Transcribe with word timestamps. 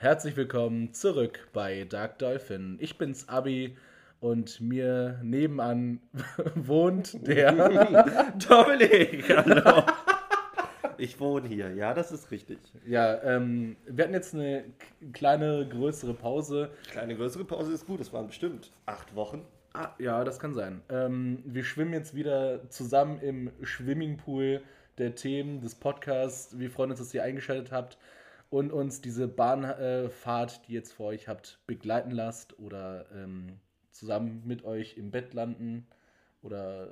Herzlich 0.00 0.36
willkommen 0.36 0.94
zurück 0.94 1.48
bei 1.52 1.82
Dark 1.82 2.20
Dolphin. 2.20 2.76
Ich 2.78 2.98
bin's 2.98 3.28
Abi 3.28 3.76
und 4.20 4.60
mir 4.60 5.18
nebenan 5.24 5.98
wohnt 6.54 7.26
der 7.26 7.50
Dominik. 8.48 9.28
Hallo. 9.36 9.82
Ich 10.98 11.18
wohne 11.18 11.48
hier, 11.48 11.74
ja, 11.74 11.94
das 11.94 12.12
ist 12.12 12.30
richtig. 12.30 12.60
Ja, 12.86 13.20
ähm, 13.24 13.76
wir 13.88 14.04
hatten 14.04 14.14
jetzt 14.14 14.36
eine 14.36 14.66
kleine, 15.12 15.66
größere 15.68 16.14
Pause. 16.14 16.70
Kleine, 16.92 17.16
größere 17.16 17.44
Pause 17.44 17.72
ist 17.72 17.84
gut, 17.84 18.00
es 18.00 18.12
waren 18.12 18.28
bestimmt 18.28 18.70
acht 18.86 19.16
Wochen. 19.16 19.44
Ah, 19.74 19.88
ja, 19.98 20.22
das 20.22 20.38
kann 20.38 20.54
sein. 20.54 20.80
Ähm, 20.90 21.42
wir 21.44 21.64
schwimmen 21.64 21.92
jetzt 21.92 22.14
wieder 22.14 22.70
zusammen 22.70 23.18
im 23.20 23.50
Swimmingpool 23.64 24.62
der 24.96 25.16
Themen 25.16 25.60
des 25.60 25.74
Podcasts. 25.74 26.56
Wir 26.56 26.70
freuen 26.70 26.92
uns, 26.92 27.00
dass 27.00 27.12
ihr 27.12 27.24
eingeschaltet 27.24 27.72
habt 27.72 27.98
und 28.50 28.72
uns 28.72 29.00
diese 29.00 29.28
Bahnfahrt, 29.28 30.66
die 30.68 30.72
jetzt 30.72 30.92
vor 30.92 31.08
euch 31.08 31.28
habt, 31.28 31.60
begleiten 31.66 32.10
lasst 32.10 32.58
oder 32.58 33.06
ähm, 33.14 33.60
zusammen 33.90 34.42
mit 34.46 34.64
euch 34.64 34.96
im 34.96 35.10
Bett 35.10 35.34
landen 35.34 35.86
oder 36.42 36.88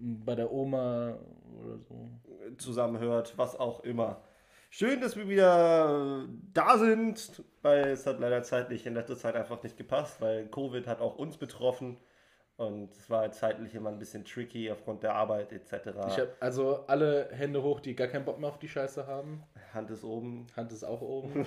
bei 0.00 0.34
der 0.34 0.50
Oma 0.50 1.18
oder 1.60 1.78
so. 1.78 2.10
Zusammenhört, 2.56 3.34
was 3.36 3.58
auch 3.58 3.80
immer. 3.80 4.22
Schön, 4.70 5.00
dass 5.00 5.16
wir 5.16 5.28
wieder 5.28 6.26
da 6.54 6.78
sind, 6.78 7.42
weil 7.60 7.88
es 7.88 8.06
hat 8.06 8.20
leider 8.20 8.42
zeitlich 8.42 8.86
in 8.86 8.94
letzter 8.94 9.16
Zeit 9.16 9.34
einfach 9.34 9.62
nicht 9.62 9.76
gepasst, 9.76 10.20
weil 10.20 10.46
Covid 10.46 10.86
hat 10.86 11.00
auch 11.00 11.16
uns 11.16 11.36
betroffen. 11.36 11.98
Und 12.60 12.94
es 12.94 13.08
war 13.08 13.32
zeitlich 13.32 13.74
immer 13.74 13.88
ein 13.88 13.98
bisschen 13.98 14.22
tricky 14.22 14.70
aufgrund 14.70 15.02
der 15.02 15.14
Arbeit 15.14 15.50
etc. 15.50 15.72
Ich 16.08 16.18
habe 16.18 16.28
also 16.40 16.84
alle 16.88 17.30
Hände 17.32 17.62
hoch, 17.62 17.80
die 17.80 17.96
gar 17.96 18.06
keinen 18.06 18.26
Bock 18.26 18.38
mehr 18.38 18.50
auf 18.50 18.58
die 18.58 18.68
Scheiße 18.68 19.06
haben. 19.06 19.42
Hand 19.72 19.90
ist 19.90 20.04
oben. 20.04 20.46
Hand 20.54 20.70
ist 20.70 20.84
auch 20.84 21.00
oben. 21.00 21.46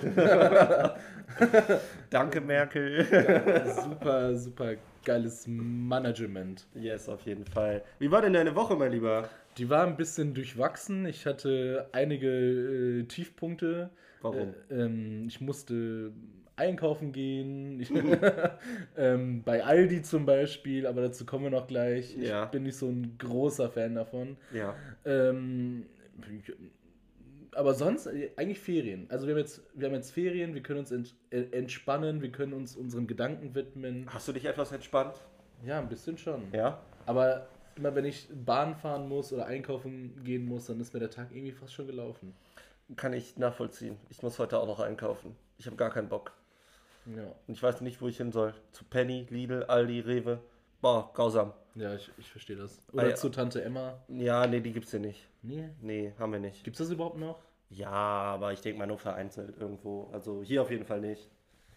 Danke, 2.10 2.40
Merkel. 2.40 3.06
Ja, 3.12 3.74
super, 3.80 4.34
super 4.34 4.72
geiles 5.04 5.46
Management. 5.46 6.66
Yes, 6.74 7.08
auf 7.08 7.20
jeden 7.22 7.44
Fall. 7.44 7.84
Wie 8.00 8.10
war 8.10 8.20
denn 8.20 8.32
deine 8.32 8.56
Woche, 8.56 8.74
mein 8.74 8.90
Lieber? 8.90 9.28
Die 9.56 9.70
war 9.70 9.86
ein 9.86 9.96
bisschen 9.96 10.34
durchwachsen. 10.34 11.06
Ich 11.06 11.26
hatte 11.26 11.90
einige 11.92 12.26
äh, 12.26 13.04
Tiefpunkte. 13.04 13.90
Warum? 14.20 14.52
Äh, 14.68 14.74
ähm, 14.74 15.26
ich 15.28 15.40
musste 15.40 16.12
einkaufen 16.56 17.12
gehen. 17.12 17.80
Ich, 17.80 17.90
ähm, 18.96 19.42
bei 19.42 19.64
Aldi 19.64 20.02
zum 20.02 20.26
Beispiel, 20.26 20.86
aber 20.86 21.02
dazu 21.02 21.24
kommen 21.26 21.44
wir 21.44 21.50
noch 21.50 21.66
gleich. 21.66 22.16
Ich 22.16 22.28
Ja. 22.28 22.44
bin 22.46 22.62
nicht 22.64 22.76
so 22.76 22.86
ein 22.88 23.16
großer 23.18 23.70
Fan 23.70 23.94
davon. 23.94 24.36
Ja. 24.52 24.74
Ähm, 25.04 25.86
aber 27.54 27.74
sonst 27.74 28.06
äh, 28.06 28.30
eigentlich 28.36 28.60
Ferien. 28.60 29.06
Also 29.10 29.26
wir 29.26 29.34
haben 29.34 29.40
jetzt, 29.40 29.62
wir 29.74 29.88
haben 29.88 29.94
jetzt 29.94 30.10
Ferien, 30.12 30.54
wir 30.54 30.62
können 30.62 30.80
uns 30.80 30.90
ent, 30.90 31.14
äh, 31.30 31.42
entspannen, 31.52 32.20
wir 32.22 32.30
können 32.32 32.52
uns 32.52 32.76
unseren 32.76 33.06
Gedanken 33.06 33.54
widmen. 33.54 34.06
Hast 34.12 34.28
du 34.28 34.32
dich 34.32 34.44
etwas 34.44 34.72
entspannt? 34.72 35.14
Ja, 35.64 35.78
ein 35.78 35.88
bisschen 35.88 36.18
schon. 36.18 36.42
Ja. 36.52 36.80
Aber 37.06 37.46
immer 37.76 37.94
wenn 37.94 38.04
ich 38.04 38.28
Bahn 38.44 38.74
fahren 38.76 39.08
muss 39.08 39.32
oder 39.32 39.46
einkaufen 39.46 40.22
gehen 40.24 40.44
muss, 40.46 40.66
dann 40.66 40.80
ist 40.80 40.92
mir 40.94 41.00
der 41.00 41.10
Tag 41.10 41.28
irgendwie 41.32 41.52
fast 41.52 41.72
schon 41.72 41.86
gelaufen. 41.86 42.34
Kann 42.96 43.12
ich 43.12 43.38
nachvollziehen. 43.38 43.96
Ich 44.10 44.22
muss 44.22 44.38
heute 44.38 44.58
auch 44.58 44.66
noch 44.66 44.80
einkaufen. 44.80 45.34
Ich 45.56 45.66
habe 45.66 45.76
gar 45.76 45.90
keinen 45.90 46.08
Bock. 46.08 46.32
Ja, 47.06 47.24
Und 47.46 47.54
ich 47.54 47.62
weiß 47.62 47.80
nicht, 47.82 48.00
wo 48.00 48.08
ich 48.08 48.16
hin 48.16 48.32
soll. 48.32 48.54
Zu 48.72 48.84
Penny, 48.84 49.26
Lidl, 49.30 49.64
Aldi, 49.64 50.00
Rewe. 50.00 50.40
Boah, 50.80 51.10
grausam. 51.14 51.52
ja 51.74 51.94
ich, 51.94 52.10
ich 52.18 52.30
verstehe 52.30 52.56
das. 52.56 52.80
Oder 52.92 53.08
Ah, 53.08 53.14
zu 53.14 53.28
Tante 53.30 53.62
Emma. 53.62 53.98
Ja, 54.08 54.46
nee, 54.46 54.60
die 54.60 54.72
gibt's 54.72 54.90
hier 54.90 55.00
nicht. 55.00 55.26
Nee. 55.42 55.68
Nee, 55.80 56.12
haben 56.18 56.32
wir 56.32 56.40
nicht. 56.40 56.64
Gibt's 56.64 56.78
das 56.78 56.90
überhaupt 56.90 57.18
noch? 57.18 57.38
Ja, 57.70 57.90
aber 57.90 58.52
ich 58.52 58.60
denke 58.60 58.78
mal 58.78 58.86
nur 58.86 58.98
vereinzelt 58.98 59.56
irgendwo. 59.58 60.08
Also 60.12 60.42
hier 60.42 60.62
auf 60.62 60.70
jeden 60.70 60.84
Fall 60.84 61.00
nicht. 61.00 61.28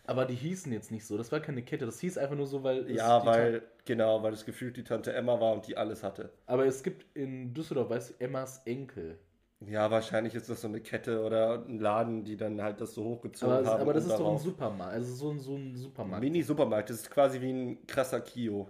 Aber 0.05 0.25
die 0.25 0.35
hießen 0.35 0.71
jetzt 0.71 0.91
nicht 0.91 1.05
so. 1.05 1.17
Das 1.17 1.31
war 1.31 1.39
keine 1.41 1.63
Kette. 1.63 1.85
Das 1.85 1.99
hieß 1.99 2.17
einfach 2.17 2.35
nur 2.35 2.47
so, 2.47 2.63
weil. 2.63 2.89
es 2.89 2.97
Ja, 2.97 3.25
weil, 3.25 3.61
genau, 3.85 4.23
weil 4.23 4.33
es 4.33 4.45
gefühlt 4.45 4.77
die 4.77 4.83
Tante 4.83 5.11
Emma 5.13 5.39
war 5.39 5.51
und 5.53 5.67
die 5.67 5.75
alles 5.75 6.03
hatte. 6.03 6.31
Aber 6.45 6.65
es 6.65 6.81
gibt 6.83 7.05
in 7.15 7.53
Düsseldorf, 7.53 7.89
weißt 7.89 8.09
du, 8.11 8.23
Emmas 8.23 8.61
Enkel. 8.65 9.17
Ja, 9.59 9.89
wahrscheinlich 9.89 10.35
ist 10.35 10.49
das 10.49 10.61
so 10.61 10.67
eine 10.67 10.81
Kette 10.81 11.23
oder 11.23 11.63
ein 11.67 11.79
Laden, 11.79 12.23
die 12.23 12.37
dann 12.37 12.61
halt 12.61 12.79
das 12.79 12.93
so 12.93 13.03
hochgezogen 13.03 13.55
Aber, 13.55 13.67
haben. 13.67 13.81
aber 13.81 13.93
das 13.93 14.05
ist 14.05 14.17
doch 14.19 14.31
ein 14.31 14.37
Supermarkt. 14.37 14.93
Also 14.93 15.13
so 15.15 15.31
ein, 15.31 15.39
so 15.39 15.55
ein 15.55 15.75
Supermarkt. 15.75 16.23
Mini-Supermarkt. 16.23 16.89
Das 16.89 16.97
ist 16.97 17.09
quasi 17.11 17.41
wie 17.41 17.51
ein 17.51 17.87
krasser 17.87 18.21
Kio. 18.21 18.67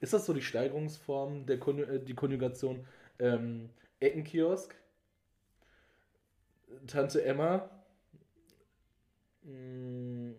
Ist 0.00 0.12
das 0.12 0.24
so 0.26 0.32
die 0.32 0.42
Steigerungsform, 0.42 1.46
der 1.46 1.58
Konju 1.58 1.84
äh, 1.84 2.00
die 2.00 2.14
Konjugation 2.14 2.86
ähm, 3.18 3.70
Eckenkiosk, 4.00 4.74
Tante 6.86 7.20
Emma, 7.24 7.68
mh, 9.44 10.34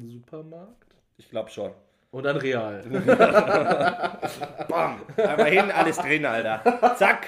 Supermarkt 0.00 0.94
Ich 1.18 1.28
glaube 1.30 1.50
schon. 1.50 1.72
und 2.10 2.24
dann 2.24 2.36
Real. 2.36 2.82
Bam! 4.68 5.00
Einmal 5.16 5.50
hin, 5.50 5.70
alles 5.70 5.96
drin, 5.98 6.24
Alter. 6.24 6.94
Zack! 6.96 7.26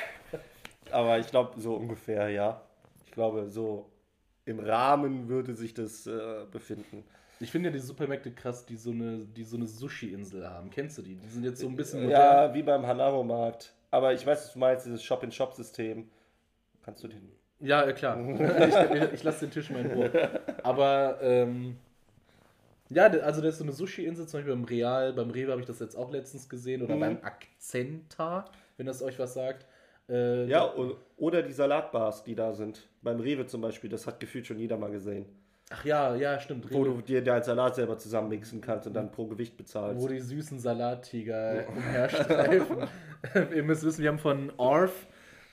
Aber 0.92 1.18
ich 1.18 1.26
glaube, 1.28 1.60
so 1.60 1.74
ungefähr, 1.74 2.28
ja. 2.30 2.62
Ich 3.06 3.12
glaube, 3.12 3.48
so 3.48 3.90
im 4.44 4.60
Rahmen 4.60 5.28
würde 5.28 5.54
sich 5.54 5.74
das 5.74 6.06
äh, 6.06 6.46
befinden. 6.50 7.04
Ich 7.40 7.50
finde 7.52 7.68
ja 7.68 7.72
die 7.72 7.80
Supermärkte 7.80 8.32
krass, 8.32 8.66
die 8.66 8.76
so 8.76 8.90
eine, 8.90 9.18
die 9.18 9.44
so 9.44 9.56
eine 9.56 9.66
Sushi-Insel 9.66 10.48
haben. 10.48 10.70
Kennst 10.70 10.98
du 10.98 11.02
die? 11.02 11.14
Die 11.14 11.28
sind 11.28 11.44
jetzt 11.44 11.60
so 11.60 11.68
ein 11.68 11.76
bisschen 11.76 12.02
modern. 12.04 12.20
Ja, 12.20 12.54
wie 12.54 12.62
beim 12.62 12.84
Hanaro-Markt. 12.86 13.74
Aber 13.90 14.12
ich 14.12 14.26
weiß, 14.26 14.46
was 14.46 14.52
du 14.52 14.58
meinst, 14.58 14.86
dieses 14.86 15.02
Shop-in-Shop-System. 15.04 16.08
Kannst 16.84 17.04
du 17.04 17.08
den. 17.08 17.30
Ja, 17.60 17.84
äh, 17.84 17.92
klar. 17.92 18.18
ich 18.28 19.12
ich, 19.14 19.22
lasse 19.22 19.46
den 19.46 19.50
Tisch 19.52 19.70
mal 19.70 19.84
in 19.84 19.92
Ruhe. 19.92 20.40
Aber, 20.62 21.18
ähm, 21.20 21.76
ja, 22.90 23.06
also 23.06 23.40
da 23.42 23.48
ist 23.48 23.58
so 23.58 23.64
eine 23.64 23.72
Sushi-Insel, 23.72 24.26
zum 24.26 24.38
Beispiel 24.38 24.54
beim 24.54 24.64
Real, 24.64 25.12
beim 25.12 25.30
Rewe 25.30 25.52
habe 25.52 25.60
ich 25.60 25.66
das 25.66 25.78
jetzt 25.78 25.94
auch 25.96 26.10
letztens 26.10 26.48
gesehen, 26.48 26.82
oder 26.82 26.96
Mhm. 26.96 27.00
beim 27.00 27.18
Akzenta, 27.22 28.46
wenn 28.76 28.86
das 28.86 29.02
euch 29.02 29.18
was 29.18 29.34
sagt. 29.34 29.66
Äh, 30.08 30.46
Ja, 30.46 30.74
o- 30.74 30.96
oder 31.16 31.42
die 31.42 31.52
Salatbars, 31.52 32.24
die 32.24 32.34
da 32.34 32.52
sind. 32.52 32.88
Beim 33.02 33.20
Rewe 33.20 33.46
zum 33.46 33.60
Beispiel, 33.60 33.90
das 33.90 34.06
hat 34.06 34.20
gefühlt 34.20 34.46
schon 34.46 34.58
jeder 34.58 34.76
mal 34.76 34.90
gesehen. 34.90 35.26
Ach 35.70 35.84
ja, 35.84 36.14
ja, 36.16 36.40
stimmt. 36.40 36.72
Wo 36.72 36.82
Rewe, 36.82 36.94
du 36.96 37.02
dir 37.02 37.22
deinen 37.22 37.42
Salat 37.42 37.74
selber 37.74 37.98
zusammenmixen 37.98 38.60
kannst 38.62 38.86
und 38.86 38.94
dann 38.94 39.10
pro 39.12 39.26
Gewicht 39.26 39.56
bezahlst. 39.56 40.00
wo 40.02 40.08
die 40.08 40.20
süßen 40.20 40.58
Salattiger 40.58 41.64
umherstreifen. 41.68 42.88
Ihr 43.54 43.62
müsst 43.62 43.84
wissen, 43.84 44.02
wir 44.02 44.08
haben 44.08 44.18
von 44.18 44.50
Orf, 44.56 45.06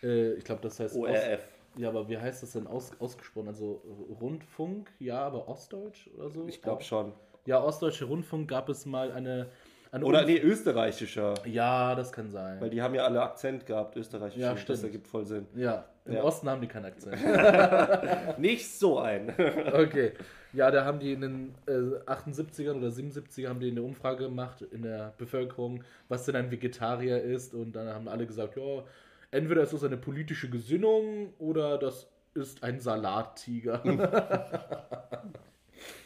äh, 0.04 0.34
ich 0.34 0.44
glaube, 0.46 0.62
das 0.62 0.80
heißt 0.80 0.96
ORF. 0.96 1.46
Ja, 1.78 1.90
aber 1.90 2.08
wie 2.08 2.18
heißt 2.18 2.42
das 2.44 2.54
denn 2.54 2.68
aus, 2.68 2.92
ausgesprochen? 3.00 3.50
Also 3.50 3.82
Rundfunk, 4.22 4.90
ja, 5.00 5.20
aber 5.20 5.50
Ostdeutsch 5.50 6.08
oder 6.16 6.30
so? 6.30 6.48
Ich 6.48 6.62
glaube 6.62 6.84
schon. 6.84 7.12
Ja, 7.46 7.62
Ostdeutsche 7.62 8.06
Rundfunk 8.06 8.50
gab 8.50 8.70
es 8.70 8.86
mal 8.86 9.12
eine. 9.12 9.48
Eine 9.96 10.06
Oder 10.06 10.20
Umf- 10.20 10.28
nee, 10.28 10.40
österreichischer. 10.40 11.34
Ja, 11.46 11.96
das 11.96 12.12
kann 12.12 12.30
sein. 12.30 12.60
Weil 12.62 12.70
die 12.70 12.82
haben 12.82 12.94
ja 12.96 13.06
alle 13.06 13.22
Akzent 13.22 13.66
gehabt, 13.66 13.96
österreichisch. 13.96 14.40
Ja, 14.42 14.54
Das 14.54 14.84
ergibt 14.84 15.08
voll 15.08 15.26
Sinn. 15.26 15.48
ja, 15.56 15.86
im 16.06 16.14
Ja. 16.14 16.24
Osten 16.24 16.50
haben 16.50 16.62
die 16.62 16.68
keinen 16.68 16.86
Akzent. 16.86 17.18
Nicht 18.38 18.70
so 18.70 19.00
ein. 19.00 19.30
okay. 19.74 20.12
Ja, 20.54 20.72
da 20.72 20.86
haben 20.86 21.00
die 21.00 21.12
in 21.14 21.22
den 21.22 21.56
äh, 21.68 21.72
78ern 22.10 22.76
oder 22.78 22.88
77ern 22.88 23.50
haben 23.50 23.60
die 23.60 23.72
eine 23.72 23.82
Umfrage 23.82 24.26
gemacht 24.26 24.62
in 24.62 24.84
der 24.84 25.14
Bevölkerung, 25.18 25.84
was 26.08 26.26
denn 26.26 26.36
ein 26.36 26.50
Vegetarier 26.52 27.22
ist. 27.22 27.54
Und 27.54 27.74
dann 27.76 27.88
haben 27.90 28.08
alle 28.08 28.26
gesagt, 28.26 28.56
ja, 28.56 28.84
entweder 29.32 29.64
ist 29.64 29.74
das 29.74 29.84
eine 29.84 29.98
politische 29.98 30.50
Gesinnung 30.50 31.34
oder 31.40 31.78
das 31.78 32.08
ist 32.34 32.64
ein 32.64 32.80
Salattiger. 32.80 33.82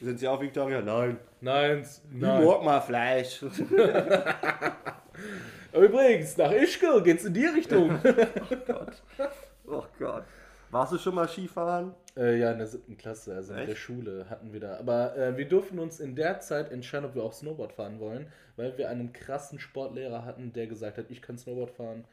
Sind 0.01 0.19
sie 0.19 0.27
auch 0.27 0.41
Victoria? 0.41 0.81
Nein. 0.81 1.17
nein, 1.41 1.81
Ich 1.81 1.99
nein. 2.11 2.45
mag 2.45 2.63
mal 2.63 2.81
Fleisch. 2.81 3.43
Übrigens, 5.73 6.37
nach 6.37 6.51
Ischgl 6.51 7.01
geht's 7.03 7.25
in 7.25 7.33
die 7.33 7.45
Richtung. 7.45 7.99
oh 9.67 9.83
Gott. 9.99 10.23
Warst 10.71 10.93
du 10.93 10.97
schon 10.97 11.15
mal 11.15 11.27
Skifahren? 11.27 11.93
Äh, 12.15 12.39
ja, 12.39 12.51
in 12.51 12.59
der 12.59 12.67
siebten 12.67 12.97
Klasse, 12.97 13.35
also 13.35 13.53
in 13.53 13.59
Echt? 13.59 13.71
der 13.71 13.75
Schule 13.75 14.29
hatten 14.29 14.53
wir 14.53 14.59
da. 14.59 14.78
Aber 14.78 15.16
äh, 15.17 15.35
wir 15.37 15.47
durften 15.47 15.79
uns 15.79 15.99
in 15.99 16.16
der 16.16 16.40
Zeit 16.41 16.72
entscheiden, 16.72 17.05
ob 17.05 17.16
wir 17.16 17.23
auch 17.23 17.34
Snowboard 17.34 17.73
fahren 17.73 17.99
wollen, 17.99 18.28
weil 18.55 18.78
wir 18.78 18.90
einen 18.90 19.11
krassen 19.11 19.59
Sportlehrer 19.59 20.25
hatten, 20.25 20.53
der 20.53 20.67
gesagt 20.67 20.97
hat, 20.97 21.05
ich 21.09 21.22
kann 21.22 21.37
Snowboard 21.37 21.72
fahren. 21.72 22.05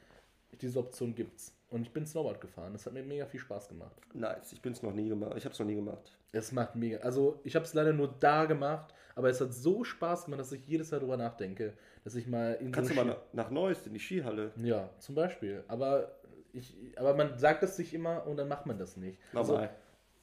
Diese 0.60 0.78
Option 0.78 1.14
gibt's. 1.14 1.52
Und 1.68 1.82
ich 1.82 1.92
bin 1.92 2.06
Snowboard 2.06 2.40
gefahren. 2.40 2.72
Das 2.72 2.86
hat 2.86 2.94
mir 2.94 3.02
mega 3.02 3.26
viel 3.26 3.40
Spaß 3.40 3.68
gemacht. 3.68 3.94
Nice, 4.14 4.52
ich 4.52 4.62
bin's 4.62 4.82
noch 4.82 4.94
nie 4.94 5.08
gemacht. 5.08 5.34
Ich 5.36 5.44
hab's 5.44 5.58
noch 5.58 5.66
nie 5.66 5.74
gemacht. 5.74 6.15
Es 6.32 6.52
macht 6.52 6.74
mega. 6.76 6.98
Also, 6.98 7.40
ich 7.44 7.54
habe 7.54 7.64
es 7.64 7.72
leider 7.74 7.92
nur 7.92 8.08
da 8.20 8.44
gemacht, 8.44 8.92
aber 9.14 9.30
es 9.30 9.40
hat 9.40 9.52
so 9.54 9.84
Spaß 9.84 10.26
gemacht, 10.26 10.40
dass 10.40 10.52
ich 10.52 10.66
jedes 10.66 10.90
Mal 10.90 11.00
drüber 11.00 11.16
nachdenke, 11.16 11.74
dass 12.04 12.14
ich 12.14 12.26
mal 12.26 12.52
in 12.60 12.72
Kannst 12.72 12.90
so 12.90 12.94
du 12.94 13.00
mal 13.04 13.06
nach, 13.14 13.22
nach 13.32 13.50
Neuss 13.50 13.86
in 13.86 13.94
die 13.94 14.00
Skihalle? 14.00 14.52
Ski- 14.56 14.68
Ja, 14.68 14.90
zum 14.98 15.14
Beispiel. 15.14 15.64
Aber 15.68 16.18
ich, 16.52 16.76
aber 16.96 17.14
man 17.14 17.38
sagt 17.38 17.62
es 17.62 17.76
sich 17.76 17.94
immer 17.94 18.26
und 18.26 18.36
dann 18.36 18.48
macht 18.48 18.66
man 18.66 18.78
das 18.78 18.96
nicht. 18.96 19.18
Also, 19.34 19.58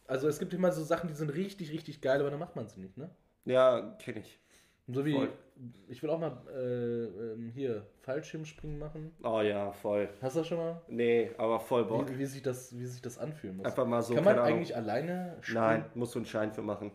also 0.07 0.27
es 0.27 0.37
gibt 0.39 0.53
immer 0.53 0.71
so 0.71 0.83
Sachen, 0.83 1.07
die 1.07 1.15
sind 1.15 1.29
richtig, 1.29 1.71
richtig 1.71 2.01
geil, 2.01 2.19
aber 2.19 2.29
dann 2.29 2.39
macht 2.39 2.55
man 2.55 2.67
sie 2.67 2.81
nicht, 2.81 2.97
ne? 2.97 3.09
Ja, 3.45 3.95
kenne 3.99 4.19
ich. 4.19 4.39
So 4.87 5.05
wie, 5.05 5.13
Voll. 5.13 5.31
Ich 5.87 6.01
will 6.03 6.09
auch 6.09 6.19
mal 6.19 6.37
äh, 6.53 7.03
ähm, 7.33 7.51
hier 7.53 7.85
Fallschirmspringen 8.01 8.79
machen. 8.79 9.11
Oh 9.23 9.41
ja, 9.41 9.71
voll. 9.71 10.09
Hast 10.21 10.35
du 10.35 10.39
das 10.39 10.47
schon 10.47 10.57
mal? 10.57 10.81
Nee, 10.87 11.31
aber 11.37 11.59
voll 11.59 11.85
Bock. 11.85 12.09
Wie, 12.09 12.19
wie, 12.19 12.25
sich 12.25 12.41
das, 12.41 12.77
wie 12.77 12.85
sich 12.85 13.01
das 13.01 13.17
anfühlen 13.17 13.57
muss. 13.57 13.65
Einfach 13.65 13.85
mal 13.85 14.01
so, 14.01 14.13
Kann 14.15 14.23
man 14.23 14.33
keine 14.35 14.45
Ahnung. 14.45 14.57
eigentlich 14.57 14.75
alleine 14.75 15.37
Nein, 15.53 15.85
musst 15.95 16.15
du 16.15 16.19
einen 16.19 16.25
Schein 16.25 16.51
für 16.51 16.61
machen. 16.61 16.91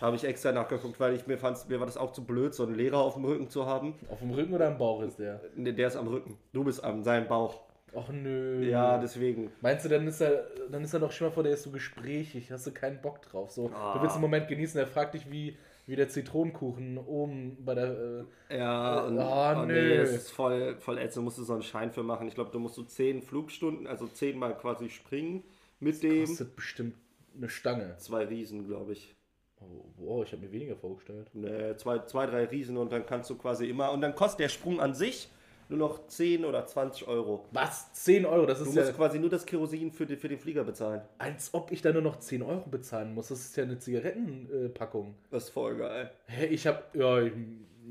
Habe 0.00 0.16
ich 0.16 0.24
extra 0.24 0.50
nachgeguckt, 0.52 0.98
weil 0.98 1.14
ich 1.14 1.26
mir 1.26 1.38
fand, 1.38 1.68
mir 1.68 1.78
war 1.78 1.86
das 1.86 1.96
auch 1.96 2.12
zu 2.12 2.24
blöd, 2.24 2.54
so 2.54 2.64
einen 2.64 2.74
Lehrer 2.74 2.98
auf 2.98 3.14
dem 3.14 3.24
Rücken 3.24 3.48
zu 3.48 3.66
haben. 3.66 3.94
Auf 4.10 4.18
dem 4.18 4.30
Rücken 4.30 4.52
oder 4.52 4.66
am 4.66 4.78
Bauch 4.78 5.02
ist 5.02 5.18
der? 5.18 5.40
Nee, 5.54 5.72
der 5.72 5.86
ist 5.88 5.96
am 5.96 6.08
Rücken. 6.08 6.36
Du 6.52 6.64
bist 6.64 6.82
an 6.82 7.04
seinem 7.04 7.28
Bauch. 7.28 7.60
Ach 7.96 8.08
nö. 8.08 8.64
Ja, 8.68 8.98
deswegen. 8.98 9.52
Meinst 9.60 9.84
du, 9.84 9.88
dann 9.88 10.06
ist 10.08 10.20
er, 10.20 10.46
dann 10.70 10.82
ist 10.82 10.92
er 10.92 10.98
doch 11.00 11.12
schon 11.12 11.28
mal 11.28 11.32
vor, 11.32 11.44
der 11.44 11.52
ist 11.52 11.62
so 11.62 11.70
gesprächig, 11.70 12.50
hast 12.50 12.66
du 12.66 12.72
keinen 12.72 13.00
Bock 13.00 13.22
drauf. 13.22 13.52
So, 13.52 13.70
Ah. 13.72 13.94
Du 13.94 14.02
willst 14.02 14.16
einen 14.16 14.22
Moment 14.22 14.48
genießen, 14.48 14.80
er 14.80 14.88
fragt 14.88 15.14
dich, 15.14 15.30
wie, 15.30 15.56
wie 15.86 15.96
der 15.96 16.08
Zitronenkuchen 16.08 16.98
oben 16.98 17.58
bei 17.64 17.74
der. 17.74 18.24
Äh, 18.48 18.58
Ja, 18.58 19.00
und, 19.04 19.18
Ah, 19.18 19.62
oh, 19.62 19.66
nö. 19.66 19.72
nee, 19.72 19.96
das 19.98 20.10
ist 20.12 20.30
voll, 20.30 20.76
voll 20.78 20.98
ätzend. 20.98 21.16
Du 21.16 21.22
musst 21.22 21.36
so 21.36 21.52
einen 21.52 21.62
Schein 21.62 21.92
für 21.92 22.02
machen. 22.02 22.26
Ich 22.28 22.34
glaube, 22.34 22.50
du 22.50 22.58
musst 22.58 22.74
so 22.74 22.82
zehn 22.84 23.22
Flugstunden, 23.22 23.86
also 23.86 24.06
zehnmal 24.06 24.56
quasi 24.56 24.88
springen 24.90 25.44
mit 25.80 26.02
dem. 26.02 26.24
kostet 26.26 26.56
bestimmt 26.56 26.96
eine 27.36 27.48
Stange. 27.48 27.96
Zwei 27.98 28.24
Riesen, 28.24 28.66
glaube 28.66 28.92
ich. 28.92 29.14
Oh, 29.60 29.84
wow, 29.96 30.24
ich 30.24 30.32
habe 30.32 30.42
mir 30.42 30.52
weniger 30.52 30.76
vorgestellt. 30.76 31.30
Nee, 31.32 31.74
zwei, 31.76 32.00
zwei, 32.00 32.26
drei 32.26 32.44
Riesen 32.44 32.76
und 32.76 32.92
dann 32.92 33.06
kannst 33.06 33.30
du 33.30 33.36
quasi 33.36 33.66
immer. 33.68 33.92
Und 33.92 34.00
dann 34.02 34.14
kostet 34.14 34.40
der 34.40 34.48
Sprung 34.48 34.80
an 34.80 34.94
sich 34.94 35.28
nur 35.68 35.78
noch 35.78 36.06
10 36.06 36.44
oder 36.44 36.66
20 36.66 37.06
Euro. 37.08 37.44
Was? 37.52 37.92
10 37.94 38.26
Euro? 38.26 38.46
Das 38.46 38.58
Du 38.58 38.64
ist 38.64 38.74
musst 38.74 38.88
ja. 38.88 38.92
quasi 38.94 39.18
nur 39.18 39.30
das 39.30 39.46
Kerosin 39.46 39.90
für, 39.92 40.06
den- 40.06 40.18
für 40.18 40.28
den 40.28 40.38
Flieger 40.38 40.64
bezahlen. 40.64 41.02
Als 41.18 41.52
ob 41.54 41.72
ich 41.72 41.82
da 41.82 41.92
nur 41.92 42.02
noch 42.02 42.18
10 42.18 42.42
Euro 42.42 42.68
bezahlen 42.68 43.14
muss. 43.14 43.28
Das 43.28 43.40
ist 43.40 43.56
ja 43.56 43.64
eine 43.64 43.78
Zigarettenpackung. 43.78 45.14
Das 45.30 45.44
ist 45.44 45.50
voll 45.50 45.76
geil. 45.76 46.10
Hä, 46.26 46.46
ich 46.46 46.66
habe 46.66 46.82
ja, 46.94 47.20
ich, 47.22 47.32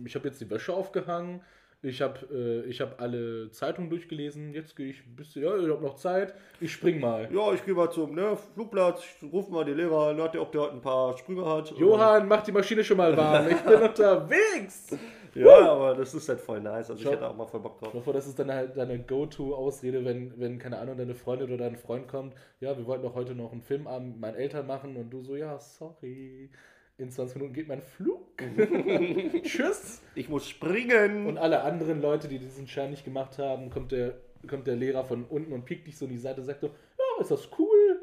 ich 0.05 0.15
habe 0.15 0.27
jetzt 0.27 0.39
die 0.41 0.49
Wäsche 0.49 0.73
aufgehangen. 0.73 1.41
Ich 1.83 2.01
habe 2.01 2.17
äh, 2.33 2.69
ich 2.69 2.79
hab 2.79 3.01
alle 3.01 3.51
Zeitungen 3.51 3.89
durchgelesen. 3.89 4.53
Jetzt 4.53 4.75
gehe 4.75 4.87
ich 4.87 5.05
ein 5.05 5.17
bisschen, 5.17 5.43
ja, 5.43 5.57
ich 5.57 5.69
habe 5.69 5.83
noch 5.83 5.95
Zeit. 5.95 6.33
Ich 6.61 6.71
spring 6.71 7.01
mal. 7.01 7.27
Ja, 7.29 7.53
ich 7.53 7.63
gehe 7.65 7.73
mal 7.73 7.91
zum 7.91 8.15
ne, 8.15 8.37
Flugplatz, 8.53 9.03
ich 9.03 9.31
ruf 9.31 9.49
mal 9.49 9.65
den 9.65 9.75
Lehrer 9.75 10.07
an, 10.07 10.21
hat 10.21 10.33
der, 10.33 10.41
ob 10.41 10.53
der 10.53 10.61
heute 10.61 10.73
ein 10.75 10.81
paar 10.81 11.17
Sprünge 11.17 11.45
hat. 11.45 11.71
Johann, 11.77 12.27
mach 12.29 12.41
die 12.41 12.53
Maschine 12.53 12.85
schon 12.85 12.95
mal 12.95 13.15
warm. 13.17 13.49
Ich 13.49 13.61
bin 13.61 13.81
unterwegs. 13.81 14.97
Ja, 15.35 15.71
aber 15.71 15.95
das 15.95 16.13
ist 16.13 16.29
halt 16.29 16.39
voll 16.39 16.61
nice. 16.61 16.89
Also 16.89 17.03
ich 17.03 17.09
hätte 17.09 17.27
auch 17.27 17.35
mal 17.35 17.47
voll 17.47 17.59
Bock 17.59 17.79
drauf. 17.79 17.89
Ich 17.89 17.95
hoffe, 17.95 18.13
das 18.13 18.27
ist 18.27 18.37
dann 18.39 18.51
halt 18.51 18.77
deine 18.77 18.99
Go-To-Ausrede, 18.99 20.05
wenn, 20.05 20.39
wenn, 20.39 20.59
keine 20.59 20.77
Ahnung, 20.77 20.95
deine 20.95 21.15
Freundin 21.15 21.47
oder 21.47 21.65
dein 21.65 21.75
Freund 21.75 22.07
kommt. 22.07 22.35
Ja, 22.59 22.77
wir 22.77 22.85
wollten 22.85 23.03
doch 23.03 23.15
heute 23.15 23.35
noch 23.35 23.51
einen 23.51 23.61
Filmabend 23.61 24.11
mit 24.13 24.19
meinen 24.19 24.35
Eltern 24.35 24.67
machen 24.67 24.95
und 24.95 25.09
du 25.09 25.21
so, 25.21 25.35
ja, 25.35 25.59
sorry. 25.59 26.49
In 26.97 27.09
20 27.09 27.37
Minuten 27.37 27.53
geht 27.53 27.67
mein 27.67 27.81
Flug. 27.81 28.37
Tschüss. 29.43 30.01
Ich 30.13 30.29
muss 30.29 30.47
springen. 30.47 31.25
Und 31.25 31.37
alle 31.37 31.63
anderen 31.63 32.01
Leute, 32.01 32.27
die 32.27 32.37
diesen 32.37 32.67
Schein 32.67 32.91
nicht 32.91 33.03
gemacht 33.03 33.39
haben, 33.39 33.71
kommt 33.71 33.91
der, 33.91 34.19
kommt 34.47 34.67
der 34.67 34.75
Lehrer 34.75 35.03
von 35.03 35.25
unten 35.25 35.53
und 35.53 35.65
piekt 35.65 35.87
dich 35.87 35.97
so 35.97 36.05
in 36.05 36.11
die 36.11 36.17
Seite 36.17 36.41
und 36.41 36.45
sagt 36.45 36.61
so, 36.61 36.67
ja, 36.67 37.21
ist 37.21 37.31
das 37.31 37.49
cool? 37.57 38.01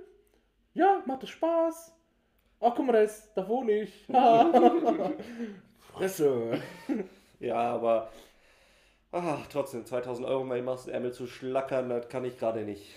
Ja, 0.74 1.02
macht 1.06 1.22
das 1.22 1.30
Spaß? 1.30 1.96
Ach, 2.60 2.72
guck 2.74 2.86
mal, 2.86 2.92
da, 2.92 3.00
ist, 3.02 3.30
da 3.34 3.48
wohne 3.48 3.82
ich. 3.82 4.06
Fresse. 5.92 6.60
ja, 7.38 7.56
aber 7.56 8.10
ach, 9.12 9.46
trotzdem, 9.46 9.86
2000 9.86 10.26
Euro 10.26 10.44
mal 10.44 10.60
machst 10.62 10.88
Ärmel 10.88 11.12
zu 11.12 11.26
schlackern, 11.26 11.88
das 11.88 12.08
kann 12.08 12.24
ich 12.24 12.38
gerade 12.38 12.64
nicht. 12.64 12.94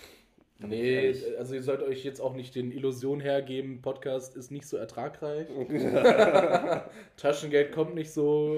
Nee, 0.58 1.12
also 1.38 1.54
ihr 1.54 1.62
sollt 1.62 1.82
euch 1.82 2.04
jetzt 2.04 2.20
auch 2.20 2.34
nicht 2.34 2.54
den 2.54 2.70
Illusion 2.70 3.20
hergeben, 3.20 3.82
Podcast 3.82 4.36
ist 4.36 4.50
nicht 4.50 4.66
so 4.68 4.76
ertragreich. 4.76 5.48
Taschengeld 7.16 7.72
kommt 7.72 7.94
nicht 7.94 8.12
so 8.12 8.56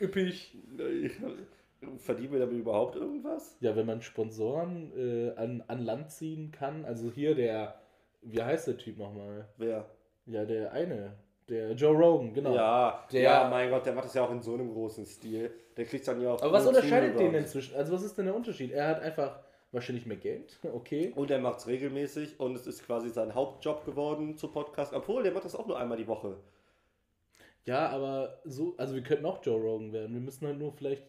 äh, 0.00 0.04
üppig. 0.04 0.56
Verdienen 1.98 2.32
wir 2.32 2.38
damit 2.40 2.58
überhaupt 2.58 2.94
irgendwas? 2.96 3.56
Ja, 3.60 3.74
wenn 3.74 3.86
man 3.86 4.02
Sponsoren 4.02 4.92
äh, 4.96 5.32
an, 5.36 5.64
an 5.66 5.84
Land 5.84 6.10
ziehen 6.12 6.52
kann, 6.52 6.84
also 6.84 7.10
hier 7.10 7.34
der, 7.34 7.74
wie 8.22 8.40
heißt 8.40 8.68
der 8.68 8.76
Typ 8.76 8.98
nochmal? 8.98 9.48
Wer? 9.56 9.86
Ja, 10.26 10.44
der 10.44 10.72
eine, 10.72 11.14
der 11.48 11.72
Joe 11.72 11.92
Rogan, 11.96 12.32
genau. 12.32 12.54
Ja, 12.54 13.04
Der- 13.10 13.22
ja, 13.22 13.48
mein 13.50 13.68
Gott, 13.70 13.84
der 13.84 13.94
macht 13.94 14.04
das 14.04 14.14
ja 14.14 14.22
auch 14.24 14.30
in 14.30 14.40
so 14.42 14.54
einem 14.54 14.72
großen 14.72 15.04
Stil. 15.04 15.50
Der 15.76 15.84
kriegt 15.84 16.06
dann 16.06 16.20
ja 16.22 16.30
auch. 16.34 16.40
Aber 16.42 16.52
was 16.52 16.66
unterscheidet 16.68 17.18
den 17.18 17.34
inzwischen? 17.34 17.74
Also 17.74 17.92
was 17.92 18.04
ist 18.04 18.16
denn 18.16 18.26
der 18.26 18.36
Unterschied? 18.36 18.70
Er 18.70 18.86
hat 18.86 19.00
einfach 19.02 19.40
wahrscheinlich 19.72 20.06
mehr 20.06 20.16
Geld, 20.16 20.58
okay. 20.72 21.12
Und 21.16 21.30
er 21.30 21.40
macht 21.40 21.60
es 21.60 21.66
regelmäßig 21.66 22.38
und 22.38 22.54
es 22.54 22.66
ist 22.66 22.86
quasi 22.86 23.10
sein 23.10 23.34
Hauptjob 23.34 23.84
geworden 23.84 24.36
zu 24.36 24.48
Podcast. 24.48 24.92
Obwohl, 24.92 25.22
der 25.22 25.32
macht 25.32 25.44
das 25.44 25.56
auch 25.56 25.66
nur 25.66 25.78
einmal 25.78 25.98
die 25.98 26.06
Woche. 26.06 26.36
Ja, 27.64 27.88
aber 27.88 28.40
so, 28.44 28.74
also 28.76 28.94
wir 28.94 29.02
könnten 29.02 29.24
auch 29.24 29.44
Joe 29.44 29.60
Rogan 29.60 29.92
werden. 29.92 30.12
Wir 30.14 30.20
müssen 30.20 30.46
halt 30.46 30.58
nur 30.58 30.72
vielleicht 30.72 31.04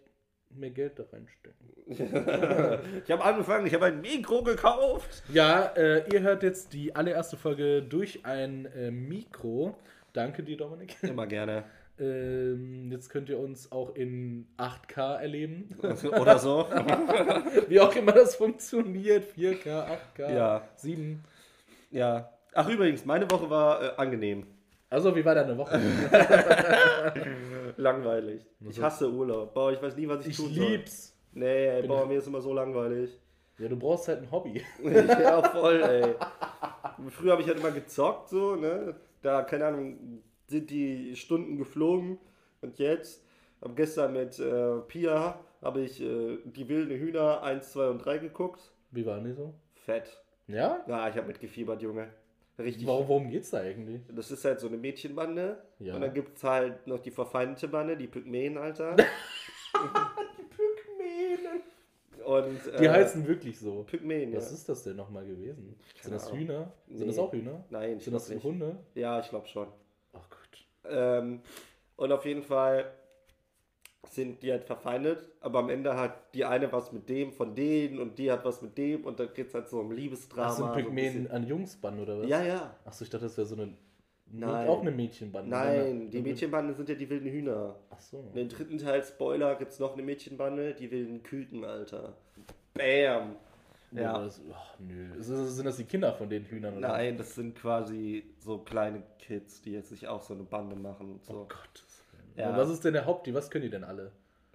mehr 0.50 0.70
Geld 0.70 1.00
da 1.00 1.04
reinstecken. 1.12 1.74
Ich 3.06 3.12
habe 3.12 3.24
angefangen, 3.24 3.66
ich 3.66 3.74
habe 3.74 3.86
ein 3.86 4.00
Mikro 4.00 4.44
gekauft. 4.44 5.24
Ja, 5.34 5.66
äh, 5.76 6.10
ihr 6.14 6.22
hört 6.22 6.44
jetzt 6.44 6.74
die 6.74 6.96
allererste 6.96 7.36
Folge 7.36 7.82
durch 7.82 8.26
ein 8.26 8.66
äh, 8.68 8.92
Mikro. 8.92 9.76
Danke 10.14 10.44
dir, 10.44 10.56
Dominik. 10.58 10.96
Immer 11.02 11.28
gerne. 11.28 11.66
Ähm, 12.00 12.92
jetzt 12.92 13.10
könnt 13.10 13.30
ihr 13.30 13.38
uns 13.40 13.72
auch 13.72 13.96
in 13.96 14.48
8K 14.58 15.18
erleben. 15.22 15.76
Oder 16.20 16.40
so. 16.40 16.66
Wie 17.68 17.80
auch 17.80 17.96
immer 17.96 18.12
das 18.12 18.36
funktioniert. 18.36 19.26
4K, 19.38 19.86
8K, 20.18 20.34
Ja. 20.36 20.62
7. 20.76 21.24
Ja. 21.92 22.30
Ach, 22.54 22.68
übrigens, 22.70 23.06
meine 23.06 23.30
Woche 23.30 23.50
war 23.50 23.82
äh, 23.84 23.92
angenehm. 23.98 24.48
Also, 24.90 25.16
wie 25.16 25.24
war 25.26 25.34
deine 25.36 25.58
Woche? 25.58 25.80
Langweilig. 27.78 28.46
Ich 28.70 28.80
hasse 28.82 29.12
Urlaub. 29.12 29.54
Boah, 29.54 29.72
ich 29.72 29.82
weiß 29.82 29.96
nie, 29.98 30.08
was 30.08 30.22
ich, 30.26 30.32
Ich 30.32 30.38
tun 30.38 30.54
soll. 30.54 30.66
lieb's. 30.66 31.16
Nee, 31.34 31.82
Bin- 31.82 31.88
boah, 31.88 32.06
mir 32.06 32.20
ist 32.20 32.28
immer 32.28 32.42
so 32.42 32.54
langweilig. 32.54 33.20
Ja, 33.58 33.68
du 33.68 33.76
brauchst 33.78 34.08
halt 34.08 34.22
ein 34.24 34.32
Hobby. 34.32 34.62
ja, 34.84 35.42
voll, 35.44 35.82
ey. 35.84 36.16
Früher 37.12 37.32
habe 37.34 37.42
ich 37.42 37.48
halt 37.48 37.60
immer 37.60 37.72
gezockt, 37.72 38.30
so, 38.30 38.56
ne? 38.56 38.96
Da, 39.22 39.44
keine 39.44 39.66
Ahnung, 39.68 40.22
sind 40.48 40.70
die 40.70 41.16
Stunden 41.16 41.58
geflogen. 41.58 42.18
Und 42.62 42.80
jetzt, 42.80 43.24
hab 43.62 43.76
gestern 43.76 44.14
mit 44.14 44.40
äh, 44.40 44.80
Pia, 44.88 45.40
habe 45.62 45.82
ich 45.82 46.02
äh, 46.02 46.38
die 46.46 46.68
wilden 46.70 46.98
Hühner 46.98 47.42
1, 47.44 47.72
2 47.74 47.90
und 47.90 48.00
3 48.00 48.18
geguckt. 48.20 48.72
Wie 48.92 49.06
waren 49.06 49.24
die 49.24 49.34
so? 49.34 49.54
Fett. 49.74 50.22
Ja? 50.48 50.84
Ja, 50.88 51.10
ich 51.10 51.16
habe 51.18 51.28
mitgefiebert, 51.28 51.82
Junge. 51.82 52.10
Richtig. 52.60 52.86
Warum, 52.86 53.08
worum 53.08 53.30
geht's 53.30 53.50
da 53.50 53.60
eigentlich? 53.60 54.02
Das 54.14 54.30
ist 54.30 54.46
halt 54.46 54.60
so 54.60 54.68
eine 54.68 54.78
Mädchenbande. 54.78 55.58
Ja. 55.80 55.96
Und 55.96 56.02
dann 56.02 56.14
gibt 56.14 56.38
es 56.38 56.44
halt 56.44 56.86
noch 56.86 57.00
die 57.00 57.10
verfeindete 57.12 57.68
Bande, 57.68 57.98
die 57.98 58.08
Pygmäen, 58.08 58.58
Alter. 58.58 58.96
Und, 62.26 62.68
äh, 62.68 62.80
Die 62.80 62.90
heißen 62.90 63.28
wirklich 63.28 63.60
so. 63.60 63.84
Pygmäen, 63.84 64.32
ja. 64.32 64.38
Was 64.38 64.52
ist 64.52 64.70
das 64.70 64.84
denn 64.84 64.96
nochmal 64.96 65.26
gewesen? 65.26 65.76
Sind 66.02 66.14
das. 66.14 66.32
Hühner? 66.32 66.72
Sind 66.88 67.00
Nee. 67.00 67.06
das 67.08 67.18
auch 67.20 67.34
Hühner? 67.34 67.64
Nein, 67.70 67.98
ich 67.98 68.04
Sind 68.06 68.14
das 68.14 68.30
nicht. 68.30 68.44
Hunde? 68.44 68.78
Ja, 68.96 69.20
ich 69.20 69.28
glaube 69.30 69.48
schon. 69.48 69.68
Ähm, 70.90 71.42
und 71.96 72.12
auf 72.12 72.26
jeden 72.26 72.44
Fall 72.44 72.92
sind 74.10 74.44
die 74.44 74.52
halt 74.52 74.66
verfeindet, 74.66 75.30
aber 75.40 75.60
am 75.60 75.70
Ende 75.70 75.96
hat 75.96 76.34
die 76.36 76.44
eine 76.46 76.72
was 76.72 76.92
mit 76.92 77.08
dem 77.10 77.32
von 77.32 77.56
denen 77.56 78.00
und 78.00 78.20
die 78.20 78.32
hat 78.32 78.44
was 78.46 78.62
mit 78.62 78.78
dem 78.78 79.06
und 79.06 79.20
dann 79.20 79.34
geht 79.34 79.48
es 79.48 79.54
halt 79.54 79.70
so 79.70 79.80
um 79.80 79.92
Liebesdrama. 79.92 80.48
Das 80.48 80.58
sind 80.58 80.66
so 80.68 80.72
ein 80.72 80.84
Pygmäen 80.84 81.14
bisschen- 81.14 81.32
an 81.32 81.48
Jungsband 81.48 82.00
oder 82.02 82.20
was? 82.20 82.28
ja, 82.30 82.44
ja. 82.44 82.76
Achso, 82.86 83.04
ich 83.06 83.10
dachte, 83.10 83.26
das 83.26 83.38
wäre 83.38 83.48
so 83.48 83.56
eine. 83.56 83.74
Nein. 84.36 84.68
Auch 84.68 84.82
eine 84.82 84.92
Mädchenbande. 84.92 85.50
Nein, 85.50 86.10
die 86.10 86.20
Mädchenbande 86.22 86.74
sind 86.74 86.90
ja 86.90 86.96
die 86.96 87.08
wilden 87.10 87.30
Hühner. 87.30 87.76
Achso. 87.92 88.20
In 88.30 88.34
dem 88.34 88.50
dritten 88.50 88.78
Teil, 88.80 89.04
Spoiler, 89.04 89.56
gibt 89.56 89.72
es 89.72 89.80
noch 89.80 89.94
eine 89.94 90.02
Mädchenbande, 90.02 90.74
die 90.74 90.90
wilden 90.90 91.22
Küken, 91.22 91.64
Alter. 91.64 92.14
Bam! 92.74 93.36
Ja. 93.96 94.20
Das, 94.20 94.42
ach, 94.54 94.80
nö. 94.80 95.22
Sind 95.22 95.66
das 95.66 95.78
die 95.78 95.84
Kinder 95.86 96.14
von 96.14 96.30
den 96.30 96.46
Hühnern? 96.46 96.78
Oder? 96.78 96.90
Nein, 96.90 97.18
das 97.18 97.36
sind 97.36 97.56
quasi 97.56 98.24
so 98.40 98.60
kleine 98.60 99.04
Kids, 99.20 99.62
die 99.62 99.72
jetzt 99.72 99.90
sich 99.90 100.08
auch 100.08 100.22
so 100.22 100.34
eine 100.34 100.44
Bande 100.44 100.76
machen 100.76 101.12
und 101.12 101.22
Oh 101.28 101.34
so. 101.34 101.48
Gott. 101.50 101.84
Ja. 102.36 102.50
Und 102.50 102.58
was 102.58 102.70
ist 102.70 102.84
denn 102.84 102.94
der 102.94 103.06
Haupti? 103.06 103.34
Was 103.34 103.50
können 103.52 103.64
die 103.64 103.70
denn 103.70 103.84
alle? 103.84 104.12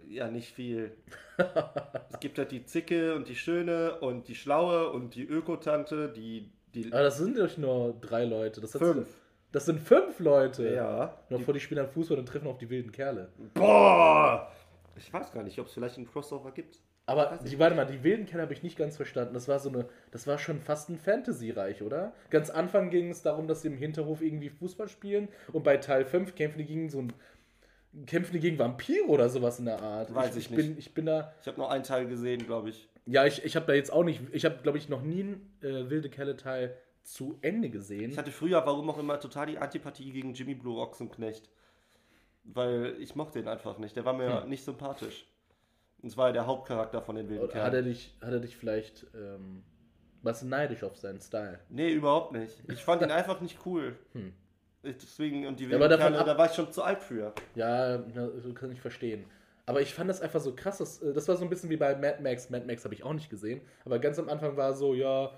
Ja, 0.08 0.30
nicht 0.30 0.52
viel. 0.52 0.92
es 2.10 2.20
gibt 2.20 2.38
halt 2.38 2.50
die 2.50 2.64
Zicke 2.64 3.14
und 3.14 3.28
die 3.28 3.36
Schöne 3.36 4.00
und 4.00 4.28
die 4.28 4.34
Schlaue 4.34 4.90
und 4.90 5.14
die 5.14 5.24
Ökotante, 5.24 6.08
die. 6.08 6.50
die 6.74 6.92
Aber 6.92 7.02
das 7.02 7.18
sind 7.18 7.38
doch 7.38 7.56
nur 7.58 7.94
drei 8.00 8.24
Leute. 8.24 8.60
Das 8.60 8.72
fünf. 8.72 9.08
Das 9.52 9.66
sind 9.66 9.80
fünf 9.80 10.18
Leute. 10.18 10.68
Ja. 10.74 11.18
Noch 11.30 11.40
vor 11.42 11.54
die 11.54 11.60
spielen 11.60 11.78
dann 11.78 11.88
Fußball 11.88 12.18
und 12.18 12.26
treffen 12.26 12.48
auf 12.48 12.58
die 12.58 12.68
wilden 12.68 12.92
Kerle. 12.92 13.28
Boah! 13.54 14.50
Ich 14.96 15.12
weiß 15.12 15.32
gar 15.32 15.42
nicht, 15.42 15.58
ob 15.58 15.66
es 15.66 15.72
vielleicht 15.72 15.96
einen 15.96 16.08
Crossover 16.10 16.50
gibt. 16.50 16.80
Aber 17.08 17.38
die, 17.44 17.58
warte 17.58 17.74
mal, 17.74 17.86
die 17.86 18.04
wilden 18.04 18.26
Kerle 18.26 18.42
habe 18.42 18.52
ich 18.52 18.62
nicht 18.62 18.76
ganz 18.76 18.96
verstanden. 18.96 19.34
Das 19.34 19.48
war 19.48 19.58
so 19.58 19.68
eine, 19.70 19.88
das 20.10 20.26
war 20.26 20.38
schon 20.38 20.60
fast 20.60 20.90
ein 20.90 20.98
Fantasy-Reich, 20.98 21.82
oder? 21.82 22.12
Ganz 22.30 22.50
Anfang 22.50 22.90
ging 22.90 23.10
es 23.10 23.22
darum, 23.22 23.48
dass 23.48 23.62
sie 23.62 23.68
im 23.68 23.76
Hinterhof 23.78 24.20
irgendwie 24.20 24.50
Fußball 24.50 24.88
spielen 24.88 25.28
und 25.52 25.64
bei 25.64 25.78
Teil 25.78 26.04
5 26.04 26.34
kämpfen 26.34 26.58
die 26.58 26.66
gegen 26.66 26.90
so 26.90 27.00
ein 27.00 27.12
kämpfen 28.06 28.34
die 28.34 28.40
gegen 28.40 28.58
Vampire 28.58 29.06
oder 29.06 29.28
sowas 29.30 29.58
in 29.58 29.64
der 29.64 29.80
Art. 29.82 30.14
Weiß 30.14 30.36
ich 30.36 30.50
ich 30.50 30.56
bin, 30.56 30.68
nicht. 30.68 30.78
ich 30.78 30.94
bin 30.94 31.06
da, 31.06 31.32
Ich 31.40 31.46
habe 31.48 31.58
nur 31.58 31.70
einen 31.72 31.82
Teil 31.84 32.06
gesehen, 32.06 32.44
glaube 32.44 32.68
ich. 32.68 32.88
ja, 33.06 33.24
ich, 33.24 33.42
ich 33.44 33.56
habe 33.56 33.64
da 33.66 33.72
jetzt 33.72 33.90
auch 33.90 34.04
nicht, 34.04 34.20
ich 34.32 34.44
habe, 34.44 34.58
glaube 34.62 34.76
ich, 34.76 34.90
noch 34.90 35.00
nie 35.02 35.20
einen 35.22 35.58
äh, 35.62 35.88
wilde 35.88 36.10
Kerle-Teil 36.10 36.76
zu 37.04 37.38
Ende 37.40 37.70
gesehen. 37.70 38.10
Ich 38.10 38.18
hatte 38.18 38.30
früher, 38.30 38.64
warum 38.66 38.90
auch 38.90 38.98
immer, 38.98 39.18
total 39.18 39.46
die 39.46 39.56
Antipathie 39.58 40.12
gegen 40.12 40.34
Jimmy 40.34 40.54
Blue 40.54 40.78
Ochsenknecht. 40.78 41.48
weil 42.44 42.94
ich 43.00 43.14
mochte 43.16 43.38
ihn 43.38 43.48
einfach 43.48 43.78
nicht. 43.78 43.96
Der 43.96 44.04
war 44.04 44.12
mir 44.12 44.42
Hm. 44.42 44.48
nicht 44.50 44.64
sympathisch. 44.64 45.26
Und 46.02 46.08
es 46.08 46.16
war 46.16 46.28
ja 46.28 46.32
der 46.32 46.46
Hauptcharakter 46.46 47.02
von 47.02 47.16
den 47.16 47.28
wilden 47.28 47.44
Oder 47.44 47.62
hat 47.62 47.74
er 47.74 47.82
dich, 47.82 48.14
hat 48.20 48.32
er 48.32 48.40
dich 48.40 48.56
vielleicht 48.56 49.06
ähm, 49.14 49.62
was 50.22 50.42
neidisch 50.42 50.84
auf 50.84 50.96
seinen 50.96 51.20
Style? 51.20 51.58
Nee, 51.68 51.92
überhaupt 51.92 52.32
nicht. 52.32 52.62
Ich 52.68 52.84
fand 52.84 53.02
ihn 53.02 53.10
einfach 53.10 53.40
nicht 53.40 53.58
cool. 53.66 53.96
Hm. 54.12 54.32
Ich, 54.82 54.96
deswegen, 54.98 55.46
und 55.46 55.58
die 55.58 55.64
Ja, 55.64 55.70
wilden 55.70 55.90
davon 55.90 56.12
Kerle, 56.12 56.24
da 56.24 56.38
war 56.38 56.46
ich 56.46 56.52
schon 56.52 56.70
zu 56.72 56.82
alt 56.82 57.02
für. 57.02 57.32
Ja, 57.54 57.98
kann 58.54 58.70
ich 58.70 58.80
verstehen. 58.80 59.24
Aber 59.66 59.82
ich 59.82 59.92
fand 59.92 60.08
das 60.08 60.22
einfach 60.22 60.40
so 60.40 60.54
krass. 60.54 60.78
Das, 60.78 61.02
äh, 61.02 61.12
das 61.12 61.28
war 61.28 61.36
so 61.36 61.44
ein 61.44 61.50
bisschen 61.50 61.68
wie 61.68 61.76
bei 61.76 61.94
Mad 61.94 62.22
Max. 62.22 62.48
Mad 62.48 62.64
Max 62.66 62.84
habe 62.84 62.94
ich 62.94 63.02
auch 63.02 63.12
nicht 63.12 63.28
gesehen. 63.28 63.60
Aber 63.84 63.98
ganz 63.98 64.18
am 64.18 64.28
Anfang 64.28 64.56
war 64.56 64.72
so, 64.74 64.94
ja, 64.94 65.30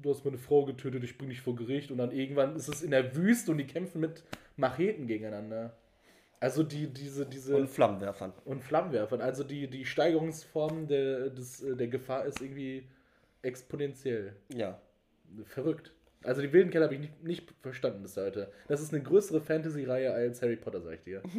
du 0.00 0.10
hast 0.10 0.24
meine 0.24 0.38
Frau 0.38 0.64
getötet, 0.64 1.02
ich 1.02 1.18
bring 1.18 1.28
dich 1.28 1.40
vor 1.40 1.56
Gericht. 1.56 1.90
Und 1.90 1.98
dann 1.98 2.12
irgendwann 2.12 2.54
ist 2.54 2.68
es 2.68 2.82
in 2.82 2.92
der 2.92 3.16
Wüste 3.16 3.50
und 3.50 3.58
die 3.58 3.66
kämpfen 3.66 4.00
mit 4.00 4.22
Macheten 4.56 5.06
gegeneinander. 5.06 5.76
Also 6.42 6.64
die, 6.64 6.88
diese, 6.88 7.24
diese. 7.24 7.54
Und 7.54 7.70
Flammenwerfern. 7.70 8.32
und 8.44 8.64
Flammenwerfern. 8.64 9.20
Also 9.20 9.44
die, 9.44 9.68
die 9.68 9.84
Steigerungsform 9.84 10.88
der, 10.88 11.30
des, 11.30 11.62
äh, 11.62 11.76
der 11.76 11.86
Gefahr 11.86 12.24
ist 12.24 12.40
irgendwie 12.40 12.88
exponentiell. 13.42 14.34
Ja. 14.52 14.80
Verrückt. 15.44 15.92
Also 16.24 16.42
die 16.42 16.52
wilden 16.52 16.70
Kerle 16.70 16.86
habe 16.86 16.94
ich 16.96 17.00
nicht, 17.00 17.22
nicht 17.22 17.54
verstanden 17.62 18.02
bis 18.02 18.16
heute. 18.16 18.50
Das 18.66 18.80
ist 18.80 18.92
eine 18.92 19.04
größere 19.04 19.40
Fantasy-Reihe 19.40 20.12
als 20.12 20.42
Harry 20.42 20.56
Potter, 20.56 20.80
sag 20.80 20.94
ich 20.94 21.02
dir. 21.02 21.22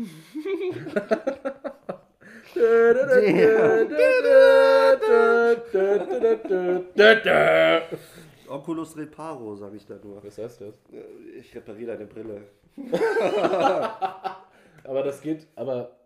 Oculus 8.47 8.95
Reparo, 8.95 9.55
sage 9.55 9.75
ich 9.75 9.85
da 9.85 9.95
nur. 10.01 10.23
Was 10.23 10.37
heißt 10.37 10.61
das? 10.61 10.75
Äh, 10.93 11.39
Ich 11.39 11.53
repariere 11.53 11.97
deine 11.97 12.05
Brille. 12.05 12.43
Aber 14.83 15.03
das 15.03 15.21
geht, 15.21 15.47
aber 15.55 15.99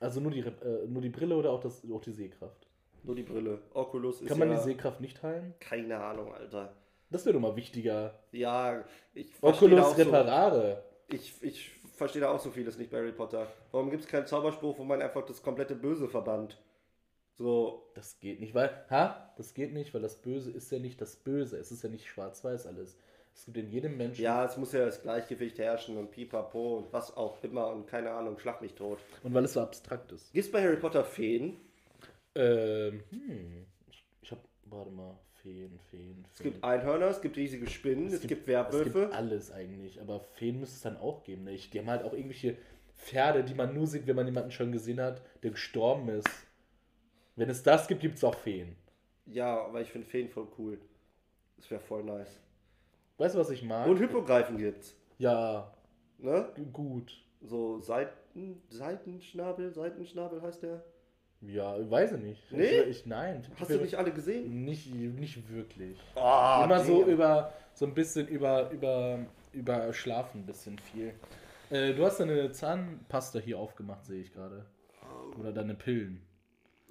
also 0.00 0.20
nur 0.20 0.30
die, 0.30 0.40
äh, 0.40 0.86
nur 0.88 1.02
die 1.02 1.08
Brille 1.10 1.36
oder 1.36 1.50
auch, 1.52 1.60
das, 1.60 1.82
auch 1.90 2.00
die 2.00 2.12
Sehkraft? 2.12 2.66
Nur 3.02 3.14
die 3.14 3.22
Brille. 3.22 3.62
Oculus 3.74 4.22
ist 4.22 4.28
Kann 4.28 4.38
man 4.38 4.50
ja... 4.50 4.56
die 4.56 4.60
Sehkraft 4.60 5.00
nicht 5.00 5.22
heilen? 5.22 5.54
Keine 5.60 5.98
Ahnung, 5.98 6.32
Alter. 6.34 6.74
Das 7.10 7.24
wäre 7.24 7.34
doch 7.34 7.40
mal 7.40 7.56
wichtiger. 7.56 8.18
Ja, 8.32 8.84
ich 9.14 9.34
verstehe 9.34 9.78
Oculus 9.78 9.80
auch 9.80 9.96
so, 9.96 10.12
Reparare. 10.12 10.84
ich, 11.08 11.34
ich 11.42 11.70
verstehe 11.96 12.22
da 12.22 12.30
auch 12.30 12.40
so 12.40 12.50
vieles 12.50 12.78
nicht 12.78 12.90
bei 12.90 12.98
Harry 12.98 13.12
Potter. 13.12 13.52
Warum 13.72 13.90
gibt 13.90 14.04
es 14.04 14.08
keinen 14.08 14.26
Zauberspruch, 14.26 14.78
wo 14.78 14.84
man 14.84 15.02
einfach 15.02 15.24
das 15.26 15.42
komplette 15.42 15.74
Böse 15.74 16.08
verbannt? 16.08 16.58
So, 17.38 17.90
Das 17.94 18.20
geht 18.20 18.40
nicht, 18.40 18.54
weil, 18.54 18.70
ha, 18.90 19.32
das 19.36 19.54
geht 19.54 19.72
nicht, 19.72 19.94
weil 19.94 20.02
das 20.02 20.20
Böse 20.22 20.50
ist 20.50 20.70
ja 20.70 20.78
nicht 20.78 21.00
das 21.00 21.16
Böse. 21.16 21.56
Es 21.58 21.72
ist 21.72 21.82
ja 21.82 21.88
nicht 21.88 22.06
schwarz-weiß 22.06 22.66
alles. 22.66 22.96
Es 23.40 23.46
gibt 23.46 23.56
in 23.56 23.70
jedem 23.70 23.96
Menschen. 23.96 24.20
ja, 24.20 24.44
es 24.44 24.58
muss 24.58 24.72
ja 24.72 24.84
das 24.84 25.00
Gleichgewicht 25.00 25.58
herrschen 25.58 25.96
und 25.96 26.10
pipapo 26.10 26.76
und 26.76 26.92
was 26.92 27.16
auch 27.16 27.42
immer 27.42 27.68
und 27.68 27.86
keine 27.86 28.10
Ahnung, 28.10 28.38
schlag 28.38 28.60
mich 28.60 28.74
tot. 28.74 28.98
Und 29.22 29.32
weil 29.32 29.44
es 29.46 29.54
so 29.54 29.62
abstrakt 29.62 30.12
ist. 30.12 30.30
Gibt 30.34 30.44
es 30.44 30.52
bei 30.52 30.62
Harry 30.62 30.76
Potter 30.76 31.02
Feen? 31.04 31.56
Ähm, 32.34 33.02
hm. 33.08 33.64
Ich, 34.20 34.30
hab, 34.30 34.38
warte 34.66 34.90
mal, 34.90 35.18
Feen, 35.42 35.78
Feen, 35.90 36.00
Feen. 36.00 36.24
Es 36.34 36.42
gibt 36.42 36.62
Einhörner, 36.62 37.06
es 37.06 37.22
gibt 37.22 37.38
riesige 37.38 37.66
Spinnen, 37.66 38.08
es, 38.08 38.20
gibt, 38.20 38.42
Es 38.42 38.46
Werwölfe. 38.46 39.00
gibt 39.04 39.14
alles 39.14 39.50
eigentlich, 39.50 39.98
aber 40.02 40.20
Feen 40.20 40.60
müsste 40.60 40.76
es 40.76 40.82
dann 40.82 40.98
auch 40.98 41.24
geben. 41.24 41.44
Ne? 41.44 41.52
Ich- 41.52 41.70
Die 41.70 41.78
haben 41.78 41.88
halt 41.88 42.04
auch 42.04 42.12
irgendwelche 42.12 42.58
Pferde, 42.94 43.42
die 43.42 43.54
man 43.54 43.72
nur 43.72 43.86
sieht, 43.86 44.06
wenn 44.06 44.16
man 44.16 44.26
jemanden 44.26 44.50
schon 44.50 44.70
gesehen 44.70 45.00
hat, 45.00 45.22
der 45.42 45.52
gestorben 45.52 46.10
ist. 46.10 46.28
Wenn 47.36 47.48
es 47.48 47.62
das 47.62 47.88
gibt, 47.88 48.02
gibt 48.02 48.16
es 48.16 48.24
auch 48.24 48.34
Feen. 48.34 48.76
ja, 49.24 49.64
aber 49.64 49.80
ich 49.80 49.88
finde 49.90 50.06
Feen 50.06 50.28
voll 50.28 50.48
cool. 50.58 50.78
Das 51.56 51.70
wäre 51.70 51.80
voll 51.80 52.04
nice. 52.04 52.38
Weißt 53.20 53.34
du, 53.34 53.38
was 53.38 53.50
ich 53.50 53.62
mag? 53.62 53.86
Und 53.86 53.98
Hippogreifen 53.98 54.56
gibt's. 54.56 54.96
ja, 55.18 55.70
Ne? 56.18 56.48
gut. 56.72 57.12
So 57.42 57.78
Seiten, 57.78 58.62
Seitenschnabel, 58.70 59.72
Seitenschnabel 59.72 60.40
heißt 60.40 60.62
der. 60.62 60.82
Ja, 61.42 61.74
weiß 61.90 62.12
ich 62.12 62.22
nicht. 62.22 62.52
Nee? 62.52 62.80
Ich, 62.80 62.88
ich, 63.00 63.06
nein. 63.06 63.42
Hast 63.58 63.70
du 63.70 63.76
nicht 63.78 63.94
alle 63.96 64.10
gesehen? 64.10 64.64
Nicht, 64.64 64.94
nicht 64.94 65.50
wirklich. 65.50 65.98
Oh, 66.16 66.62
Immer 66.64 66.80
so 66.82 67.00
damn. 67.02 67.10
über, 67.10 67.52
so 67.74 67.84
ein 67.86 67.92
bisschen 67.94 68.26
über, 68.28 68.70
über, 68.70 69.18
über 69.52 69.92
Schlafen 69.92 70.40
ein 70.40 70.46
bisschen 70.46 70.78
viel. 70.78 71.12
Äh, 71.70 71.92
du 71.92 72.04
hast 72.06 72.20
deine 72.20 72.50
Zahnpasta 72.52 73.38
hier 73.38 73.58
aufgemacht, 73.58 74.04
sehe 74.06 74.22
ich 74.22 74.32
gerade. 74.32 74.64
Oder 75.38 75.52
deine 75.52 75.74
Pillen. 75.74 76.22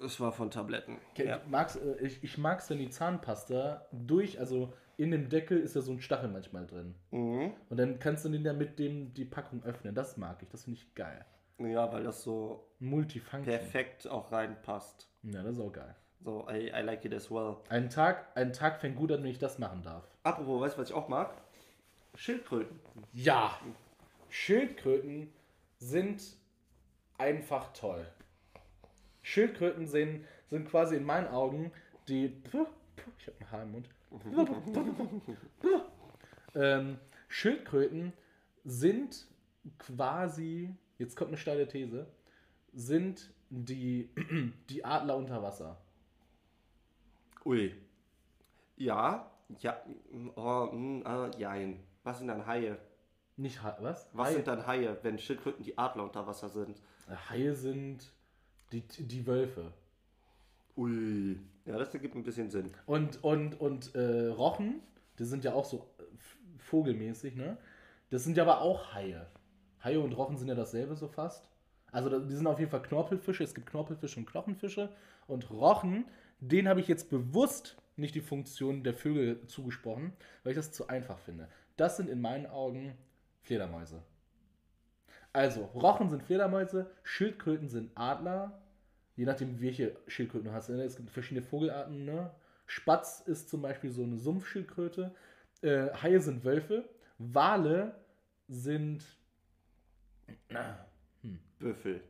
Das 0.00 0.18
war 0.18 0.32
von 0.32 0.50
Tabletten. 0.50 0.98
Ke- 1.14 1.26
Ja. 1.26 1.40
Magst, 1.48 1.76
äh, 1.76 1.96
ich, 2.00 2.24
ich 2.24 2.38
mag 2.38 2.60
es, 2.60 2.70
wenn 2.70 2.78
die 2.78 2.90
Zahnpasta 2.90 3.86
durch, 3.92 4.40
also 4.40 4.72
in 4.96 5.10
dem 5.10 5.28
Deckel 5.28 5.58
ist 5.60 5.74
ja 5.74 5.80
so 5.82 5.92
ein 5.92 6.00
Stachel 6.00 6.28
manchmal 6.28 6.66
drin. 6.66 6.94
Mhm. 7.10 7.52
Und 7.68 7.76
dann 7.76 7.98
kannst 7.98 8.24
du 8.24 8.28
den 8.30 8.44
ja 8.44 8.52
mit 8.52 8.78
dem 8.78 9.12
die 9.14 9.24
Packung 9.24 9.62
öffnen. 9.62 9.94
Das 9.94 10.16
mag 10.16 10.42
ich, 10.42 10.48
das 10.48 10.64
finde 10.64 10.78
ich 10.80 10.94
geil. 10.94 11.24
ja, 11.58 11.92
weil 11.92 12.02
das 12.04 12.22
so 12.22 12.66
Multifunction. 12.78 13.44
perfekt 13.44 14.08
auch 14.08 14.32
reinpasst. 14.32 15.08
Ja, 15.22 15.42
das 15.42 15.56
ist 15.56 15.60
auch 15.60 15.72
geil. 15.72 15.94
So, 16.22 16.46
I, 16.50 16.68
I 16.68 16.82
like 16.82 17.04
it 17.04 17.14
as 17.14 17.30
well. 17.30 17.56
Ein 17.70 17.88
Tag, 17.88 18.26
ein 18.34 18.52
Tag 18.52 18.80
fängt 18.80 18.96
gut 18.96 19.10
an, 19.12 19.22
wenn 19.22 19.30
ich 19.30 19.38
das 19.38 19.58
machen 19.58 19.82
darf. 19.82 20.06
Apropos, 20.22 20.60
weißt 20.62 20.76
du, 20.76 20.80
was 20.82 20.88
ich 20.90 20.94
auch 20.94 21.08
mag? 21.08 21.30
Schildkröten. 22.14 22.78
Ja, 23.12 23.58
Schildkröten 24.28 25.32
sind 25.78 26.22
einfach 27.18 27.72
toll. 27.72 28.06
Schildkröten 29.22 29.86
sind, 29.86 30.24
sind 30.48 30.68
quasi 30.68 30.96
in 30.96 31.04
meinen 31.04 31.28
Augen 31.28 31.72
die. 32.08 32.32
Ich 33.18 33.26
habe 33.26 33.36
ein 33.40 33.50
Haar 33.50 33.62
im 33.62 33.72
Mund. 33.72 33.88
ähm, 36.54 36.98
Schildkröten 37.28 38.12
sind 38.64 39.26
quasi, 39.78 40.74
jetzt 40.98 41.16
kommt 41.16 41.28
eine 41.28 41.36
steile 41.36 41.66
These, 41.68 42.06
sind 42.72 43.30
die, 43.50 44.10
die 44.68 44.84
Adler 44.84 45.16
unter 45.16 45.42
Wasser. 45.42 45.76
Ui. 47.44 47.74
Ja, 48.76 49.30
ja, 49.58 49.80
oh, 50.36 50.68
mm, 50.72 51.02
ah, 51.04 51.30
jein. 51.36 51.80
Was 52.04 52.18
sind 52.18 52.28
dann 52.28 52.46
Haie? 52.46 52.78
Nicht 53.36 53.62
Ha- 53.62 53.76
was? 53.80 54.08
Was 54.12 54.28
Haie, 54.28 54.34
sind 54.34 54.46
dann 54.46 54.66
Haie, 54.66 54.98
wenn 55.02 55.18
Schildkröten 55.18 55.64
die 55.64 55.76
Adler 55.78 56.04
unter 56.04 56.26
Wasser 56.26 56.48
sind? 56.48 56.80
Haie 57.28 57.54
sind 57.54 58.12
die, 58.72 58.82
die 58.82 59.26
Wölfe. 59.26 59.72
Ui. 60.76 61.38
Ja, 61.66 61.78
das 61.78 61.92
ergibt 61.92 62.14
ein 62.14 62.22
bisschen 62.22 62.50
Sinn. 62.50 62.70
Und, 62.86 63.22
und, 63.22 63.60
und 63.60 63.94
äh, 63.94 64.28
Rochen, 64.28 64.80
die 65.18 65.24
sind 65.24 65.44
ja 65.44 65.52
auch 65.52 65.64
so 65.64 65.86
äh, 65.98 66.02
vogelmäßig, 66.58 67.36
ne? 67.36 67.56
Das 68.10 68.24
sind 68.24 68.36
ja 68.36 68.42
aber 68.42 68.60
auch 68.60 68.94
Haie. 68.94 69.26
Haie 69.84 70.00
und 70.00 70.12
Rochen 70.12 70.36
sind 70.36 70.48
ja 70.48 70.54
dasselbe 70.54 70.96
so 70.96 71.06
fast. 71.08 71.48
Also 71.92 72.18
die 72.20 72.34
sind 72.34 72.46
auf 72.46 72.58
jeden 72.58 72.70
Fall 72.70 72.82
Knorpelfische. 72.82 73.44
Es 73.44 73.54
gibt 73.54 73.68
Knorpelfische 73.68 74.18
und 74.18 74.26
Knochenfische. 74.26 74.90
Und 75.26 75.50
Rochen, 75.50 76.04
den 76.40 76.68
habe 76.68 76.80
ich 76.80 76.88
jetzt 76.88 77.10
bewusst 77.10 77.76
nicht 77.96 78.14
die 78.14 78.20
Funktion 78.20 78.82
der 78.82 78.94
Vögel 78.94 79.46
zugesprochen, 79.46 80.12
weil 80.42 80.52
ich 80.52 80.56
das 80.56 80.72
zu 80.72 80.88
einfach 80.88 81.18
finde. 81.18 81.48
Das 81.76 81.96
sind 81.96 82.08
in 82.08 82.20
meinen 82.20 82.46
Augen 82.46 82.94
Fledermäuse. 83.42 84.02
Also, 85.32 85.64
Rochen 85.74 86.08
sind 86.10 86.22
Fledermäuse, 86.22 86.90
Schildkröten 87.02 87.68
sind 87.68 87.90
Adler, 87.94 88.60
je 89.16 89.24
nachdem, 89.24 89.60
welche 89.60 89.96
Schildkröten 90.08 90.48
du 90.48 90.52
hast. 90.52 90.68
ne? 90.70 90.82
Es 90.82 90.96
gibt 90.96 91.10
verschiedene 91.10 91.46
Vogelarten. 91.46 92.04
Ne? 92.04 92.30
Spatz 92.66 93.20
ist 93.20 93.48
zum 93.48 93.62
Beispiel 93.62 93.90
so 93.90 94.02
eine 94.02 94.16
Sumpfschildkröte. 94.16 95.14
Äh, 95.62 95.88
Haie 96.02 96.20
sind 96.20 96.44
Wölfe. 96.44 96.88
Wale 97.18 97.94
sind. 98.48 99.04
Büffel. 101.58 102.00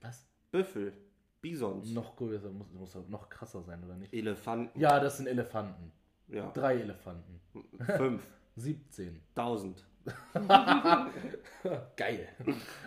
Was? 0.00 0.26
Büffel. 0.50 0.92
Bisons. 1.40 1.90
Noch 1.92 2.16
größer, 2.16 2.50
muss, 2.50 2.70
muss 2.72 2.94
noch 3.08 3.28
krasser 3.28 3.62
sein, 3.62 3.82
oder 3.84 3.96
nicht? 3.96 4.12
Elefanten. 4.12 4.78
Ja, 4.78 5.00
das 5.00 5.16
sind 5.16 5.26
Elefanten. 5.26 5.90
Ja. 6.28 6.50
Drei 6.52 6.76
Elefanten. 6.76 7.40
Fünf. 7.96 8.22
17. 8.56 9.20
Tausend. 9.34 9.84
Geil. 11.96 12.28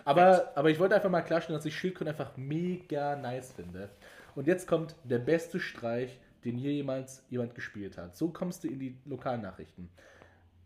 Aber, 0.04 0.52
aber 0.54 0.70
ich 0.70 0.78
wollte 0.78 0.94
einfach 0.94 1.10
mal 1.10 1.22
klarstellen, 1.22 1.58
dass 1.58 1.66
ich 1.66 1.76
Schildkröten 1.76 2.08
einfach 2.08 2.36
mega 2.36 3.16
nice 3.16 3.52
finde. 3.52 3.90
Und 4.34 4.46
jetzt 4.46 4.66
kommt 4.66 4.96
der 5.04 5.18
beste 5.18 5.60
Streich, 5.60 6.18
den 6.44 6.58
je 6.58 6.70
jemals 6.72 7.24
jemand 7.30 7.54
gespielt 7.54 7.96
hat. 7.98 8.16
So 8.16 8.28
kommst 8.28 8.64
du 8.64 8.68
in 8.68 8.78
die 8.78 8.98
Lokalnachrichten. 9.04 9.88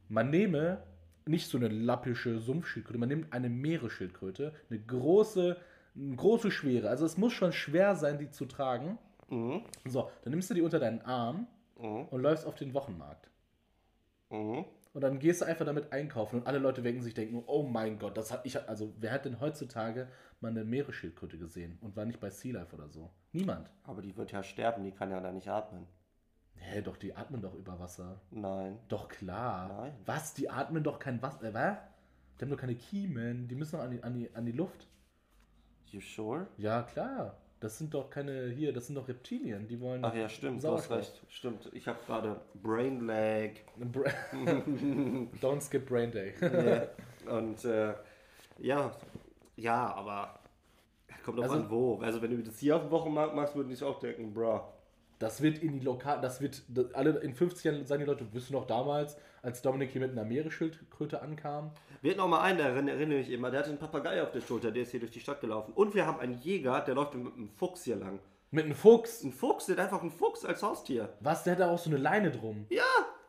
Man 0.09 0.31
nehme 0.31 0.83
nicht 1.27 1.49
so 1.49 1.59
eine 1.59 1.69
lappische 1.69 2.39
Sumpfschildkröte, 2.39 2.99
man 2.99 3.11
nimmt 3.11 3.33
eine 3.33 3.51
Meeresschildkröte, 3.51 4.55
eine 4.71 4.79
große, 4.81 5.57
eine 5.95 6.17
große 6.17 6.51
Schwere. 6.51 6.89
Also 6.89 7.05
es 7.05 7.19
muss 7.19 7.35
schon 7.35 7.53
schwer 7.53 7.95
sein, 7.95 8.19
die 8.19 8.31
zu 8.31 8.47
tragen. 8.47 8.99
Mhm. 9.29 9.63
So, 9.85 10.11
dann 10.25 10.31
nimmst 10.31 10.49
du 10.49 10.55
die 10.55 10.63
unter 10.63 10.79
deinen 10.79 11.03
Arm 11.03 11.47
Mhm. 11.81 12.07
und 12.11 12.21
läufst 12.23 12.45
auf 12.47 12.57
den 12.57 12.75
Wochenmarkt. 12.75 13.29
Mhm. 14.31 14.65
Und 14.99 15.03
dann 15.03 15.21
gehst 15.21 15.43
du 15.43 15.45
einfach 15.45 15.65
damit 15.65 15.93
einkaufen 15.93 16.41
und 16.41 16.49
alle 16.49 16.59
Leute 16.59 16.83
wecken 16.83 17.03
sich 17.03 17.15
denken, 17.15 17.45
oh 17.47 17.63
mein 17.63 18.01
Gott, 18.01 18.17
das 18.17 18.33
hat 18.33 18.45
ich 18.45 18.69
also 18.69 18.93
wer 18.99 19.13
hat 19.13 19.27
denn 19.27 19.39
heutzutage 19.39 20.09
mal 20.41 20.49
eine 20.49 20.65
Meeresschildkröte 20.65 21.39
gesehen 21.39 21.79
und 21.83 21.95
war 21.95 22.05
nicht 22.05 22.19
bei 22.19 22.31
Sea 22.31 22.55
Life 22.55 22.75
oder 22.75 22.89
so? 22.89 23.09
Niemand. 23.31 23.71
Aber 23.85 24.03
die 24.03 24.17
wird 24.17 24.33
ja 24.33 24.43
sterben, 24.43 24.83
die 24.83 24.91
kann 24.91 25.13
ja 25.13 25.21
da 25.21 25.31
nicht 25.31 25.47
atmen. 25.47 25.87
Hä, 26.57 26.83
doch 26.83 26.97
die 26.97 27.15
atmen 27.15 27.41
doch 27.41 27.55
über 27.55 27.79
Wasser. 27.79 28.21
Nein. 28.33 28.77
Doch 28.89 29.09
klar. 29.09 29.69
Nein. 29.69 29.95
Was? 30.05 30.35
Die 30.35 30.51
atmen 30.51 30.83
doch 30.83 30.99
kein 30.99 31.23
Wasser, 31.23 31.45
äh, 31.45 31.55
was? 31.55 31.79
Die 32.37 32.43
haben 32.43 32.51
doch 32.51 32.59
keine 32.59 32.75
Kiemen, 32.75 33.47
die 33.47 33.55
müssen 33.55 33.77
doch 33.77 33.85
an 33.85 33.93
die, 33.93 34.03
an 34.03 34.15
die, 34.15 34.35
an 34.35 34.47
die 34.47 34.51
Luft. 34.51 34.89
You 35.93 36.01
sure? 36.01 36.49
Ja, 36.57 36.83
klar. 36.83 37.37
Das 37.61 37.77
sind 37.77 37.93
doch 37.93 38.09
keine, 38.09 38.51
hier, 38.51 38.73
das 38.73 38.87
sind 38.87 38.95
doch 38.95 39.09
Reptilien, 39.09 39.67
die 39.67 39.81
wollen. 39.81 40.05
Ach 40.05 40.15
ja, 40.15 40.29
stimmt, 40.29 40.63
du 40.63 40.69
hast 40.69 40.85
Sauerstoff. 40.89 40.99
recht. 40.99 41.23
Stimmt, 41.29 41.69
ich 41.73 41.89
habe 41.89 41.99
gerade 42.07 42.41
Brain 42.63 43.05
Lag. 43.07 43.51
Bra 43.77 44.09
Don't 45.41 45.61
skip 45.61 45.87
Brain 45.87 46.11
Day. 46.13 46.35
Ja. 46.41 47.33
Und 47.37 47.65
äh, 47.65 47.95
ja, 48.59 48.93
ja, 49.57 49.93
aber 49.95 50.39
kommt 51.25 51.39
drauf 51.39 51.51
Also- 51.51 51.57
an, 51.65 51.71
wo. 51.71 51.99
Also 51.99 52.23
wenn 52.23 52.31
du 52.31 52.43
das 52.43 52.59
hier 52.59 52.77
auf 52.77 52.83
dem 52.83 52.91
Wochenmarkt 52.91 53.35
machst, 53.35 53.55
würde 53.57 53.73
ich 53.73 53.83
auch 53.83 53.99
denken, 53.99 54.33
bro. 54.33 54.61
Das 55.19 55.43
wird 55.43 55.59
in 55.59 55.73
die 55.73 55.81
Lokal, 55.81 56.21
das 56.21 56.41
wird, 56.41 56.63
das, 56.69 56.95
alle 56.95 57.19
in 57.19 57.35
50 57.35 57.65
Jahren 57.65 57.85
sagen 57.87 58.01
die 58.03 58.07
Leute, 58.07 58.25
wisst 58.33 58.51
du 58.51 58.53
noch 58.53 58.67
damals, 58.69 59.17
als 59.43 59.63
Dominik 59.63 59.91
hier 59.91 60.01
mit 60.01 60.13
einer 60.13 60.25
Meeresschildkröte 60.25 61.23
ankam? 61.23 61.73
Wir 62.03 62.13
hatten 62.13 62.21
auch 62.21 62.29
mal 62.29 62.43
einen, 62.43 62.59
der 62.59 62.69
erinnere, 62.69 63.07
mich 63.07 63.31
immer, 63.31 63.51
der 63.51 63.61
hatte 63.61 63.71
einen 63.71 63.79
Papagei 63.79 64.23
auf 64.23 64.31
der 64.31 64.41
Schulter, 64.41 64.71
der 64.71 64.83
ist 64.83 64.91
hier 64.91 65.01
durch 65.01 65.13
die 65.13 65.21
Stadt 65.21 65.41
gelaufen. 65.41 65.73
Und 65.75 65.95
wir 65.95 66.07
haben 66.07 66.21
einen 66.21 66.39
Jäger, 66.39 66.81
der 66.81 66.95
läuft 66.95 67.15
mit 67.15 67.35
einem 67.35 67.49
Fuchs 67.51 67.85
hier 67.85 67.97
lang. 67.97 68.21
Mit 68.51 68.65
einem 68.65 68.75
Fuchs. 68.75 69.23
Ein 69.23 69.33
Fuchs, 69.33 69.67
der 69.67 69.77
hat 69.77 69.85
einfach 69.85 70.01
einen 70.01 70.11
Fuchs 70.11 70.45
als 70.45 70.63
Haustier. 70.63 71.13
Was, 71.21 71.45
der 71.45 71.55
hat 71.55 71.61
da 71.61 71.71
auch 71.71 71.79
so 71.79 71.91
eine 71.91 71.99
Leine 71.99 72.31
drum. 72.31 72.67
Ja, 72.71 72.85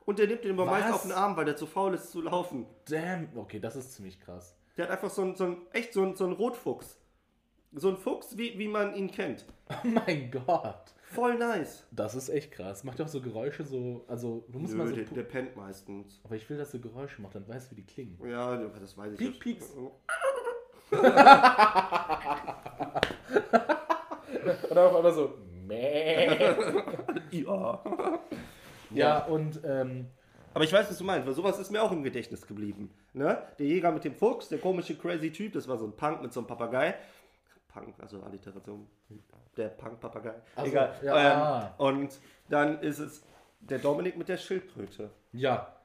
und 0.05 0.17
der 0.17 0.27
nimmt 0.27 0.43
den 0.43 0.51
immer 0.51 0.65
meist 0.65 0.91
auf 0.91 1.03
den 1.03 1.11
Arm, 1.11 1.37
weil 1.37 1.45
der 1.45 1.55
zu 1.55 1.67
faul 1.67 1.93
ist 1.93 2.11
zu 2.11 2.21
laufen. 2.21 2.65
Damn. 2.89 3.29
Okay, 3.35 3.59
das 3.59 3.75
ist 3.75 3.93
ziemlich 3.93 4.19
krass. 4.19 4.55
Der 4.75 4.85
hat 4.85 4.91
einfach 4.91 5.11
so 5.11 5.21
einen, 5.21 5.35
so 5.35 5.43
einen 5.43 5.67
echt 5.73 5.93
so 5.93 6.01
einen, 6.01 6.15
so 6.15 6.23
einen 6.23 6.33
Rotfuchs. 6.33 6.99
So 7.73 7.89
ein 7.89 7.97
Fuchs, 7.97 8.35
wie, 8.35 8.57
wie 8.57 8.67
man 8.67 8.95
ihn 8.95 9.11
kennt. 9.11 9.45
Oh 9.71 9.87
mein 9.87 10.31
Gott. 10.31 10.95
Voll 11.11 11.37
nice. 11.37 11.85
Das 11.91 12.13
ist 12.15 12.29
echt 12.29 12.51
krass. 12.51 12.83
Macht 12.83 12.99
ja 12.99 13.05
auch 13.05 13.09
so 13.09 13.19
Geräusche 13.21 13.63
so, 13.65 14.03
also 14.07 14.45
du 14.49 14.59
musst 14.59 14.75
mal 14.75 14.83
Nö, 14.85 14.89
so. 14.91 14.95
der, 14.95 15.05
der 15.05 15.23
pennt 15.23 15.55
meistens. 15.55 16.21
aber 16.23 16.35
ich 16.35 16.47
will, 16.49 16.57
dass 16.57 16.73
er 16.73 16.79
Geräusche 16.79 17.21
macht, 17.21 17.33
dann 17.35 17.47
weißt 17.47 17.71
du, 17.71 17.75
wie 17.77 17.81
die 17.81 17.87
klingen. 17.87 18.19
Ja, 18.27 18.55
das 18.57 18.95
weiß 18.97 19.13
ich 19.13 19.17
Piek, 19.17 19.29
nicht. 19.29 19.39
pieks. 19.41 19.73
Und 24.69 24.75
dann 24.75 24.77
auf 24.77 24.95
einmal 24.95 25.13
so. 25.13 25.33
Mäh. 25.67 26.55
Ja. 27.31 27.83
Ja, 28.91 29.25
und 29.25 29.59
ähm, 29.63 30.07
Aber 30.53 30.63
ich 30.63 30.73
weiß, 30.73 30.89
was 30.89 30.97
du 30.97 31.03
meinst, 31.03 31.27
weil 31.27 31.33
sowas 31.35 31.59
ist 31.59 31.69
mir 31.69 31.81
auch 31.83 31.91
im 31.91 32.01
Gedächtnis 32.03 32.47
geblieben. 32.47 32.89
Ne? 33.13 33.37
Der 33.59 33.65
Jäger 33.67 33.91
mit 33.91 34.03
dem 34.03 34.15
Fuchs, 34.15 34.49
der 34.49 34.57
komische 34.57 34.95
crazy 34.95 35.31
Typ, 35.31 35.53
das 35.53 35.67
war 35.67 35.77
so 35.77 35.85
ein 35.85 35.91
Punk 35.95 36.23
mit 36.23 36.33
so 36.33 36.39
einem 36.39 36.47
Papagei. 36.47 36.95
Punk, 37.69 37.95
also 37.99 38.21
Alliteration. 38.21 38.87
Der 39.55 39.69
Punk-Papagei. 39.69 40.33
Ach 40.55 40.63
so, 40.63 40.69
Egal. 40.69 40.95
ja. 41.03 41.61
Ähm, 41.79 41.85
und 41.85 42.19
dann 42.49 42.81
ist 42.81 42.99
es 42.99 43.23
der 43.59 43.79
Dominik 43.79 44.17
mit 44.17 44.27
der 44.27 44.37
Schildkröte. 44.37 45.09
ja. 45.31 45.75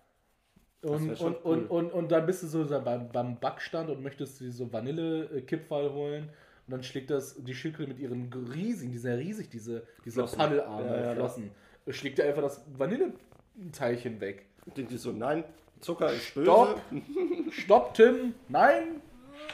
Und, 0.83 1.19
und, 1.19 1.21
cool. 1.23 1.35
und, 1.45 1.71
und, 1.71 1.93
und 1.95 2.13
dann 2.13 2.27
bist 2.27 2.43
du 2.43 2.47
so 2.47 2.63
beim, 2.83 3.09
beim 3.09 3.41
Backstand 3.41 3.89
und 3.89 4.03
möchtest 4.03 4.39
dir 4.41 4.53
so 4.53 4.71
Vanillekipferl 4.71 5.91
holen. 5.95 6.25
Und 6.67 6.73
dann 6.73 6.83
schlägt 6.83 7.09
das 7.09 7.43
die 7.43 7.55
Schildkröte 7.55 7.89
mit 7.89 7.99
ihren 7.99 8.31
riesigen, 8.53 8.93
die 8.93 8.99
sind 8.99 9.13
ja 9.13 9.17
riesig, 9.17 9.49
diese, 9.49 9.87
diese 10.05 10.17
Flossen. 10.17 10.39
Paddelarme, 10.39 10.87
Ja, 10.87 11.01
ja, 11.07 11.15
Flossen, 11.15 11.51
schlägt 11.89 12.19
er 12.19 12.29
einfach 12.29 12.43
das 12.43 12.67
Vanilleteilchen 12.77 14.21
weg. 14.21 14.45
Denkt 14.77 14.93
ihr 14.93 14.99
so, 14.99 15.13
nein, 15.13 15.45
Zucker 15.81 16.13
ist 16.13 16.35
böse. 16.35 16.45
Stopp! 16.51 16.81
Stopp, 17.51 17.95
Tim! 17.95 18.35
Nein! 18.49 19.01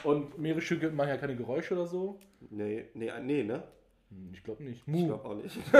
Und 0.03 0.37
Meeresschildkröten 0.37 0.95
machen 0.95 1.09
ja 1.09 1.17
keine 1.17 1.35
Geräusche 1.35 1.73
oder 1.75 1.85
so. 1.85 2.19
Nee, 2.49 2.85
nee, 2.93 3.11
nee, 3.21 3.43
ne? 3.43 3.63
Hm, 4.09 4.31
Ich 4.33 4.43
glaube 4.43 4.63
nicht. 4.63 4.83
Ich 4.87 5.05
glaube 5.05 5.25
auch 5.25 5.35
nicht. 5.35 5.57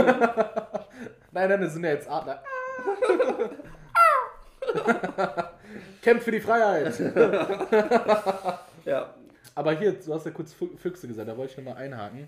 Nein, 1.34 1.50
nein, 1.50 1.62
das 1.62 1.74
sind 1.74 1.84
ja 1.86 1.91
jetzt 1.91 2.10
Adler. 2.10 2.44
Kämpft 6.01 6.25
für 6.25 6.32
die 6.32 6.39
Freiheit! 6.41 7.00
ja, 8.86 9.15
Aber 9.56 9.74
hier, 9.77 9.94
du 9.94 10.13
hast 10.13 10.25
ja 10.25 10.32
kurz 10.32 10.53
Füchse 10.53 11.08
gesagt, 11.08 11.30
da 11.30 11.38
wollte 11.38 11.51
ich 11.51 11.58
nochmal 11.58 11.82
einhaken. 11.82 12.27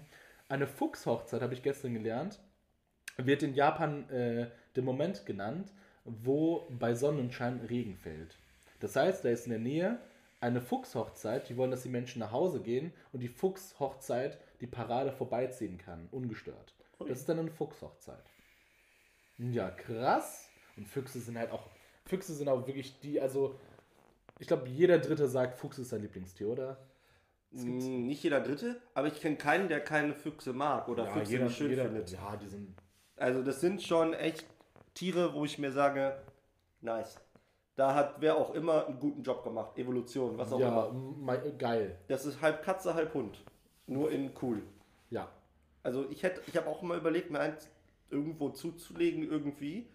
Eine 0.50 0.68
Fuchshochzeit, 0.68 1.42
habe 1.42 1.54
ich 1.54 1.64
gestern 1.64 1.94
gelernt, 1.94 2.40
wird 3.18 3.44
in 3.44 3.54
Japan 3.54 4.10
äh, 4.10 4.48
der 4.76 4.84
Moment 4.84 5.26
genannt, 5.26 5.72
wo 6.06 6.68
bei 6.70 6.94
Sonnenschein 6.96 7.60
Regen 7.70 7.98
fällt. 7.98 8.38
Das 8.80 8.96
heißt, 8.96 9.26
da 9.26 9.30
ist 9.30 9.46
in 9.46 9.52
der 9.52 9.60
Nähe 9.60 10.00
eine 10.44 10.60
Fuchshochzeit, 10.60 11.48
die 11.48 11.56
wollen, 11.56 11.72
dass 11.72 11.84
die 11.84 11.90
Menschen 11.90 12.20
nach 12.20 12.32
Hause 12.32 12.60
gehen 12.60 12.92
und 13.14 13.22
die 13.22 13.30
Fuchshochzeit 13.30 14.38
die 14.60 14.68
Parade 14.68 15.14
vorbeiziehen 15.14 15.78
kann, 15.78 16.10
ungestört. 16.12 16.76
Das 17.00 17.20
ist 17.20 17.30
dann 17.30 17.40
eine 17.40 17.50
Fuchshochzeit. 17.50 18.24
Ja, 19.38 19.72
krass. 19.72 20.50
Und 20.76 20.88
Füchse 20.88 21.20
sind 21.20 21.38
halt 21.38 21.52
auch, 21.52 21.70
Füchse 22.06 22.34
sind 22.34 22.50
auch 22.50 22.68
wirklich 22.68 23.00
die, 23.00 23.22
also, 23.22 23.58
ich 24.40 24.48
glaube, 24.48 24.68
jeder 24.68 25.00
Dritte 25.00 25.28
sagt, 25.28 25.56
Fuchs 25.56 25.80
ist 25.80 25.90
sein 25.90 26.02
Lieblingstier, 26.02 26.50
oder? 26.50 26.78
Mm, 27.52 28.06
nicht 28.06 28.24
jeder 28.24 28.42
Dritte, 28.42 28.82
aber 28.94 29.08
ich 29.08 29.22
kenne 29.22 29.38
keinen, 29.38 29.70
der 29.70 29.80
keine 29.80 30.14
Füchse 30.14 30.52
mag 30.52 30.90
oder 30.90 31.08
Füchse 31.08 31.38
nicht 31.40 31.56
schön 31.56 31.76
findet. 31.76 32.12
Ja, 32.12 32.36
die 32.36 32.48
sind. 32.48 32.76
Also 33.16 33.44
das 33.44 33.62
sind 33.62 33.82
schon 33.82 34.14
echt 34.14 34.46
Tiere, 34.94 35.34
wo 35.34 35.46
ich 35.46 35.58
mir 35.58 35.72
sage, 35.72 36.22
nice. 36.82 37.20
Da 37.76 37.96
hat 37.96 38.16
wer 38.20 38.38
auch 38.38 38.54
immer 38.54 38.86
einen 38.88 39.00
guten 39.00 39.24
Job 39.24 39.44
gemacht. 39.44 39.78
Evolution, 39.78 40.38
was 40.38 40.52
auch 40.54 40.60
Ja, 40.60 40.68
immer. 40.68 40.92
mei- 40.94 41.52
geil. 41.58 41.98
Das 42.08 42.26
ist 42.26 42.42
halb 42.42 42.64
Katze, 42.64 42.94
halb 42.94 43.14
Hund. 43.14 43.44
Nur 43.88 44.12
in 44.12 44.32
cool. 44.42 44.62
Ja. 45.10 45.28
Also 45.82 46.06
ich 46.10 46.24
hätte, 46.24 46.42
ich 46.48 46.56
habe 46.56 46.68
auch 46.68 46.82
mal 46.84 46.98
überlegt, 46.98 47.32
mir 47.32 47.40
eins 47.40 47.68
irgendwo 48.10 48.50
zuzulegen 48.50 49.24
irgendwie. 49.24 49.88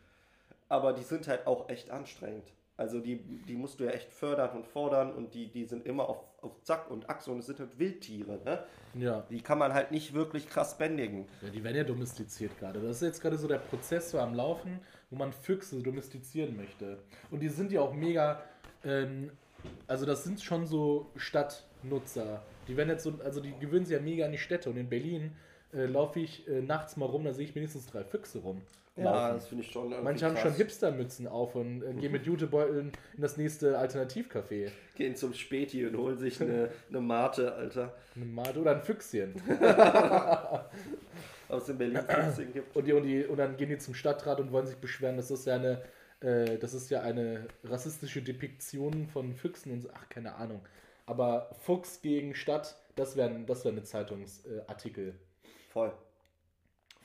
Aber 0.69 0.93
die 0.93 1.03
sind 1.05 1.29
halt 1.29 1.47
auch 1.47 1.69
echt 1.69 1.91
anstrengend. 1.91 2.53
Also 2.77 3.01
die, 3.01 3.17
die 3.17 3.57
musst 3.57 3.81
du 3.81 3.85
ja 3.85 3.91
echt 3.91 4.13
fördern 4.13 4.51
und 4.57 4.67
fordern 4.67 5.13
und 5.13 5.35
die, 5.35 5.49
die 5.51 5.65
sind 5.65 5.87
immer 5.87 6.09
auf, 6.09 6.19
auf 6.43 6.63
Zack 6.63 6.91
und 6.91 7.09
Achse 7.09 7.31
und 7.33 7.39
es 7.41 7.47
sind 7.47 7.59
halt 7.59 7.79
Wildtiere. 7.79 8.39
Ne? 8.45 8.65
Ja. 8.95 9.25
Die 9.31 9.41
kann 9.41 9.59
man 9.59 9.73
halt 9.73 9.91
nicht 9.91 10.15
wirklich 10.15 10.49
krass 10.49 10.77
bändigen. 10.79 11.27
ja. 11.43 11.49
Die 11.49 11.65
werden 11.65 11.77
ja 11.77 11.85
domestiziert 11.85 12.57
gerade. 12.59 12.81
Das 12.81 12.97
ist 12.97 13.03
jetzt 13.03 13.21
gerade 13.23 13.37
so 13.39 13.49
der 13.49 13.59
Prozess 13.59 14.11
so 14.11 14.19
am 14.21 14.35
Laufen, 14.35 14.79
wo 15.11 15.17
man 15.17 15.33
Füchse 15.33 15.83
domestizieren 15.83 16.57
möchte. 16.57 16.99
Und 17.31 17.41
die 17.41 17.49
sind 17.49 17.73
ja 17.73 17.81
auch 17.81 17.95
mega. 17.95 18.43
Ähm, 18.85 19.31
also, 19.87 20.07
das 20.07 20.25
sind 20.25 20.41
schon 20.41 20.67
so 20.67 21.11
Stadtnutzer. 21.17 22.43
Die 22.67 22.77
werden 22.77 22.91
jetzt 22.91 23.05
so. 23.05 23.15
Also, 23.25 23.41
die 23.41 23.53
gewöhnen 23.59 23.87
sich 23.87 23.97
ja 23.97 24.03
mega 24.03 24.27
an 24.27 24.33
die 24.33 24.39
Städte. 24.39 24.71
Und 24.71 24.77
in 24.77 24.89
Berlin 24.89 25.33
äh, 25.73 25.87
laufe 25.87 26.21
ich 26.21 26.47
äh, 26.49 26.61
nachts 26.61 26.97
mal 26.97 27.07
rum, 27.07 27.25
da 27.25 27.33
sehe 27.33 27.45
ich 27.45 27.55
mindestens 27.55 27.87
drei 27.87 28.05
Füchse 28.05 28.39
rum. 28.41 28.63
Ja, 28.97 29.05
laufen. 29.05 29.35
das 29.35 29.47
finde 29.47 29.65
ich 29.65 29.71
schon. 29.71 29.91
Manche 30.03 30.27
haben 30.27 30.35
krass. 30.35 30.43
schon 30.43 30.55
Hipstermützen 30.55 31.29
auf 31.29 31.55
und 31.55 31.83
äh, 31.83 31.93
gehen 31.95 32.11
mit 32.11 32.27
Jutebeuteln 32.27 32.93
in 33.15 33.23
das 33.23 33.37
nächste 33.37 33.79
Alternativcafé. 33.79 34.71
Gehen 34.97 35.15
zum 35.15 35.35
Späti 35.35 35.87
und 35.87 35.97
holen 35.97 36.19
sich 36.19 36.41
eine, 36.41 36.71
eine 36.89 37.01
Mate, 37.01 37.55
Alter. 37.55 37.95
Eine 38.17 38.25
Mate 38.25 38.61
oder 38.61 38.73
ein 38.73 38.83
Füchschen. 38.83 39.35
Aus 41.49 41.67
dem 41.67 41.79
Berlin 41.79 42.03
15 42.03 42.53
gibt. 42.53 42.77
Und, 42.77 42.87
die, 42.87 42.93
und, 42.93 43.03
die, 43.05 43.25
und 43.25 43.37
dann 43.39 43.57
gehen 43.57 43.69
die 43.69 43.79
zum 43.79 43.95
Stadtrat 43.95 44.41
und 44.41 44.53
wollen 44.53 44.67
sich 44.67 44.77
beschweren, 44.77 45.17
das 45.17 45.31
ja 45.45 45.55
eine, 45.55 45.83
äh, 46.21 46.59
das 46.59 46.75
ist 46.75 46.91
ja 46.91 47.03
eine 47.03 47.49
rassistische 47.65 48.23
Depiktion 48.23 49.07
von 49.07 49.35
Füchsen 49.35 49.73
und 49.73 49.83
so. 49.83 49.91
Ach, 49.95 50.09
keine 50.09 50.35
Ahnung. 50.35 50.61
Aber 51.07 51.51
Fuchs 51.61 52.03
gegen 52.03 52.35
Stadt, 52.35 52.77
das 52.97 53.17
wäre 53.17 53.33
das 53.47 53.65
wär 53.65 53.73
eine 53.73 53.83
Zeitungsartikel. 53.83 55.15
Voll. 55.71 55.93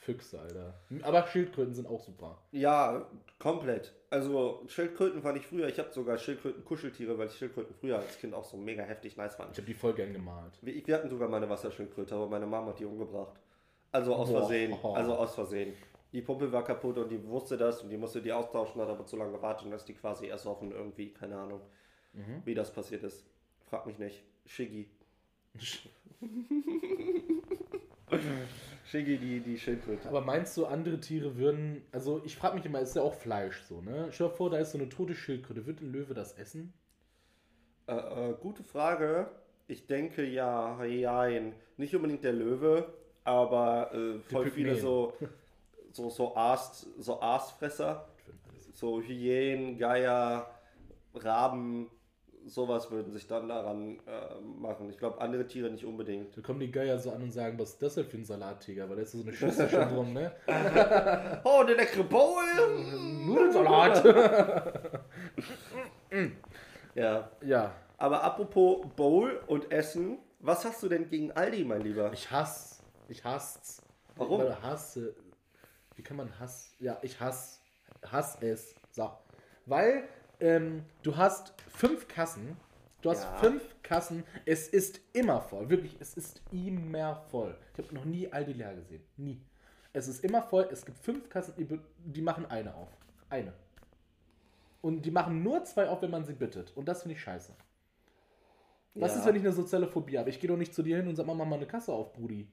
Füchse, 0.04 0.40
Alter. 0.40 0.74
Aber 1.02 1.26
Schildkröten 1.28 1.74
sind 1.74 1.88
auch 1.88 2.02
super. 2.02 2.38
Ja, 2.52 3.10
komplett. 3.40 3.94
Also 4.10 4.62
Schildkröten 4.68 5.22
fand 5.22 5.38
ich 5.38 5.48
früher, 5.48 5.68
ich 5.70 5.80
habe 5.80 5.94
sogar 5.94 6.18
Schildkröten-Kuscheltiere, 6.18 7.18
weil 7.18 7.28
ich 7.28 7.36
Schildkröten 7.36 7.74
früher 7.74 8.00
als 8.00 8.18
Kind 8.20 8.34
auch 8.34 8.44
so 8.44 8.58
mega 8.58 8.84
heftig 8.84 9.16
nice 9.16 9.36
fand. 9.36 9.52
Ich 9.54 9.58
habe 9.58 9.68
die 9.68 9.74
voll 9.74 9.94
gern 9.94 10.12
gemalt. 10.12 10.60
Wir, 10.62 10.86
wir 10.86 10.96
hatten 10.96 11.10
sogar 11.10 11.30
meine 11.30 11.50
Wasserschildkröte, 11.50 12.14
aber 12.14 12.28
meine 12.28 12.46
Mama 12.46 12.72
hat 12.72 12.80
die 12.80 12.86
umgebracht. 12.86 13.40
Also 13.94 14.16
aus 14.16 14.30
Boah. 14.30 14.40
Versehen. 14.40 14.74
Also 14.84 15.16
aus 15.16 15.36
Versehen. 15.36 15.74
Die 16.12 16.22
Pumpe 16.22 16.52
war 16.52 16.64
kaputt 16.64 16.98
und 16.98 17.10
die 17.10 17.24
wusste 17.26 17.56
das 17.58 17.82
und 17.82 17.90
die 17.90 17.98
musste 17.98 18.22
die 18.22 18.34
austauschen, 18.34 18.82
hat 18.82 18.90
aber 18.90 19.06
zu 19.06 19.16
lange 19.16 19.32
gewartet 19.32 19.66
und 19.66 19.74
ist 19.74 19.86
die 19.86 19.94
quasi 19.94 20.28
ersoffen 20.28 20.72
irgendwie, 20.72 21.12
keine 21.12 21.38
Ahnung, 21.38 21.62
wie 22.46 22.54
das 22.54 22.72
passiert 22.72 23.04
ist. 23.04 23.26
Frag 23.62 23.86
mich 23.88 23.98
nicht. 23.98 24.24
Shiggy. 24.46 24.90
Shiggy, 28.86 29.18
die, 29.18 29.40
die 29.40 29.58
Schildkröte. 29.58 30.08
Aber 30.08 30.22
meinst 30.22 30.56
du, 30.58 30.66
andere 30.66 31.00
Tiere 31.00 31.36
würden. 31.38 31.84
Also, 31.92 32.22
ich 32.26 32.36
frage 32.36 32.58
mich 32.58 32.66
immer, 32.66 32.80
ist 32.80 32.96
ja 32.96 33.02
auch 33.02 33.16
Fleisch 33.16 33.64
so, 33.64 33.82
ne? 33.82 34.10
Stell 34.12 34.28
dir 34.28 34.34
vor, 34.34 34.52
da 34.52 34.58
ist 34.58 34.72
so 34.72 34.78
eine 34.78 34.90
tote 34.90 35.16
Schildkröte. 35.16 35.66
Wird 35.66 35.82
ein 35.82 35.92
Löwe 35.92 36.14
das 36.14 36.34
essen? 36.34 36.74
Äh, 37.88 37.96
äh, 37.96 38.36
gute 38.40 38.64
Frage. 38.64 39.32
Ich 39.68 39.88
denke 39.88 40.24
ja, 40.24 40.84
jein. 40.84 41.56
Nicht 41.78 41.96
unbedingt 41.96 42.24
der 42.24 42.34
Löwe, 42.34 42.94
aber 43.24 43.94
äh, 43.94 44.20
voll 44.20 44.50
viele 44.50 44.76
so, 44.76 45.14
so, 45.92 46.10
so, 46.10 46.36
Aas, 46.36 46.88
so 46.98 47.22
Aasfresser. 47.22 48.08
So 48.74 49.02
Hyänen, 49.02 49.78
Geier, 49.78 50.50
Raben, 51.14 51.92
sowas 52.46 52.90
würden 52.92 53.12
sich 53.12 53.28
dann 53.28 53.48
daran 53.48 54.00
äh, 54.08 54.42
machen. 54.60 54.90
Ich 54.90 54.98
glaube, 54.98 55.22
andere 55.22 55.46
Tiere 55.46 55.70
nicht 55.70 55.86
unbedingt. 55.86 56.36
Da 56.36 56.42
kommen 56.42 56.60
die 56.60 56.72
Geier 56.72 56.98
so 57.00 57.12
an 57.12 57.22
und 57.22 57.32
sagen, 57.32 57.58
was 57.60 57.72
ist 57.72 57.82
das 57.82 57.96
denn 57.96 58.06
für 58.06 58.18
ein 58.18 58.26
Salattiger? 58.26 58.90
Weil 58.90 58.98
da 58.98 59.02
ist 59.04 59.12
so 59.12 59.22
eine 59.22 59.34
Schüssel 59.34 59.70
schon 59.70 59.90
drum, 59.90 60.14
ne? 60.14 60.32
Oh, 61.44 61.64
der 61.64 61.76
leckere 61.76 62.04
Bowl! 62.04 62.44
Nudelsalat! 63.26 64.04
Ja, 66.96 67.32
ja. 67.42 67.72
Aber 67.98 68.24
apropos 68.24 68.86
Bowl 68.96 69.42
und 69.48 69.72
Essen, 69.72 70.20
was 70.40 70.64
hast 70.64 70.84
du 70.84 70.90
denn 70.90 71.10
gegen 71.10 71.32
Aldi, 71.32 71.64
mein 71.64 71.82
Lieber? 71.82 72.12
Ich 72.14 72.30
hasse. 72.30 72.73
Ich 73.14 73.24
hasse's. 73.24 73.80
Warum? 74.16 74.42
Ich 74.42 74.62
hasse. 74.64 75.16
Wie 75.96 76.02
kann 76.02 76.18
man 76.18 76.40
Hass. 76.40 76.74
Ja, 76.80 76.98
ich 77.04 77.20
hasse. 77.20 77.60
Hass 78.12 78.38
es. 78.42 78.74
So. 78.90 79.12
Weil 79.68 80.08
ähm, 80.40 80.84
du 81.04 81.16
hast 81.16 81.54
fünf 81.70 82.08
Kassen. 82.08 82.58
Du 83.04 83.12
hast 83.12 83.24
Ja. 83.26 83.38
fünf 83.38 83.62
Kassen. 83.84 84.24
Es 84.48 84.68
ist 84.68 85.00
immer 85.14 85.42
voll. 85.42 85.70
Wirklich, 85.70 85.96
es 86.00 86.16
ist 86.16 86.42
immer 86.52 87.18
voll. 87.30 87.56
Ich 87.78 87.86
habe 87.86 87.94
noch 87.94 88.06
nie 88.06 88.32
Aldi 88.34 88.54
leer 88.54 88.74
gesehen. 88.74 89.04
Nie. 89.18 89.40
Es 89.94 90.08
ist 90.08 90.24
immer 90.24 90.42
voll. 90.42 90.68
Es 90.72 90.84
gibt 90.84 90.98
fünf 90.98 91.30
Kassen, 91.30 91.54
die, 91.56 91.80
die 92.00 92.22
machen 92.24 92.48
eine 92.48 92.74
auf. 92.74 92.90
Eine. 93.30 93.54
Und 94.82 95.04
die 95.06 95.12
machen 95.12 95.44
nur 95.44 95.64
zwei 95.66 95.88
auf, 95.88 96.02
wenn 96.02 96.10
man 96.10 96.26
sie 96.26 96.34
bittet. 96.34 96.76
Und 96.76 96.86
das 96.88 97.04
finde 97.04 97.14
ich 97.16 97.22
scheiße. 97.22 97.54
Was 98.96 99.14
Ja. 99.14 99.20
ist, 99.20 99.26
wenn 99.28 99.36
ich 99.36 99.44
eine 99.44 99.52
soziale 99.54 99.88
Phobie 99.88 100.18
habe? 100.18 100.32
Ich 100.32 100.40
gehe 100.40 100.48
doch 100.48 100.58
nicht 100.58 100.74
zu 100.74 100.82
dir 100.82 100.98
hin 100.98 101.08
und 101.08 101.16
sag 101.16 101.28
mal, 101.28 101.36
mach 101.36 101.46
mal 101.46 101.58
eine 101.58 101.68
Kasse 101.68 101.94
auf, 101.94 102.12
Brudi. 102.14 102.48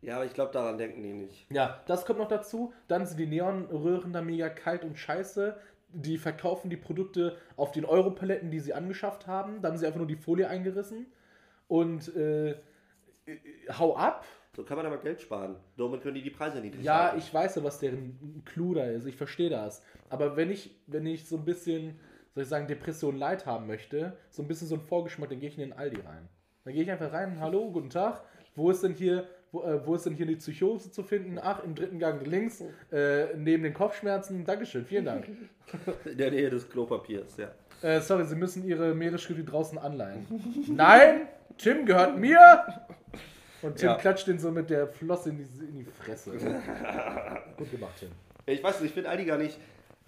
Ja, 0.00 0.16
aber 0.16 0.24
ich 0.26 0.32
glaube, 0.34 0.52
daran 0.52 0.78
denken 0.78 1.02
die 1.02 1.12
nicht. 1.12 1.50
Ja, 1.50 1.82
das 1.86 2.04
kommt 2.06 2.18
noch 2.20 2.28
dazu. 2.28 2.72
Dann 2.86 3.04
sind 3.06 3.18
die 3.18 3.26
Neonröhren 3.26 4.12
da 4.12 4.22
mega 4.22 4.48
kalt 4.48 4.84
und 4.84 4.96
scheiße. 4.96 5.56
Die 5.90 6.18
verkaufen 6.18 6.70
die 6.70 6.76
Produkte 6.76 7.36
auf 7.56 7.72
den 7.72 7.84
Europaletten, 7.84 8.50
die 8.50 8.60
sie 8.60 8.74
angeschafft 8.74 9.26
haben. 9.26 9.60
Da 9.62 9.68
haben 9.68 9.76
sie 9.76 9.86
einfach 9.86 9.98
nur 9.98 10.06
die 10.06 10.16
Folie 10.16 10.48
eingerissen. 10.48 11.06
Und 11.66 12.14
äh, 12.14 12.50
äh, 12.50 12.56
hau 13.78 13.96
ab. 13.96 14.24
So 14.54 14.64
kann 14.64 14.76
man 14.76 14.86
aber 14.86 14.98
Geld 14.98 15.20
sparen. 15.20 15.56
Damit 15.76 16.02
können 16.02 16.14
die 16.14 16.22
die 16.22 16.30
Preise 16.30 16.60
niedrig 16.60 16.84
Ja, 16.84 17.04
halten. 17.04 17.18
ich 17.18 17.32
weiß 17.32 17.56
ja, 17.56 17.64
was 17.64 17.78
deren 17.78 18.42
Clou 18.44 18.74
da 18.74 18.84
ist. 18.84 19.06
Ich 19.06 19.16
verstehe 19.16 19.50
das. 19.50 19.82
Aber 20.10 20.36
wenn 20.36 20.50
ich, 20.50 20.76
wenn 20.86 21.06
ich 21.06 21.28
so 21.28 21.36
ein 21.36 21.44
bisschen, 21.44 21.98
soll 22.34 22.42
ich 22.44 22.48
sagen, 22.48 22.66
Depression 22.66 23.16
Leid 23.16 23.46
haben 23.46 23.66
möchte, 23.66 24.16
so 24.30 24.42
ein 24.42 24.48
bisschen 24.48 24.68
so 24.68 24.74
ein 24.76 24.80
Vorgeschmack, 24.80 25.30
dann 25.30 25.40
gehe 25.40 25.48
ich 25.48 25.58
in 25.58 25.68
den 25.68 25.72
Aldi 25.78 26.00
rein. 26.00 26.28
Dann 26.64 26.72
gehe 26.74 26.82
ich 26.82 26.90
einfach 26.90 27.12
rein, 27.12 27.40
hallo, 27.40 27.70
guten 27.70 27.90
Tag. 27.90 28.22
Wo 28.56 28.70
ist 28.70 28.82
denn 28.82 28.94
hier, 28.94 29.28
wo, 29.52 29.62
äh, 29.62 29.86
wo 29.86 29.94
ist 29.94 30.06
denn 30.06 30.14
hier 30.14 30.26
die 30.26 30.36
Psychose 30.36 30.90
zu 30.90 31.02
finden? 31.02 31.38
Ach, 31.42 31.62
im 31.64 31.74
dritten 31.74 31.98
Gang 31.98 32.24
links, 32.26 32.62
äh, 32.92 33.34
neben 33.36 33.62
den 33.62 33.74
Kopfschmerzen. 33.74 34.44
Dankeschön, 34.44 34.84
vielen 34.84 35.04
Dank. 35.06 35.28
In 36.04 36.18
der 36.18 36.30
Nähe 36.30 36.50
des 36.50 36.68
Klopapiers, 36.68 37.36
ja. 37.36 37.50
Äh, 37.82 38.00
sorry, 38.00 38.24
Sie 38.24 38.34
müssen 38.36 38.64
Ihre 38.64 38.94
Meeresschritte 38.94 39.44
draußen 39.44 39.78
anleihen. 39.78 40.26
Nein, 40.68 41.28
Tim 41.56 41.86
gehört 41.86 42.18
mir. 42.18 42.38
Und 43.62 43.76
Tim 43.76 43.88
Ja. 43.90 43.94
klatscht 43.96 44.26
den 44.26 44.38
so 44.38 44.50
mit 44.50 44.70
der 44.70 44.86
Flosse 44.88 45.30
in 45.30 45.38
die, 45.38 45.64
in 45.64 45.78
die 45.78 45.84
Fresse. 45.84 46.32
Gut 47.56 47.70
gemacht, 47.70 47.94
Tim. 47.98 48.10
Ich 48.46 48.62
weiß 48.62 48.80
nicht, 48.80 48.90
ich 48.90 48.94
finde 48.94 49.10
Aldi 49.10 49.24
gar 49.24 49.38
nicht. 49.38 49.58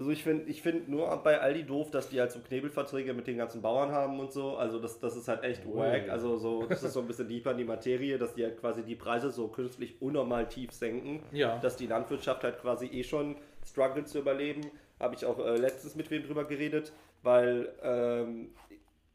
Also 0.01 0.13
ich 0.13 0.23
finde 0.23 0.51
ich 0.51 0.63
find 0.63 0.89
nur 0.89 1.15
bei 1.19 1.43
Aldi 1.43 1.65
doof, 1.65 1.91
dass 1.91 2.09
die 2.09 2.19
halt 2.21 2.33
so 2.33 2.39
Knebelverträge 2.39 3.13
mit 3.13 3.27
den 3.27 3.37
ganzen 3.37 3.61
Bauern 3.61 3.93
haben 3.93 4.19
und 4.19 4.33
so. 4.33 4.57
Also 4.57 4.79
das, 4.79 4.99
das 4.99 5.15
ist 5.15 5.29
halt 5.29 5.45
echt 5.45 5.67
Ui. 5.67 5.77
wack. 5.77 6.09
Also 6.09 6.39
so, 6.39 6.63
das 6.69 6.83
ist 6.83 6.95
so 6.95 7.01
ein 7.01 7.07
bisschen 7.07 7.29
deeper 7.29 7.51
in 7.51 7.59
die 7.59 7.65
Materie, 7.65 8.17
dass 8.17 8.33
die 8.33 8.45
halt 8.45 8.59
quasi 8.59 8.83
die 8.83 8.95
Preise 8.95 9.31
so 9.31 9.49
künstlich 9.49 10.01
unnormal 10.01 10.49
tief 10.49 10.73
senken. 10.73 11.23
Ja. 11.33 11.59
Dass 11.59 11.77
die 11.77 11.87
Landwirtschaft 11.87 12.45
halt 12.45 12.63
quasi 12.63 12.87
eh 12.87 13.05
schon 13.05 13.37
struggelt 13.63 14.09
zu 14.09 14.21
überleben. 14.21 14.63
Habe 14.99 15.17
ich 15.17 15.27
auch 15.27 15.39
äh, 15.39 15.57
letztens 15.57 15.95
mit 15.97 16.11
wem 16.11 16.23
drüber 16.23 16.45
geredet, 16.45 16.95
weil 17.23 17.69
ähm, 17.83 18.55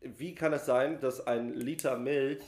wie 0.02 0.36
kann 0.36 0.54
es 0.54 0.68
sein, 0.68 1.00
dass 1.00 1.26
ein 1.26 1.56
Liter 1.56 1.98
Milch 1.98 2.44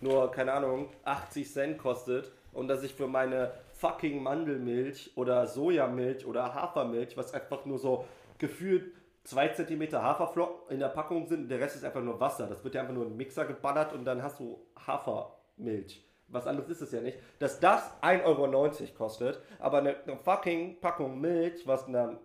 nur, 0.00 0.30
keine 0.30 0.54
Ahnung, 0.54 0.88
80 1.04 1.52
Cent 1.52 1.78
kostet 1.78 2.32
und 2.54 2.68
dass 2.68 2.84
ich 2.84 2.94
für 2.94 3.06
meine 3.06 3.52
fucking 3.82 4.22
Mandelmilch 4.22 5.10
oder 5.16 5.48
Sojamilch 5.48 6.24
oder 6.24 6.54
Hafermilch, 6.54 7.16
was 7.16 7.34
einfach 7.34 7.64
nur 7.66 7.78
so 7.78 8.04
gefühlt 8.38 8.94
2 9.24 9.48
cm 9.48 9.92
Haferflocken 9.92 10.72
in 10.72 10.78
der 10.78 10.88
Packung 10.88 11.26
sind, 11.26 11.50
der 11.50 11.58
Rest 11.58 11.74
ist 11.76 11.84
einfach 11.84 12.00
nur 12.00 12.20
Wasser. 12.20 12.46
Das 12.46 12.62
wird 12.62 12.76
ja 12.76 12.82
einfach 12.82 12.94
nur 12.94 13.04
in 13.04 13.10
den 13.10 13.16
Mixer 13.16 13.44
geballert 13.44 13.92
und 13.92 14.04
dann 14.04 14.22
hast 14.22 14.38
du 14.38 14.60
Hafermilch. 14.86 16.06
Was 16.28 16.46
anderes 16.46 16.70
ist 16.70 16.80
es 16.82 16.92
ja 16.92 17.00
nicht. 17.00 17.18
Dass 17.40 17.58
das 17.58 18.00
1,90 18.02 18.24
Euro 18.24 18.70
kostet, 18.96 19.40
aber 19.58 19.78
eine, 19.78 19.96
eine 20.04 20.16
fucking 20.16 20.80
Packung 20.80 21.20
Milch, 21.20 21.66
was 21.66 21.86
einer, 21.88 22.20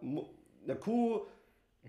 einer 0.64 0.76
Kuh 0.76 1.22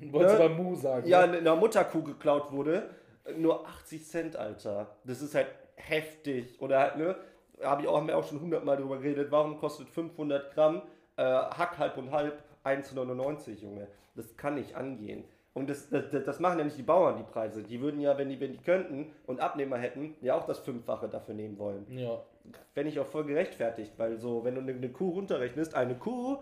Wolltest 0.13 0.39
Ne? 0.39 0.49
du 0.49 0.55
mal 0.55 0.63
Mu 0.63 0.75
sagen? 0.77 1.07
ja, 1.07 1.27
ne? 1.27 1.39
einer 1.39 1.57
Mutterkuh 1.57 2.03
geklaut 2.03 2.53
wurde, 2.53 2.91
nur 3.37 3.67
80 3.67 4.07
Cent, 4.07 4.37
Alter. 4.37 4.97
Das 5.05 5.21
ist 5.21 5.35
halt 5.35 5.49
heftig. 5.77 6.61
Oder 6.61 6.79
halt, 6.81 6.97
ne, 6.97 7.17
habe 7.63 7.83
ich 7.83 7.89
auch, 7.89 7.97
haben 7.97 8.07
wir 8.07 8.17
auch 8.17 8.27
schon 8.27 8.41
hundertmal 8.41 8.77
drüber 8.77 8.99
geredet, 8.99 9.29
warum 9.31 9.59
kostet 9.59 9.89
500 9.89 10.55
Gramm 10.55 10.83
äh, 11.17 11.23
Hack 11.23 11.79
halb 11.79 11.97
und 11.97 12.11
halb 12.11 12.43
1,99, 12.65 13.61
Junge. 13.61 13.89
Das 14.15 14.37
kann 14.37 14.55
nicht 14.55 14.75
angehen. 14.75 15.25
Und 15.55 15.69
das, 15.69 15.91
das, 15.91 16.05
das 16.11 16.41
machen 16.41 16.59
ja 16.59 16.65
nicht 16.65 16.79
die 16.79 16.83
Bauern, 16.83 17.17
die 17.17 17.25
Preise. 17.25 17.63
Die 17.65 17.81
würden 17.81 18.01
ja, 18.01 18.17
wenn 18.17 18.29
die, 18.29 18.39
wenn 18.39 18.53
die 18.53 18.59
könnten 18.59 19.11
und 19.27 19.41
Abnehmer 19.41 19.77
hätten, 19.77 20.15
ja 20.21 20.37
auch 20.37 20.47
das 20.47 20.61
Fünffache 20.61 21.09
dafür 21.09 21.35
nehmen 21.35 21.59
wollen. 21.59 21.85
Ja. 21.91 22.21
Wenn 22.75 22.87
ich 22.87 23.01
auch 23.01 23.07
voll 23.07 23.25
gerechtfertigt, 23.25 23.93
weil 23.97 24.19
so, 24.19 24.45
wenn 24.45 24.55
du 24.55 24.61
eine, 24.61 24.73
eine 24.73 24.89
Kuh 24.89 25.11
runterrechnest, 25.11 25.75
eine 25.75 25.97
Kuh 25.97 26.39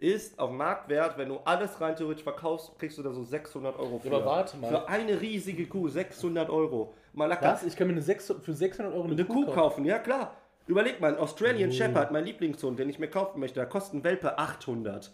ist 0.00 0.38
auf 0.38 0.50
Marktwert, 0.50 1.16
wenn 1.18 1.28
du 1.28 1.38
alles 1.44 1.80
rein 1.80 1.94
theoretisch 1.94 2.24
verkaufst, 2.24 2.76
kriegst 2.78 2.98
du 2.98 3.02
da 3.02 3.12
so 3.12 3.22
600 3.22 3.78
Euro 3.78 3.98
für. 3.98 4.08
aber 4.08 4.24
warte 4.24 4.56
mal. 4.56 4.68
Für 4.68 4.88
eine 4.88 5.20
riesige 5.20 5.66
Kuh 5.66 5.88
600 5.88 6.50
Euro. 6.50 6.94
Malaka, 7.12 7.52
Was? 7.52 7.64
Ich 7.64 7.76
kann 7.76 7.86
mir 7.86 7.92
eine 7.92 8.02
6, 8.02 8.34
für 8.42 8.52
600 8.52 8.92
Euro 8.92 9.04
eine, 9.04 9.12
eine 9.12 9.24
Kuh 9.26 9.46
kaufen, 9.46 9.84
ja 9.84 9.98
klar. 9.98 10.34
Überleg 10.70 11.00
mal, 11.00 11.12
ein 11.14 11.18
Australian 11.18 11.70
Oh. 11.70 11.72
Shepherd, 11.72 12.12
mein 12.12 12.24
Lieblingshund, 12.24 12.78
den 12.78 12.88
ich 12.88 13.00
mir 13.00 13.08
kaufen 13.08 13.40
möchte, 13.40 13.58
da 13.58 13.66
kosten 13.66 14.04
Welpe 14.04 14.38
800. 14.38 15.10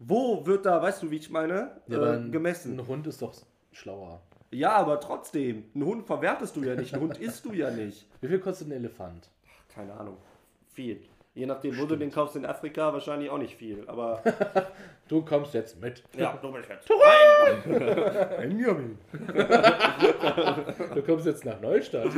Wo 0.00 0.44
wird 0.44 0.66
da, 0.66 0.82
weißt 0.82 1.04
du, 1.04 1.10
wie 1.12 1.16
ich 1.18 1.30
meine, 1.30 1.80
Ja, 1.86 2.02
äh, 2.14 2.16
ein, 2.16 2.32
gemessen? 2.32 2.76
Ein 2.80 2.86
Hund 2.88 3.06
ist 3.06 3.22
doch 3.22 3.32
schlauer. 3.70 4.20
Ja, 4.50 4.72
aber 4.72 4.98
trotzdem, 4.98 5.64
einen 5.72 5.84
Hund 5.84 6.04
verwertest 6.08 6.56
du 6.56 6.64
ja 6.64 6.74
nicht, 6.74 6.92
einen 6.94 7.04
Hund 7.04 7.18
isst 7.18 7.44
du 7.44 7.52
ja 7.52 7.70
nicht. 7.70 8.08
Wie 8.20 8.26
viel 8.26 8.40
kostet 8.40 8.66
ein 8.68 8.72
Elefant? 8.72 9.30
Keine 9.72 9.92
Ahnung. 9.94 10.16
Viel. 10.72 11.00
Je 11.34 11.46
nachdem, 11.46 11.78
wo 11.78 11.84
du 11.84 11.94
den 11.94 12.10
kaufst 12.10 12.34
in 12.34 12.44
Afrika, 12.44 12.92
wahrscheinlich 12.92 13.30
auch 13.30 13.38
nicht 13.38 13.54
viel. 13.54 13.84
Aber 13.86 14.20
Du 15.08 15.22
kommst 15.24 15.54
jetzt 15.54 15.80
mit. 15.80 16.02
ja, 16.18 16.36
du 16.42 16.50
bist 16.50 16.68
jetzt. 16.68 16.88
Benjamin. 18.38 18.98
du 20.94 21.02
kommst 21.02 21.26
jetzt 21.26 21.44
nach 21.44 21.60
Neustadt 21.60 22.08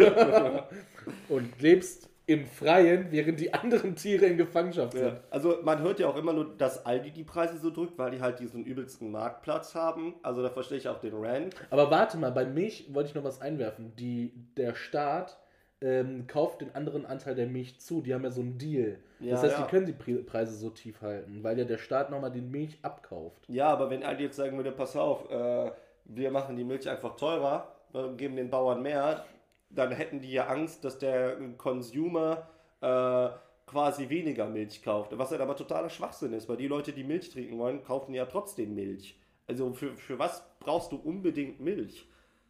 und 1.29 1.61
lebst 1.61 2.09
im 2.29 2.45
Freien, 2.47 3.11
während 3.11 3.41
die 3.41 3.55
anderen 3.55 3.97
Tiere 3.97 4.27
in 4.27 4.37
Gefangenschaft 4.37 4.93
sind. 4.93 5.15
Ja. 5.15 5.21
Also 5.31 5.57
man 5.63 5.81
hört 5.81 5.99
ja 5.99 6.09
auch 6.09 6.17
immer 6.17 6.35
nur, 6.35 6.57
dass 6.59 6.85
Aldi 6.85 7.11
die 7.11 7.25
Preise 7.25 7.57
so 7.57 7.71
drückt, 7.71 7.97
weil 7.97 8.11
die 8.11 8.21
halt 8.21 8.39
diesen 8.39 8.65
übelsten 8.65 9.11
Marktplatz 9.11 9.75
haben. 9.75 10.15
Also 10.23 10.43
da 10.43 10.51
verstehe 10.51 10.77
ich 10.77 10.89
auch 10.89 11.01
den 11.01 11.15
Rand. 11.15 11.57
Aber 11.71 11.91
warte 11.91 12.19
mal, 12.19 12.31
bei 12.31 12.45
Milch 12.45 12.93
wollte 12.93 13.09
ich 13.09 13.15
noch 13.15 13.25
was 13.25 13.41
einwerfen. 13.41 13.97
Die, 13.97 14.35
der 14.59 14.75
Staat 14.75 15.39
ähm, 15.81 16.27
kauft 16.27 16.61
den 16.61 16.75
anderen 16.75 17.07
Anteil 17.07 17.35
der 17.35 17.47
Milch 17.47 17.81
zu. 17.81 18.03
Die 18.03 18.13
haben 18.13 18.25
ja 18.25 18.31
so 18.31 18.43
einen 18.43 18.59
Deal. 18.59 18.99
Ja, 19.21 19.31
das 19.33 19.45
heißt, 19.45 19.59
ja. 19.59 19.65
die 19.65 19.71
können 19.71 19.87
die 19.87 19.93
Pre- 19.93 20.23
Preise 20.23 20.55
so 20.55 20.69
tief 20.69 21.01
halten, 21.01 21.43
weil 21.43 21.59
ja 21.59 21.65
der 21.65 21.79
Staat 21.79 22.11
nochmal 22.11 22.31
die 22.31 22.43
Milch 22.43 22.79
abkauft. 22.83 23.43
Ja, 23.49 23.69
aber 23.69 23.89
wenn 23.89 24.03
Aldi 24.03 24.25
jetzt 24.25 24.37
sagen 24.37 24.57
würde, 24.59 24.73
pass 24.73 24.95
auf, 24.97 25.31
äh, 25.31 25.71
wir 26.05 26.31
machen 26.31 26.57
die 26.57 26.65
Milch 26.65 26.87
einfach 26.91 27.17
teurer, 27.17 27.75
geben 28.19 28.37
den 28.37 28.51
Bauern 28.51 28.83
mehr, 28.83 29.25
dann 29.71 29.93
hätten 29.93 30.21
die 30.21 30.33
ja 30.33 30.47
Angst, 30.47 30.85
dass 30.85 30.99
der 30.99 31.37
Consumer 31.57 32.49
äh, 32.81 33.29
quasi 33.67 34.09
weniger 34.09 34.49
Milch 34.49 34.83
kauft. 34.83 35.17
Was 35.17 35.31
halt 35.31 35.41
aber 35.41 35.57
totaler 35.57 35.91
Schwachsinn 35.91 36.33
ist, 36.33 36.49
weil 36.49 36.57
die 36.57 36.69
Leute, 36.69 36.93
die 36.93 37.05
Milch 37.05 37.31
trinken 37.31 37.59
wollen, 37.59 37.83
kaufen 37.83 38.15
ja 38.15 38.27
trotzdem 38.27 38.75
Milch. 38.75 39.19
Also 39.47 39.73
für, 39.73 39.97
für 39.97 40.19
was 40.19 40.43
brauchst 40.61 40.93
du 40.93 40.97
unbedingt 40.97 41.61
Milch? 41.61 42.07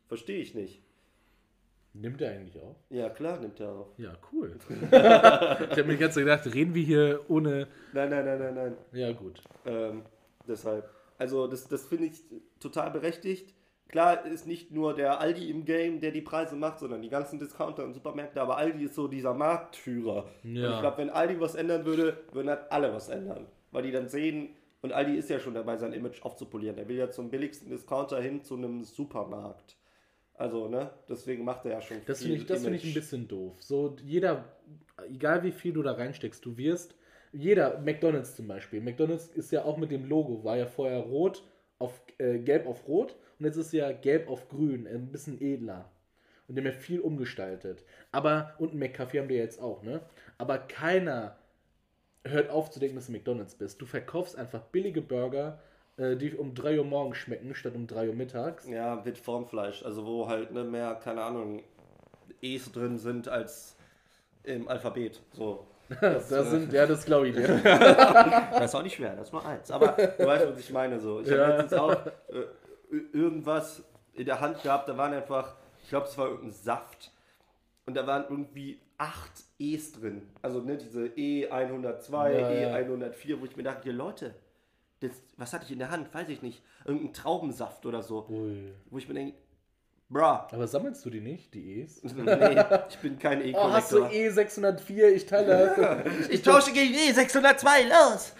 Verstehe 0.07 0.41
ich 0.41 0.55
nicht. 0.55 0.83
Nimmt 1.95 2.21
er 2.21 2.33
eigentlich 2.33 2.61
auch? 2.63 2.77
Ja, 2.91 3.09
klar, 3.09 3.41
nimmt 3.41 3.59
er 3.61 3.71
auf. 3.71 3.89
Ja, 3.99 4.13
cool. 4.33 4.57
ich 4.71 4.93
habe 4.93 5.85
mir 5.85 5.97
ganz 5.97 6.15
gedacht, 6.15 6.47
reden 6.55 6.75
wir 6.75 6.85
hier 6.85 7.21
ohne. 7.29 7.67
Nein, 7.93 8.11
nein, 8.11 8.25
nein, 8.25 8.39
nein, 8.39 8.55
nein. 8.55 8.77
Ja, 8.93 9.13
gut. 9.13 9.43
Ähm, 9.67 10.03
deshalb. 10.47 10.89
Also 11.17 11.49
das, 11.49 11.67
das 11.67 11.87
finde 11.87 12.07
ich 12.07 12.23
total 12.61 12.91
berechtigt. 12.91 13.53
Klar 13.89 14.27
ist 14.27 14.47
nicht 14.47 14.71
nur 14.71 14.95
der 14.95 15.19
Aldi 15.19 15.51
im 15.51 15.65
Game, 15.65 16.01
der 16.01 16.11
die 16.11 16.21
Preise 16.21 16.57
macht, 16.57 16.79
sondern 16.79 17.01
die 17.01 17.09
ganzen 17.09 17.39
Discounter 17.39 17.85
und 17.85 17.95
Supermärkte, 17.95 18.41
aber 18.41 18.59
Aldi 18.59 18.85
ist 18.85 18.95
so 18.95 19.09
dieser 19.09 19.33
Marktführer. 19.33 20.29
Ja. 20.43 20.69
Und 20.69 20.75
ich 20.75 20.81
glaube, 20.81 20.99
wenn 20.99 21.11
Aldi 21.11 21.41
was 21.41 21.55
ändern 21.55 21.87
würde, 21.87 22.19
würden 22.33 22.51
halt 22.51 22.71
alle 22.71 22.93
was 22.93 23.09
ändern. 23.09 23.47
Weil 23.71 23.85
die 23.85 23.91
dann 23.91 24.09
sehen, 24.09 24.51
und 24.83 24.93
Aldi 24.93 25.17
ist 25.17 25.31
ja 25.31 25.41
schon 25.41 25.55
dabei, 25.55 25.79
sein 25.79 25.95
Image 25.95 26.23
aufzupolieren. 26.23 26.77
Er 26.77 26.87
will 26.87 26.97
ja 26.97 27.11
zum 27.11 27.31
billigsten 27.31 27.71
Discounter 27.71 28.21
hin 28.21 28.43
zu 28.43 28.57
einem 28.57 28.85
Supermarkt. 28.85 29.77
Also, 30.35 30.69
ne, 30.69 30.91
deswegen 31.09 31.45
macht 31.45 31.65
er 31.65 31.73
ja 31.73 31.81
schon 31.81 31.97
Das 32.07 32.19
viel 32.19 32.29
finde 32.29 32.43
ich, 32.43 32.47
das 32.47 32.63
finde 32.63 32.77
ich 32.77 32.85
ein 32.85 32.95
bisschen 32.95 33.27
doof. 33.27 33.57
So, 33.61 33.97
jeder, 34.05 34.45
egal 35.11 35.43
wie 35.43 35.51
viel 35.51 35.73
du 35.73 35.83
da 35.83 35.93
reinsteckst, 35.93 36.45
du 36.45 36.57
wirst, 36.57 36.95
jeder, 37.33 37.81
McDonalds 37.81 38.37
zum 38.37 38.47
Beispiel, 38.47 38.81
McDonalds 38.81 39.29
ist 39.29 39.51
ja 39.51 39.65
auch 39.65 39.79
mit 39.79 39.91
dem 39.91 40.05
Logo, 40.05 40.45
war 40.45 40.57
ja 40.57 40.67
vorher 40.67 41.01
rot 41.01 41.43
auf, 41.79 42.01
äh, 42.19 42.39
gelb 42.39 42.67
auf 42.67 42.87
rot 42.87 43.17
und 43.39 43.47
jetzt 43.47 43.57
ist 43.57 43.73
ja 43.73 43.93
gelb 43.93 44.29
auf 44.29 44.49
grün, 44.49 44.87
äh, 44.87 44.91
ein 44.91 45.13
bisschen 45.13 45.41
edler. 45.41 45.91
Und 46.47 46.55
die 46.57 46.61
haben 46.63 46.67
ja 46.67 46.73
viel 46.73 47.01
umgestaltet. 47.01 47.85
Aber, 48.11 48.55
und 48.59 48.73
ein 48.73 48.79
McCafe 48.79 49.19
haben 49.19 49.29
die 49.29 49.35
ja 49.35 49.43
jetzt 49.43 49.61
auch, 49.61 49.83
ne? 49.83 50.01
Aber 50.39 50.59
keiner 50.59 51.37
hört 52.25 52.51
auf 52.51 52.71
zu 52.71 52.81
denken, 52.81 52.97
dass 52.97 53.07
du 53.07 53.13
McDonalds 53.13 53.55
bist. 53.55 53.81
Du 53.81 53.87
verkaufst 53.87 54.37
einfach 54.37 54.63
billige 54.63 55.03
Burger 55.03 55.59
äh, 55.99 56.17
die 56.17 56.35
um 56.35 56.55
3 56.55 56.79
Uhr 56.79 56.85
morgens 56.85 57.19
schmecken, 57.19 57.55
statt 57.55 57.75
um 57.75 57.87
3 57.87 58.09
Uhr 58.09 58.15
mittags. 58.15 58.67
Ja, 58.69 59.03
mit 59.05 59.19
Formfleisch. 59.19 59.83
Also 59.85 60.07
wo 60.07 60.29
halt 60.29 60.53
ne, 60.53 60.65
mehr, 60.65 60.95
keine 60.95 61.23
Ahnung, 61.23 61.63
E's 62.41 62.71
drin 62.73 62.99
sind 62.99 63.29
als 63.29 63.77
im 64.45 64.69
Alphabet. 64.69 65.21
So. 65.33 65.67
Das, 66.03 66.29
sind, 66.29 66.71
ja, 66.71 66.85
das 66.85 67.07
glaube 67.07 67.29
ich 67.29 67.35
dir. 67.35 67.49
Das 67.65 68.65
ist 68.67 68.75
auch 68.75 68.83
nicht 68.83 68.97
schwer, 68.97 69.17
das 69.17 69.29
ist 69.29 69.33
nur 69.33 69.45
eins. 69.45 69.71
Aber 69.71 69.89
du 69.93 70.27
weißt, 70.27 70.47
was 70.47 70.59
ich 70.59 70.71
meine. 70.71 71.01
So. 71.01 71.21
Ich 71.21 71.31
habe 71.31 71.41
Ja. 71.41 71.49
letztens 71.49 71.73
auch 71.73 71.93
äh, 71.93 72.45
irgendwas 72.91 73.83
in 74.15 74.27
der 74.27 74.41
Hand 74.41 74.63
gehabt, 74.63 74.89
da 74.89 74.97
waren 74.97 75.13
einfach, 75.13 75.57
ich 75.83 75.89
glaube, 75.89 76.07
es 76.07 76.19
war 76.19 76.27
irgendein 76.29 76.53
Saft. 76.53 77.13
Und 77.87 77.95
da 77.95 78.07
waren 78.07 78.25
irgendwie 78.29 78.79
acht 78.99 79.33
E's 79.59 79.93
drin. 79.93 80.29
Also 80.43 80.61
ne, 80.61 80.77
diese 80.77 81.07
E102, 81.07 82.31
Ja, 82.33 82.51
ja. 82.51 82.77
E104, 82.77 83.41
wo 83.41 83.45
ich 83.47 83.57
mir 83.57 83.63
dachte, 83.63 83.91
Leute, 83.91 84.35
das, 85.01 85.13
was 85.37 85.53
hatte 85.53 85.65
ich 85.65 85.73
in 85.73 85.79
der 85.79 85.91
Hand? 85.91 86.13
Weiß 86.13 86.29
ich 86.29 86.43
nicht. 86.43 86.63
Irgendein 86.85 87.13
Traubensaft 87.15 87.87
oder 87.87 88.03
so. 88.03 88.27
Ui. 88.29 88.73
Wo 88.91 88.99
ich 88.99 89.09
mir 89.09 89.15
denke, 89.15 89.39
bruh. 90.09 90.21
Aber 90.23 90.67
sammelst 90.67 91.05
du 91.05 91.11
die 91.11 91.21
nicht, 91.21 91.55
die 91.55 91.81
E's? 91.81 92.03
Nee, 92.15 92.61
ich 92.89 92.99
bin 92.99 93.19
kein 93.19 93.41
Oh, 93.55 93.73
hast 93.73 93.93
du 93.93 94.05
E-Kollektor. 94.05 94.65
E604? 94.65 95.09
Ich 95.13 95.27
teile 95.27 95.47
das. 95.77 96.29
ich 96.29 96.43
tausche 96.43 96.73
gegen 96.73 96.95
E602, 96.95 97.89
los! 97.89 98.33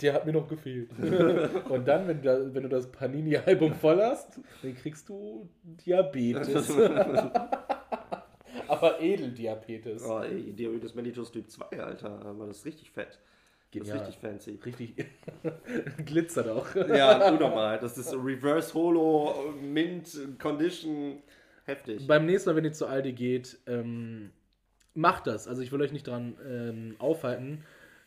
Der 0.00 0.14
hat 0.14 0.26
mir 0.26 0.32
noch 0.32 0.48
gefehlt. 0.48 0.90
Und 1.68 1.86
dann, 1.86 2.08
wenn 2.08 2.22
du, 2.22 2.28
da- 2.28 2.54
wenn 2.54 2.62
du 2.62 2.68
das 2.68 2.90
Panini-Album 2.90 3.74
voll 3.74 4.00
hast, 4.02 4.40
dann 4.62 4.74
kriegst 4.76 5.08
du 5.08 5.48
Diabetes. 5.64 6.70
Aber 8.68 9.00
Edeldiabetes. 9.00 10.02
Oh, 10.04 10.20
ey, 10.20 10.52
Diabetes 10.52 10.94
mellitus 10.94 11.30
Typ 11.30 11.50
2, 11.50 11.80
Alter. 11.80 12.24
Aber 12.24 12.46
das 12.46 12.58
ist 12.58 12.66
richtig 12.66 12.90
fett. 12.90 13.18
Das 13.72 13.82
ist 13.82 13.88
Genial. 13.88 13.98
richtig 13.98 14.18
fancy. 14.18 14.58
Richtig 14.64 14.94
glitzert 16.04 16.48
auch. 16.48 16.74
Ja, 16.74 17.28
unnormal. 17.30 17.78
Das 17.78 17.96
ist 17.96 18.12
Reverse 18.14 18.74
Holo, 18.74 19.54
Mint, 19.62 20.18
Condition. 20.38 21.22
Heftig. 21.64 22.06
Beim 22.06 22.26
nächsten 22.26 22.50
Mal, 22.50 22.56
wenn 22.56 22.64
ihr 22.64 22.72
zu 22.72 22.86
Aldi 22.86 23.12
geht, 23.12 23.58
ähm, 23.66 24.30
macht 24.94 25.26
das. 25.26 25.48
Also 25.48 25.62
ich 25.62 25.72
will 25.72 25.80
euch 25.80 25.92
nicht 25.92 26.06
dran 26.06 26.36
ähm, 26.46 26.96
aufhalten. 26.98 27.64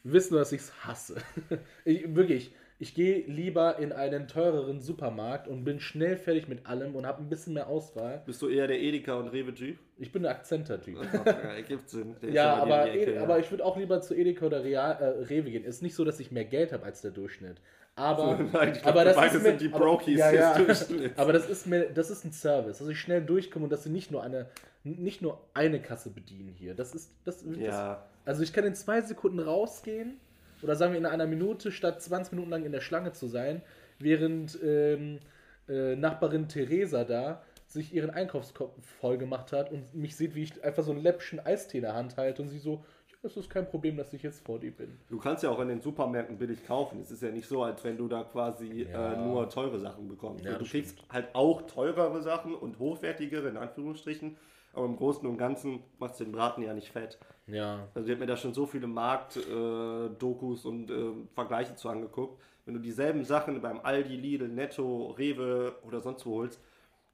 Wisst 0.08 0.30
nur, 0.32 0.40
dass 0.40 0.52
ich 0.52 0.62
es 0.62 0.86
hasse. 0.86 1.16
ich, 1.86 2.16
wirklich, 2.16 2.54
ich 2.78 2.94
gehe 2.94 3.26
lieber 3.26 3.80
in 3.80 3.92
einen 3.92 4.28
teureren 4.28 4.80
Supermarkt 4.80 5.48
und 5.48 5.64
bin 5.64 5.80
schnell 5.80 6.16
fertig 6.18 6.48
mit 6.48 6.66
allem 6.68 6.96
und 6.96 7.06
habe 7.08 7.24
ein 7.24 7.30
bisschen 7.30 7.54
mehr 7.54 7.68
Auswahl. 7.68 8.22
Bist 8.26 8.42
du 8.42 8.48
eher 8.50 8.68
der 8.68 8.80
Edeka 8.80 9.16
und 9.16 9.30
Rewe-Typ? 9.30 9.78
Ich 9.98 10.12
bin 10.12 10.26
ein 10.26 10.32
Akzenter-Typ. 10.36 10.98
ja, 11.70 11.78
Sinn. 11.86 12.16
Der 12.22 12.30
Ja, 12.30 12.54
aber, 12.58 12.88
Ecke, 12.92 13.06
Ed- 13.12 13.16
ja. 13.16 13.24
aber 13.24 13.40
ich 13.40 13.50
würde 13.50 13.66
auch 13.66 13.78
lieber 13.78 14.00
zu 14.02 14.14
Edeka 14.14 14.46
oder 14.46 14.64
Real, 14.64 14.92
äh, 15.02 15.24
Rewe 15.26 15.50
gehen. 15.52 15.64
Es 15.66 15.78
ist 15.78 15.82
nicht 15.82 15.96
so, 15.96 16.04
dass 16.06 16.20
ich 16.20 16.32
mehr 16.32 16.46
Geld 16.46 16.72
habe 16.72 16.84
als 16.86 17.02
der 17.02 17.12
Durchschnitt. 17.12 17.58
Aber, 17.96 18.38
Nein, 18.54 18.74
ich 18.74 18.82
glaub, 18.82 18.88
aber 18.94 19.06
das 19.06 19.16
beide 19.16 19.38
ist 19.38 19.44
mir, 19.44 19.50
sind 19.50 19.62
die 19.62 19.68
aber- 19.74 19.80
Brokies 19.80 20.20
ja, 20.20 20.32
ja. 20.32 20.58
Durchschnitts. 20.58 21.18
Aber 21.18 21.34
das 21.34 21.50
ist 21.50 21.66
mir, 21.66 21.90
das 21.90 22.10
ist 22.12 22.26
ein 22.26 22.32
Service, 22.34 22.78
dass 22.80 22.88
ich 22.90 23.00
schnell 23.00 23.22
durchkomme 23.24 23.64
und 23.64 23.72
dass 23.72 23.84
sie 23.86 23.90
nicht 23.90 24.12
nur 24.12 24.22
eine, 24.22 24.48
nicht 24.86 25.22
nur 25.22 25.42
eine 25.54 25.82
Kasse 25.82 26.10
bedienen 26.12 26.54
hier. 26.54 26.76
Das 26.76 26.94
ist, 26.96 27.12
das, 27.26 27.44
das 27.44 27.58
Ja. 27.58 28.06
also 28.24 28.44
ich 28.44 28.54
kann 28.54 28.64
in 28.66 28.76
zwei 28.76 29.02
Sekunden 29.02 29.40
rausgehen 29.40 30.18
oder 30.62 30.76
sagen 30.76 30.94
wir 30.94 31.00
in 31.00 31.06
einer 31.06 31.28
Minute 31.28 31.72
statt 31.72 32.02
20 32.02 32.34
Minuten 32.34 32.52
lang 32.52 32.64
in 32.66 32.72
der 32.72 32.82
Schlange 32.82 33.12
zu 33.12 33.28
sein, 33.28 33.62
während 34.00 34.58
ähm, 34.64 35.20
äh, 35.68 35.96
Nachbarin 35.96 36.48
Theresa 36.48 37.04
da 37.04 37.42
sich 37.68 37.94
ihren 37.94 38.12
Einkaufskorb 38.12 38.76
voll 39.02 39.18
gemacht 39.18 39.52
hat 39.52 39.72
und 39.72 39.94
mich 39.96 40.16
sieht, 40.16 40.36
wie 40.36 40.44
ich 40.44 40.64
einfach 40.64 40.84
so 40.84 40.92
ein 40.92 41.02
Läppchen 41.02 41.40
Eistee 41.40 41.80
in 41.80 41.84
der 41.84 41.96
Hand 41.96 42.16
halte 42.16 42.42
und 42.44 42.50
sie 42.50 42.60
so, 42.60 42.84
ja, 43.10 43.18
das 43.24 43.36
ist 43.38 43.50
kein 43.50 43.68
Problem, 43.68 43.98
dass 43.98 44.14
ich 44.14 44.22
jetzt 44.22 44.46
vor 44.46 44.60
dir 44.60 44.72
bin. 44.72 44.98
Du 45.10 45.18
kannst 45.18 45.44
ja 45.44 45.50
auch 45.50 45.60
in 45.60 45.68
den 45.70 45.82
Supermärkten 45.82 46.38
billig 46.38 46.64
kaufen. 46.66 47.02
Es 47.02 47.10
ist 47.10 47.24
ja 47.24 47.32
nicht 47.32 47.48
so, 47.48 47.64
als 47.64 47.84
wenn 47.84 47.98
du 47.98 48.08
da 48.08 48.24
quasi 48.24 48.84
Ja. 48.90 49.14
äh, 49.14 49.18
nur 49.28 49.50
teure 49.50 49.80
Sachen 49.80 50.08
bekommst. 50.08 50.46
Ja, 50.46 50.54
du 50.54 50.60
das 50.60 50.70
kriegst 50.70 51.00
halt 51.10 51.34
auch 51.34 51.64
teurere 51.64 52.22
Sachen 52.22 52.54
und 52.54 52.78
hochwertigere, 52.78 53.50
in 53.50 53.58
Anführungsstrichen. 53.58 54.38
Aber 54.76 54.86
im 54.86 54.98
Großen 54.98 55.28
und 55.28 55.38
Ganzen 55.38 55.84
macht 56.00 56.20
den 56.20 56.32
Braten 56.32 56.62
ja 56.62 56.74
nicht 56.74 56.90
fett. 56.92 57.18
Ja, 57.48 57.88
Also 57.94 58.08
ich 58.08 58.12
habe 58.12 58.22
mir 58.22 58.28
da 58.28 58.38
schon 58.38 58.54
so 58.54 58.66
viele 58.66 58.88
Markt-Dokus 58.88 60.66
und 60.66 60.92
äh, 60.92 61.12
Vergleiche 61.34 61.76
zu 61.76 61.90
angeguckt. 61.90 62.42
Wenn 62.66 62.74
du 62.74 62.80
dieselben 62.80 63.24
Sachen 63.24 63.62
beim 63.62 63.80
Aldi, 63.80 64.16
Lidl, 64.16 64.48
Netto, 64.48 65.12
Rewe 65.12 65.76
oder 65.84 66.02
sonst 66.02 66.26
wo 66.26 66.38
holst, 66.38 66.60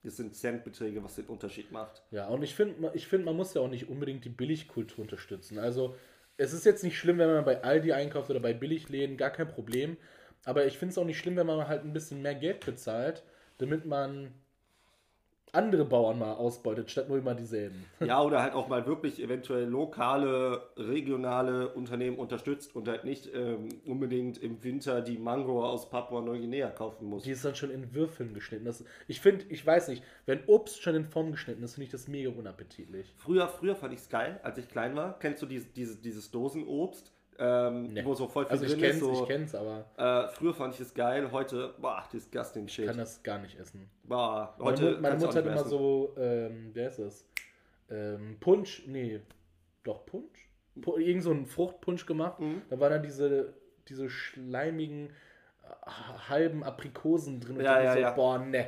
das 0.03 0.17
sind 0.17 0.35
Centbeträge, 0.35 1.03
was 1.03 1.15
den 1.15 1.25
Unterschied 1.25 1.71
macht. 1.71 2.01
Ja, 2.11 2.27
und 2.29 2.41
ich 2.41 2.55
finde, 2.55 2.91
ich 2.95 3.07
find, 3.07 3.25
man 3.25 3.35
muss 3.35 3.53
ja 3.53 3.61
auch 3.61 3.69
nicht 3.69 3.89
unbedingt 3.89 4.25
die 4.25 4.29
Billigkultur 4.29 5.03
unterstützen. 5.03 5.59
Also, 5.59 5.95
es 6.37 6.53
ist 6.53 6.65
jetzt 6.65 6.83
nicht 6.83 6.97
schlimm, 6.97 7.19
wenn 7.19 7.31
man 7.31 7.45
bei 7.45 7.63
Aldi 7.63 7.91
einkauft 7.93 8.29
oder 8.29 8.39
bei 8.39 8.53
Billigläden, 8.53 9.17
gar 9.17 9.29
kein 9.29 9.47
Problem. 9.47 9.97
Aber 10.43 10.65
ich 10.65 10.77
finde 10.79 10.93
es 10.93 10.97
auch 10.97 11.05
nicht 11.05 11.19
schlimm, 11.19 11.35
wenn 11.35 11.45
man 11.45 11.67
halt 11.67 11.83
ein 11.83 11.93
bisschen 11.93 12.21
mehr 12.21 12.33
Geld 12.33 12.65
bezahlt, 12.65 13.23
damit 13.59 13.85
man 13.85 14.33
andere 15.53 15.85
Bauern 15.85 16.19
mal 16.19 16.33
ausbeutet, 16.33 16.89
statt 16.89 17.09
nur 17.09 17.17
immer 17.17 17.35
dieselben. 17.35 17.85
Ja, 18.11 18.21
oder 18.21 18.41
halt 18.41 18.53
auch 18.53 18.67
mal 18.67 18.85
wirklich 18.87 19.21
eventuell 19.21 19.65
lokale, 19.65 20.69
regionale 20.75 21.69
Unternehmen 21.69 22.17
unterstützt 22.17 22.75
und 22.75 22.87
halt 22.87 23.03
nicht 23.05 23.29
ähm, 23.33 23.69
unbedingt 23.85 24.37
im 24.37 24.63
Winter 24.63 25.01
die 25.01 25.17
Mango 25.17 25.65
aus 25.65 25.89
Papua-Neuguinea 25.89 26.71
kaufen 26.71 27.07
muss. 27.07 27.23
Die 27.23 27.31
ist 27.31 27.45
dann 27.45 27.55
schon 27.55 27.69
in 27.69 27.93
Würfeln 27.93 28.33
geschnitten. 28.33 28.65
Das, 28.65 28.83
ich 29.07 29.21
finde, 29.21 29.45
ich 29.49 29.65
weiß 29.65 29.89
nicht, 29.89 30.03
wenn 30.25 30.43
Obst 30.47 30.81
schon 30.81 30.95
in 30.95 31.05
Form 31.05 31.31
geschnitten 31.31 31.63
ist, 31.63 31.75
finde 31.75 31.85
ich 31.85 31.91
das 31.91 32.07
mega 32.07 32.29
unappetitlich. 32.31 33.13
Früher, 33.17 33.47
früher 33.47 33.75
fand 33.75 33.93
ich 33.93 33.99
es 33.99 34.09
geil, 34.09 34.39
als 34.43 34.57
ich 34.57 34.67
klein 34.67 34.95
war. 34.95 35.19
Kennst 35.19 35.41
du 35.41 35.45
dieses, 35.45 35.71
dieses, 35.73 36.01
dieses 36.01 36.31
Dosenobst, 36.31 37.13
ähm, 37.41 37.87
Nee. 37.93 38.05
wo 38.05 38.13
so 38.13 38.27
voll 38.27 38.45
viel 38.45 38.51
Also 38.51 38.65
ich 38.65 38.71
drin 38.73 38.81
kenn's, 38.81 38.95
ist? 38.95 38.99
So, 39.01 39.13
ich 39.23 39.27
kenn's, 39.27 39.55
aber 39.55 39.85
äh, 39.97 40.27
früher 40.35 40.53
fand 40.53 40.75
ich 40.75 40.79
es 40.81 40.93
geil, 40.93 41.29
heute, 41.31 41.73
boah, 41.79 42.03
disgusting 42.13 42.67
shit. 42.67 42.85
kann 42.87 42.97
das 42.97 43.23
gar 43.23 43.39
nicht 43.39 43.59
essen. 43.59 43.89
Boah, 44.03 44.53
Meine, 44.59 44.71
heute 44.71 44.97
meine 45.01 45.17
du 45.17 45.25
Mutter 45.25 45.39
hat 45.39 45.45
immer 45.47 45.63
so, 45.63 46.13
ähm, 46.17 46.69
wer 46.73 46.87
ist 46.89 46.99
das? 46.99 47.25
Ähm, 47.89 48.37
Punsch, 48.39 48.83
nee, 48.87 49.19
doch 49.83 50.05
Punsch? 50.05 50.47
Pu 50.81 50.97
irgend 50.97 51.23
so 51.23 51.31
einen 51.31 51.45
Fruchtpunsch 51.47 52.05
gemacht. 52.05 52.39
Mhm. 52.39 52.61
Da 52.69 52.79
waren 52.79 52.91
dann 52.91 53.03
diese, 53.03 53.53
diese 53.89 54.09
schleimigen 54.09 55.09
äh, 55.63 55.89
halben 56.29 56.63
Aprikosen 56.63 57.41
drin. 57.41 57.57
Und 57.57 57.63
Ja, 57.63 57.75
dann 57.75 57.83
ja, 57.85 57.93
so, 57.93 57.99
ja. 57.99 58.11
boah, 58.11 58.37
ne, 58.39 58.67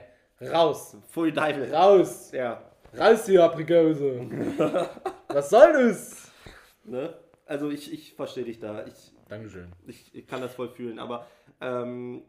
raus. 0.51 0.97
Pfui 1.11 1.31
Deibel. 1.31 1.73
raus, 1.73 2.31
Ja, 2.33 2.61
raus 2.97 3.23
die 3.25 3.37
Aprikose. 3.39 4.19
Was 5.29 5.49
soll 5.49 5.71
das? 5.73 6.31
ne? 6.83 7.13
Also 7.53 7.69
ich, 7.69 7.93
ich 7.93 8.15
verstehe 8.15 8.45
dich 8.45 8.57
da. 8.57 8.83
Ich, 8.87 9.13
Dankeschön. 9.29 9.71
ich, 9.85 10.15
ich 10.15 10.25
kann 10.25 10.41
das 10.41 10.55
voll 10.55 10.69
fühlen, 10.69 10.97
aber 10.97 11.27
ähm, 11.61 12.23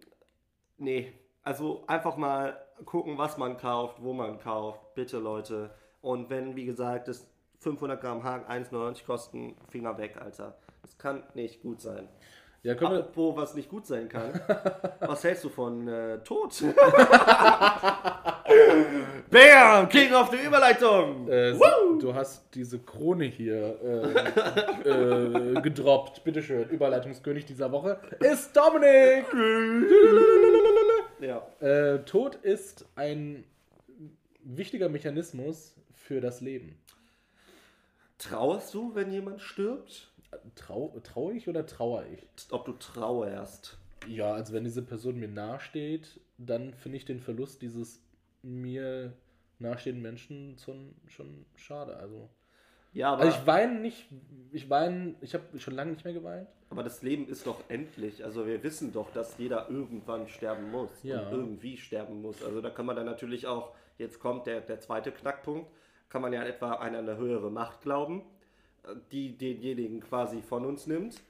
nee, 0.76 1.14
also 1.42 1.86
einfach 1.86 2.18
mal 2.18 2.62
gucken, 2.84 3.16
was 3.16 3.38
man 3.38 3.56
kauft, 3.56 4.02
wo 4.02 4.12
man 4.12 4.38
kauft, 4.38 4.94
bitte 4.94 5.18
Leute. 5.18 5.74
Und 6.02 6.28
wenn, 6.28 6.56
wie 6.56 6.66
gesagt, 6.66 7.08
das 7.08 7.26
500 7.60 8.02
Gramm 8.02 8.22
Haken 8.22 8.52
1,99 8.66 9.06
kosten, 9.06 9.56
Finger 9.70 9.96
weg, 9.96 10.18
Alter. 10.20 10.58
Das 10.82 10.98
kann 10.98 11.22
nicht 11.32 11.62
gut 11.62 11.80
sein. 11.80 12.06
Ja, 12.64 12.74
können 12.74 12.96
Apropos, 12.96 13.36
was 13.36 13.54
nicht 13.54 13.68
gut 13.68 13.86
sein 13.86 14.08
kann, 14.08 14.40
was 15.00 15.22
hältst 15.22 15.44
du 15.44 15.50
von 15.50 15.86
äh, 15.86 16.18
Tod? 16.24 16.50
Bam! 19.30 19.86
King 19.90 20.14
of 20.14 20.30
the 20.30 20.38
Überleitung! 20.38 21.28
äh, 21.28 21.52
du 21.52 22.14
hast 22.14 22.46
diese 22.54 22.78
Krone 22.78 23.26
hier 23.26 23.78
äh, 23.84 24.88
äh, 24.88 25.60
gedroppt. 25.60 26.24
Bitteschön, 26.24 26.70
Überleitungskönig 26.70 27.44
dieser 27.44 27.70
Woche 27.70 28.00
ist 28.20 28.56
Dominik. 28.56 29.26
Ja. 31.20 31.46
Äh, 31.60 31.98
Tod 32.04 32.36
ist 32.36 32.86
ein 32.96 33.44
wichtiger 34.42 34.88
Mechanismus 34.88 35.76
für 35.92 36.22
das 36.22 36.40
Leben. 36.40 36.78
Trauerst 38.16 38.72
du, 38.72 38.94
wenn 38.94 39.12
jemand 39.12 39.42
stirbt? 39.42 40.13
Trau, 40.54 40.98
trau 41.02 41.30
ich 41.30 41.48
oder 41.48 41.66
trauer 41.66 42.04
ich? 42.12 42.26
Ob 42.50 42.64
du 42.64 42.72
trauerst? 42.72 43.78
Ja, 44.08 44.32
also 44.34 44.52
wenn 44.52 44.64
diese 44.64 44.82
Person 44.82 45.18
mir 45.18 45.28
nahesteht, 45.28 46.20
dann 46.38 46.74
finde 46.74 46.98
ich 46.98 47.04
den 47.04 47.20
Verlust 47.20 47.62
dieses 47.62 48.00
mir 48.42 49.12
nahestehenden 49.58 50.02
Menschen 50.02 50.56
schon, 50.62 50.94
schon 51.06 51.46
schade. 51.56 51.96
Also, 51.96 52.28
Ja, 52.92 53.12
aber, 53.12 53.22
also 53.22 53.38
ich 53.38 53.46
weine 53.46 53.80
nicht, 53.80 54.06
ich 54.52 54.68
weine, 54.68 55.14
ich 55.20 55.34
habe 55.34 55.58
schon 55.58 55.74
lange 55.74 55.92
nicht 55.92 56.04
mehr 56.04 56.12
geweint. 56.14 56.48
aber 56.70 56.82
das 56.82 57.02
Leben 57.02 57.28
ist 57.28 57.46
doch 57.46 57.60
endlich. 57.68 58.24
Also 58.24 58.46
wir 58.46 58.62
wissen 58.62 58.92
doch, 58.92 59.10
dass 59.12 59.38
jeder 59.38 59.70
irgendwann 59.70 60.28
sterben 60.28 60.70
muss. 60.70 60.90
Ja. 61.02 61.20
Und 61.28 61.32
irgendwie 61.32 61.76
sterben 61.76 62.20
muss. 62.20 62.42
Also 62.44 62.60
da 62.60 62.70
kann 62.70 62.84
man 62.84 62.96
dann 62.96 63.06
natürlich 63.06 63.46
auch, 63.46 63.74
jetzt 63.96 64.18
kommt 64.20 64.46
der, 64.46 64.60
der 64.60 64.80
zweite 64.80 65.12
Knackpunkt, 65.12 65.70
kann 66.10 66.20
man 66.20 66.32
ja 66.32 66.42
etwa 66.44 66.74
an 66.74 66.94
eine 66.94 67.16
höhere 67.16 67.50
Macht 67.50 67.80
glauben, 67.82 68.22
die 69.12 69.36
denjenigen 69.36 70.00
quasi 70.00 70.42
von 70.42 70.64
uns 70.64 70.86
nimmt. 70.86 71.20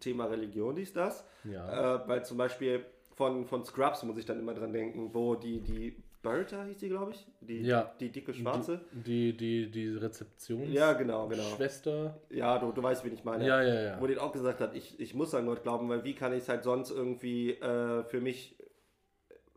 Thema 0.00 0.24
Religion 0.26 0.76
ist 0.76 0.96
das. 0.96 1.24
Ja. 1.44 1.96
Äh, 1.96 2.08
weil 2.08 2.24
zum 2.24 2.36
Beispiel 2.38 2.84
von, 3.14 3.46
von 3.46 3.64
Scrubs 3.64 4.02
muss 4.02 4.18
ich 4.18 4.24
dann 4.24 4.38
immer 4.40 4.54
dran 4.54 4.72
denken, 4.72 5.10
wo 5.12 5.36
die, 5.36 5.60
die 5.60 5.94
Bertha 6.22 6.64
hieß 6.64 6.78
die, 6.78 6.88
glaube 6.88 7.12
ich. 7.12 7.26
Die, 7.40 7.60
Ja. 7.62 7.92
die 8.00 8.08
dicke 8.10 8.34
Schwarze. 8.34 8.80
Die, 8.92 9.36
die, 9.36 9.70
die 9.70 9.88
Rezeptions 9.90 10.72
Ja, 10.72 10.92
genau, 10.94 11.28
genau. 11.28 11.42
Schwester. 11.56 12.20
Ja, 12.30 12.58
du, 12.58 12.72
du 12.72 12.82
weißt, 12.82 13.04
wen 13.04 13.12
ich 13.12 13.22
meine. 13.24 13.46
Ja, 13.46 13.62
ja, 13.62 13.80
ja. 13.82 14.00
Wo 14.00 14.06
die 14.06 14.18
auch 14.18 14.32
gesagt 14.32 14.60
hat, 14.60 14.74
ich, 14.74 14.98
ich 14.98 15.14
muss 15.14 15.34
an 15.34 15.46
Gott 15.46 15.62
glauben, 15.62 15.88
weil 15.88 16.02
wie 16.04 16.14
kann 16.14 16.32
ich 16.32 16.40
es 16.40 16.48
halt 16.48 16.64
sonst 16.64 16.90
irgendwie 16.90 17.50
äh, 17.52 18.02
für 18.04 18.20
mich 18.20 18.56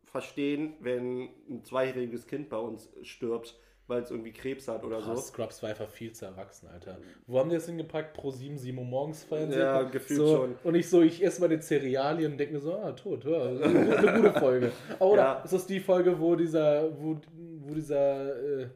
verstehen, 0.05 0.73
wenn 0.79 1.29
ein 1.49 1.63
zweijähriges 1.63 2.27
Kind 2.27 2.49
bei 2.49 2.57
uns 2.57 2.89
stirbt, 3.03 3.57
weil 3.87 4.01
es 4.01 4.09
irgendwie 4.11 4.31
Krebs 4.31 4.67
hat 4.67 4.83
oder 4.83 4.97
Krass, 4.99 5.27
so. 5.27 5.33
Scrubs 5.33 5.61
war 5.61 5.69
einfach 5.69 5.89
viel 5.89 6.11
zu 6.11 6.25
erwachsen, 6.25 6.67
Alter. 6.67 6.97
Wo 7.27 7.39
haben 7.39 7.49
die 7.49 7.55
das 7.55 7.65
hingepackt? 7.67 8.13
Pro 8.13 8.31
7, 8.31 8.57
7 8.57 8.77
Uhr 8.77 8.83
morgens 8.85 9.23
Fernsehen? 9.23 9.59
Ja, 9.61 9.83
gefühlt 9.83 10.19
so, 10.19 10.35
schon. 10.35 10.55
Und 10.63 10.75
ich 10.75 10.89
so, 10.89 11.01
ich 11.01 11.23
esse 11.23 11.39
mal 11.41 11.49
die 11.49 11.59
Cerealien 11.61 12.31
und 12.33 12.37
denke 12.37 12.55
mir 12.55 12.59
so, 12.59 12.73
ah, 12.75 12.91
tot, 12.93 13.23
ja, 13.25 13.51
das 13.51 13.59
ist 13.59 13.63
eine 14.07 14.21
gute, 14.21 14.39
Folge. 14.39 14.71
Oh, 14.99 15.11
Oder 15.13 15.21
Ja. 15.21 15.41
ist 15.43 15.53
das 15.53 15.67
die 15.67 15.79
Folge, 15.79 16.19
wo 16.19 16.35
dieser, 16.35 16.89
wo, 16.99 17.17
wo 17.59 17.73
dieser 17.75 18.61
äh, 18.61 18.67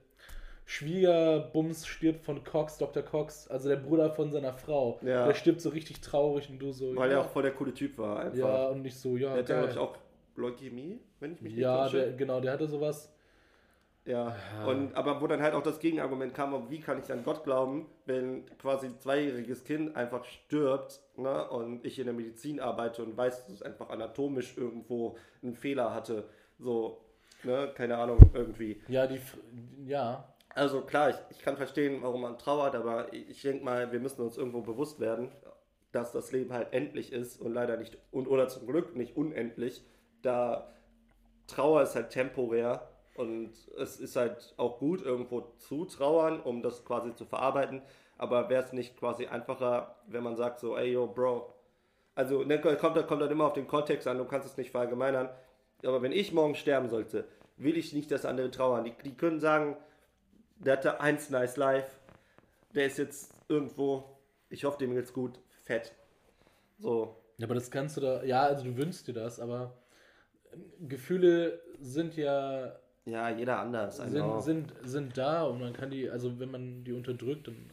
Schwiegerbums 0.66 1.88
stirbt 1.88 2.24
von 2.24 2.44
Cox, 2.44 2.78
Dr. 2.78 3.02
Cox, 3.02 3.48
also 3.48 3.70
der 3.70 3.78
Bruder 3.78 4.12
von 4.12 4.32
seiner 4.32 4.54
Frau. 4.54 5.00
Ja. 5.02 5.26
Der 5.26 5.34
stirbt 5.34 5.62
so 5.62 5.70
richtig 5.70 6.02
traurig 6.02 6.50
und 6.50 6.60
du 6.60 6.72
so, 6.72 6.96
Weil 6.96 7.10
ja, 7.10 7.18
er 7.18 7.22
auch 7.22 7.30
voll 7.30 7.42
der 7.42 7.54
coole 7.54 7.74
Typ 7.74 7.98
war. 7.98 8.20
Einfach. 8.20 8.38
ja, 8.38 8.68
und 8.68 8.86
ich 8.86 8.96
so, 8.96 9.18
ja, 9.18 9.30
der 9.34 9.38
hatte, 9.40 9.54
glaube 9.54 9.72
ich, 9.72 9.78
auch 9.78 9.98
Leukämie, 10.36 11.00
wenn 11.20 11.34
ich 11.34 11.42
mich 11.42 11.54
nicht 11.54 11.62
ja, 11.64 11.84
täusche. 11.86 11.98
der, 11.98 12.12
genau, 12.14 12.40
der 12.40 12.52
hatte 12.54 12.68
sowas. 12.68 13.12
Ja, 14.10 14.36
und, 14.66 14.96
aber 14.96 15.22
wo 15.22 15.28
dann 15.28 15.40
halt 15.40 15.54
auch 15.54 15.62
das 15.62 15.80
Gegenargument 15.80 16.34
kam, 16.34 16.68
wie 16.72 16.80
kann 16.80 17.00
ich 17.00 17.12
an 17.12 17.24
Gott 17.24 17.44
glauben, 17.44 17.86
wenn 18.08 18.44
quasi 18.58 18.88
ein 18.88 19.00
zweijähriges 19.00 19.64
Kind 19.64 19.96
einfach 19.96 20.26
stirbt 20.26 21.00
ne, 21.16 21.48
und 21.48 21.86
ich 21.86 22.00
in 22.00 22.06
der 22.06 22.16
Medizin 22.16 22.60
arbeite 22.60 23.04
und 23.04 23.16
weiß, 23.16 23.46
dass 23.46 23.54
es 23.54 23.62
einfach 23.62 23.92
anatomisch 23.92 24.58
irgendwo 24.58 25.16
einen 25.44 25.54
Fehler 25.54 25.94
hatte. 25.94 26.28
So, 26.58 27.06
ne, 27.44 27.72
keine 27.76 28.00
Ahnung, 28.00 28.18
irgendwie. 28.34 28.82
Ja, 28.88 29.06
die, 29.06 29.22
ja, 29.86 30.34
Also 30.56 30.82
klar, 30.82 31.12
ich, 31.12 31.18
ich 31.30 31.40
kann 31.44 31.56
verstehen, 31.56 32.00
warum 32.02 32.22
man 32.22 32.40
trauert, 32.40 32.74
aber 32.74 33.14
ich, 33.14 33.30
ich 33.30 33.42
denke 33.44 33.64
mal, 33.64 33.92
wir 33.92 34.00
müssen 34.00 34.22
uns 34.22 34.38
irgendwo 34.38 34.62
bewusst 34.62 35.00
werden, 35.00 35.30
dass 35.92 36.12
das 36.12 36.32
Leben 36.32 36.52
halt 36.52 36.74
endlich 36.74 37.14
ist 37.14 37.40
und 37.40 37.54
leider 37.54 37.78
nicht, 37.78 37.96
und, 38.10 38.28
oder 38.28 38.48
zum 38.48 38.66
Glück 38.66 38.96
nicht 38.96 39.16
unendlich, 39.16 39.84
da 40.24 40.74
Trauer 41.46 41.84
ist 41.84 41.94
halt 41.94 42.10
temporär 42.10 42.90
und 43.20 43.52
es 43.78 44.00
ist 44.00 44.16
halt 44.16 44.54
auch 44.58 44.80
gut, 44.80 45.02
irgendwo 45.02 45.42
zu 45.58 45.86
trauern, 45.86 46.40
um 46.42 46.62
das 46.62 46.86
quasi 46.86 47.14
zu 47.16 47.26
verarbeiten, 47.26 47.82
aber 48.18 48.50
wäre 48.50 48.64
es 48.64 48.74
nicht 48.74 48.98
quasi 48.98 49.28
einfacher, 49.28 49.96
wenn 50.08 50.24
man 50.24 50.36
sagt 50.36 50.60
so, 50.60 50.78
ey 50.78 50.92
yo, 50.94 51.08
Bro, 51.08 51.54
also 52.16 52.44
ne, 52.44 52.60
kommt, 52.62 52.98
da- 52.98 53.04
kommt 53.04 53.22
dann 53.22 53.32
immer 53.32 53.46
auf 53.46 53.54
den 53.54 53.68
Kontext 53.68 54.08
an, 54.08 54.18
du 54.18 54.26
kannst 54.26 54.48
es 54.48 54.58
nicht 54.58 54.72
verallgemeinern, 54.72 55.30
aber 55.84 56.02
wenn 56.02 56.12
ich 56.12 56.34
morgen 56.34 56.56
sterben 56.56 56.90
sollte, 56.90 57.26
will 57.58 57.78
ich 57.78 57.94
nicht, 57.94 58.12
dass 58.12 58.26
andere 58.26 58.52
trauern. 58.52 58.86
Die, 58.86 58.94
die 59.04 59.16
können 59.16 59.40
sagen, 59.40 59.78
der 60.58 60.74
hatte 60.78 61.02
eins 61.02 61.30
nice 61.30 61.58
life. 61.58 61.90
Der 62.76 62.86
ist 62.88 62.98
jetzt 62.98 63.34
irgendwo, 63.50 64.18
ich 64.50 64.66
hoffe, 64.66 64.78
dem 64.80 64.94
geht's 64.96 65.14
gut, 65.14 65.40
fett. 65.64 65.94
So. 66.80 67.16
Ja, 67.38 67.48
aber 67.48 67.56
das 67.56 67.72
kannst 67.72 67.98
du 67.98 68.02
da, 68.02 68.24
ja, 68.24 68.44
also 68.44 68.66
du 68.66 68.78
wünschst 68.78 69.08
dir 69.08 69.14
das, 69.14 69.40
aber 69.40 69.74
Gefühle 70.88 71.62
sind 71.80 72.16
ja, 72.16 72.76
Ja, 73.06 73.30
jeder 73.30 73.60
anders. 73.60 73.98
Sind, 73.98 74.42
sind, 74.42 74.74
sind 74.84 75.18
da 75.18 75.44
und 75.44 75.60
man 75.60 75.74
kann 75.74 75.90
die, 75.90 76.10
also 76.10 76.40
wenn 76.40 76.52
man 76.52 76.84
die 76.84 76.94
unterdrückt, 76.94 77.48
dann, 77.48 77.72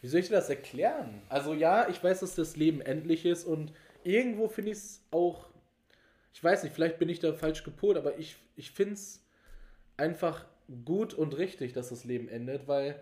wie 0.00 0.08
soll 0.08 0.20
ich 0.20 0.28
dir 0.28 0.34
das 0.36 0.50
erklären? 0.50 1.22
Also 1.28 1.54
ja, 1.54 1.88
ich 1.88 2.02
weiß, 2.02 2.20
dass 2.20 2.34
das 2.34 2.56
Leben 2.56 2.80
endlich 2.80 3.24
ist 3.24 3.44
und 3.44 3.72
irgendwo 4.02 4.48
finde 4.48 4.72
ich 4.72 4.78
es 4.78 5.04
auch, 5.10 5.48
ich 6.32 6.42
weiß 6.42 6.64
nicht, 6.64 6.74
vielleicht 6.74 6.98
bin 6.98 7.08
ich 7.08 7.20
da 7.20 7.32
falsch 7.32 7.62
gepolt, 7.62 7.96
aber 7.96 8.18
ich, 8.18 8.36
ich 8.56 8.72
finde 8.72 8.94
es 8.94 9.24
einfach 9.96 10.46
gut 10.84 11.14
und 11.14 11.36
richtig, 11.36 11.72
dass 11.72 11.90
das 11.90 12.04
Leben 12.04 12.28
endet, 12.28 12.66
weil, 12.66 12.96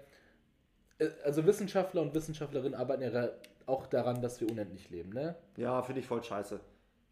äh, 0.98 1.08
also 1.24 1.46
Wissenschaftler 1.46 2.02
und 2.02 2.14
Wissenschaftlerinnen 2.14 2.74
arbeiten 2.74 3.02
ja 3.02 3.30
auch 3.66 3.86
daran, 3.86 4.20
dass 4.20 4.40
wir 4.40 4.50
unendlich 4.50 4.90
leben, 4.90 5.10
ne? 5.10 5.36
ja, 5.56 5.82
finde 5.82 6.00
ich 6.00 6.06
voll 6.06 6.22
scheiße. 6.22 6.60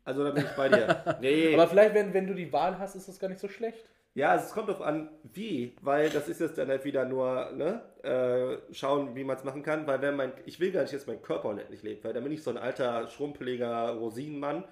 Also 0.04 0.24
da 0.24 0.30
bin 0.30 0.44
ich 0.44 0.56
bei 0.56 0.68
dir. 0.68 1.18
Nee, 1.20 1.54
Aber 1.54 1.68
vielleicht, 1.68 1.94
wenn, 1.94 2.14
wenn 2.14 2.26
du 2.26 2.34
die 2.34 2.50
Wahl 2.52 2.78
hast, 2.78 2.96
ist 2.96 3.08
das 3.08 3.18
gar 3.18 3.28
nicht 3.28 3.40
so 3.40 3.48
schlecht. 3.48 3.84
Ja, 4.14 4.34
es 4.34 4.52
kommt 4.52 4.68
drauf 4.68 4.82
an, 4.82 5.10
wie, 5.22 5.76
weil 5.82 6.10
das 6.10 6.28
ist 6.28 6.40
jetzt 6.40 6.58
dann 6.58 6.68
halt 6.68 6.84
wieder 6.84 7.04
nur, 7.04 7.50
ne, 7.52 7.82
äh, 8.02 8.74
schauen, 8.74 9.14
wie 9.14 9.24
man 9.24 9.36
es 9.36 9.44
machen 9.44 9.62
kann, 9.62 9.86
weil 9.86 10.00
wenn 10.02 10.16
mein, 10.16 10.32
ich 10.46 10.58
will 10.60 10.72
gar 10.72 10.82
nicht, 10.82 10.94
dass 10.94 11.06
mein 11.06 11.22
Körper 11.22 11.48
unendlich 11.50 11.82
lebt, 11.82 12.04
weil 12.04 12.12
dann 12.12 12.24
bin 12.24 12.32
ich 12.32 12.42
so 12.42 12.50
ein 12.50 12.58
alter, 12.58 13.08
schrumpeliger 13.08 13.90
Rosinenmann, 13.90 14.64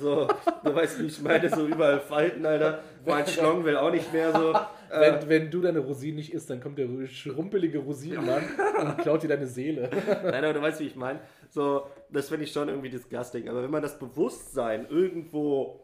so, 0.00 0.26
du 0.64 0.74
weißt, 0.74 1.00
wie 1.00 1.06
ich 1.06 1.20
meine, 1.20 1.50
so 1.50 1.66
überall 1.66 2.00
Falten, 2.00 2.46
Alter, 2.46 2.80
mein 3.04 3.26
Schlong 3.26 3.64
will 3.64 3.76
auch 3.76 3.90
nicht 3.90 4.10
mehr 4.12 4.32
so, 4.32 4.54
äh, 4.92 5.00
Wenn, 5.00 5.28
wenn 5.28 5.50
du 5.50 5.62
deine 5.62 5.78
Rosinen 5.78 6.16
nicht 6.16 6.34
isst, 6.34 6.50
dann 6.50 6.60
kommt 6.60 6.76
der 6.78 6.86
schrumpelige 7.06 7.78
Rosinenmann 7.78 8.42
und 8.78 8.98
klaut 8.98 9.22
dir 9.22 9.28
deine 9.28 9.46
Seele. 9.46 9.88
Nein, 10.22 10.44
aber 10.44 10.52
du 10.52 10.60
weißt, 10.60 10.80
wie 10.80 10.86
ich 10.86 10.96
meine. 10.96 11.20
So, 11.48 11.86
das 12.10 12.28
finde 12.28 12.44
ich 12.44 12.52
schon 12.52 12.68
irgendwie 12.68 12.90
disgusting. 12.90 13.48
Aber 13.48 13.62
wenn 13.62 13.70
man 13.70 13.80
das 13.80 13.98
Bewusstsein 13.98 14.86
irgendwo 14.90 15.80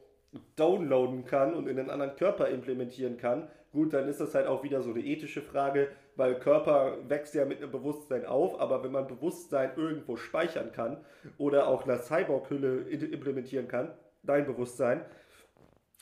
downloaden 0.56 1.24
kann 1.24 1.54
und 1.54 1.68
in 1.68 1.78
einen 1.78 1.90
anderen 1.90 2.16
Körper 2.16 2.48
implementieren 2.48 3.16
kann, 3.16 3.48
gut, 3.72 3.92
dann 3.92 4.08
ist 4.08 4.20
das 4.20 4.34
halt 4.34 4.46
auch 4.46 4.62
wieder 4.62 4.82
so 4.82 4.90
eine 4.90 5.00
ethische 5.00 5.42
Frage, 5.42 5.88
weil 6.16 6.38
Körper 6.38 6.98
wächst 7.08 7.34
ja 7.34 7.44
mit 7.44 7.58
einem 7.62 7.70
Bewusstsein 7.70 8.26
auf, 8.26 8.60
aber 8.60 8.82
wenn 8.82 8.92
man 8.92 9.06
Bewusstsein 9.06 9.72
irgendwo 9.76 10.16
speichern 10.16 10.72
kann 10.72 11.04
oder 11.38 11.68
auch 11.68 11.84
eine 11.84 11.98
Cyborg-Hülle 11.98 12.88
implementieren 12.88 13.68
kann, 13.68 13.92
dein 14.22 14.46
Bewusstsein, 14.46 15.04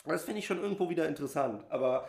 das 0.07 0.25
finde 0.25 0.39
ich 0.39 0.47
schon 0.47 0.63
irgendwo 0.63 0.89
wieder 0.89 1.09
interessant. 1.09 1.65
Aber 1.69 2.09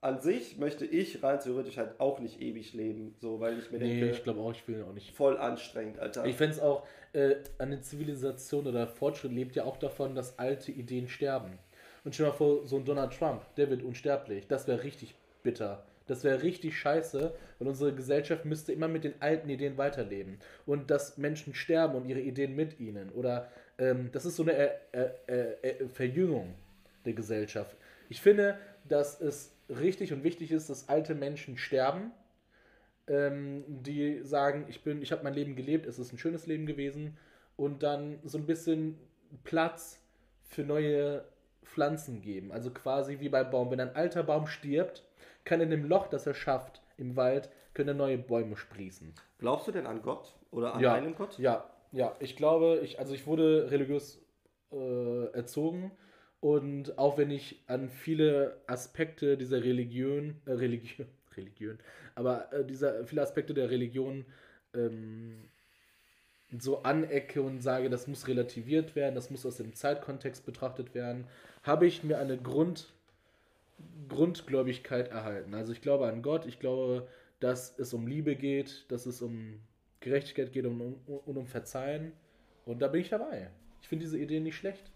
an 0.00 0.20
sich 0.20 0.58
möchte 0.58 0.84
ich 0.84 1.22
rein 1.22 1.40
theoretisch 1.40 1.78
halt 1.78 1.98
auch 2.00 2.20
nicht 2.20 2.40
ewig 2.40 2.74
leben, 2.74 3.14
so, 3.18 3.40
weil 3.40 3.58
ich 3.58 3.70
mir 3.70 3.78
Nee, 3.78 4.00
denke, 4.00 4.10
ich 4.16 4.22
glaube 4.22 4.40
auch, 4.40 4.52
ich 4.52 4.66
will 4.68 4.82
auch 4.82 4.92
nicht. 4.92 5.14
voll 5.16 5.36
anstrengend, 5.38 5.98
Alter. 5.98 6.24
Ich 6.26 6.36
fände 6.36 6.54
es 6.54 6.60
auch, 6.60 6.86
äh, 7.12 7.36
eine 7.58 7.80
Zivilisation 7.80 8.66
oder 8.66 8.86
Fortschritt 8.86 9.32
lebt 9.32 9.56
ja 9.56 9.64
auch 9.64 9.78
davon, 9.78 10.14
dass 10.14 10.38
alte 10.38 10.70
Ideen 10.70 11.08
sterben. 11.08 11.58
Und 12.04 12.14
stell 12.14 12.26
dir 12.26 12.30
mal 12.32 12.36
vor, 12.36 12.66
so 12.66 12.76
ein 12.76 12.84
Donald 12.84 13.12
Trump, 13.18 13.42
der 13.56 13.68
wird 13.70 13.82
unsterblich. 13.82 14.46
Das 14.46 14.68
wäre 14.68 14.84
richtig 14.84 15.14
bitter. 15.42 15.84
Das 16.06 16.22
wäre 16.22 16.42
richtig 16.42 16.78
scheiße, 16.78 17.34
weil 17.58 17.68
unsere 17.68 17.92
Gesellschaft 17.92 18.44
müsste 18.44 18.72
immer 18.72 18.86
mit 18.86 19.02
den 19.02 19.14
alten 19.20 19.48
Ideen 19.48 19.76
weiterleben. 19.76 20.38
Und 20.66 20.88
dass 20.92 21.18
Menschen 21.18 21.52
sterben 21.52 21.96
und 21.96 22.08
ihre 22.08 22.20
Ideen 22.20 22.54
mit 22.54 22.78
ihnen. 22.78 23.10
Oder 23.10 23.50
ähm, 23.78 24.10
das 24.12 24.24
ist 24.24 24.36
so 24.36 24.44
eine 24.44 24.52
äh, 24.52 25.08
äh, 25.26 25.52
äh, 25.62 25.88
Verjüngung 25.88 26.54
der 27.04 27.14
Gesellschaft. 27.14 27.76
Ich 28.08 28.20
finde, 28.20 28.56
dass 28.84 29.20
es 29.20 29.55
richtig 29.68 30.12
und 30.12 30.24
wichtig 30.24 30.52
ist, 30.52 30.70
dass 30.70 30.88
alte 30.88 31.14
Menschen 31.14 31.56
sterben, 31.58 32.12
ähm, 33.08 33.64
die 33.68 34.22
sagen, 34.22 34.66
ich 34.68 34.82
bin, 34.82 35.02
ich 35.02 35.12
habe 35.12 35.22
mein 35.24 35.34
Leben 35.34 35.56
gelebt, 35.56 35.86
es 35.86 35.98
ist 35.98 36.12
ein 36.12 36.18
schönes 36.18 36.46
Leben 36.46 36.66
gewesen 36.66 37.16
und 37.56 37.82
dann 37.82 38.18
so 38.24 38.38
ein 38.38 38.46
bisschen 38.46 38.98
Platz 39.44 40.00
für 40.48 40.62
neue 40.62 41.24
Pflanzen 41.64 42.20
geben. 42.22 42.52
Also 42.52 42.70
quasi 42.70 43.18
wie 43.20 43.28
beim 43.28 43.50
Baum. 43.50 43.70
Wenn 43.70 43.80
ein 43.80 43.94
alter 43.94 44.22
Baum 44.22 44.46
stirbt, 44.46 45.04
kann 45.44 45.60
in 45.60 45.70
dem 45.70 45.84
Loch, 45.84 46.08
das 46.08 46.26
er 46.26 46.34
schafft 46.34 46.82
im 46.96 47.16
Wald, 47.16 47.48
können 47.74 47.96
neue 47.96 48.18
Bäume 48.18 48.56
sprießen. 48.56 49.12
Glaubst 49.38 49.68
du 49.68 49.72
denn 49.72 49.86
an 49.86 50.02
Gott 50.02 50.34
oder 50.50 50.74
an 50.74 50.80
Ja, 50.82 50.94
einen 50.94 51.14
Gott? 51.14 51.38
ja, 51.38 51.68
ja. 51.92 52.14
Ich 52.20 52.36
glaube, 52.36 52.80
ich, 52.82 52.98
also 52.98 53.14
ich 53.14 53.26
wurde 53.26 53.70
religiös 53.70 54.20
äh, 54.72 55.26
erzogen 55.32 55.92
und 56.40 56.98
auch 56.98 57.18
wenn 57.18 57.30
ich 57.30 57.62
an 57.66 57.88
viele 57.88 58.56
Aspekte 58.66 59.36
dieser 59.36 59.62
Religion, 59.62 60.36
äh, 60.46 60.52
Religion, 60.52 61.06
Religion, 61.36 61.78
aber 62.14 62.52
äh, 62.52 62.64
dieser 62.64 63.04
viele 63.04 63.22
Aspekte 63.22 63.54
der 63.54 63.70
Religion 63.70 64.24
ähm, 64.74 65.48
so 66.58 66.82
anecke 66.82 67.42
und 67.42 67.60
sage, 67.60 67.90
das 67.90 68.06
muss 68.06 68.28
relativiert 68.28 68.94
werden, 68.94 69.14
das 69.14 69.30
muss 69.30 69.44
aus 69.44 69.56
dem 69.56 69.74
Zeitkontext 69.74 70.46
betrachtet 70.46 70.94
werden, 70.94 71.26
habe 71.62 71.86
ich 71.86 72.04
mir 72.04 72.18
eine 72.18 72.38
Grund, 72.38 72.92
Grundgläubigkeit 74.08 75.08
erhalten. 75.08 75.54
Also 75.54 75.72
ich 75.72 75.80
glaube 75.80 76.06
an 76.06 76.22
Gott, 76.22 76.46
ich 76.46 76.60
glaube, 76.60 77.08
dass 77.40 77.78
es 77.78 77.92
um 77.92 78.06
Liebe 78.06 78.36
geht, 78.36 78.84
dass 78.88 79.06
es 79.06 79.20
um 79.20 79.60
Gerechtigkeit 80.00 80.52
geht 80.52 80.64
und 80.66 80.80
um, 80.80 81.00
um, 81.06 81.36
um 81.36 81.46
Verzeihen. 81.46 82.12
Und 82.64 82.80
da 82.80 82.88
bin 82.88 83.00
ich 83.00 83.08
dabei. 83.08 83.50
Ich 83.82 83.88
finde 83.88 84.04
diese 84.04 84.18
Idee 84.18 84.40
nicht 84.40 84.56
schlecht. 84.56 84.90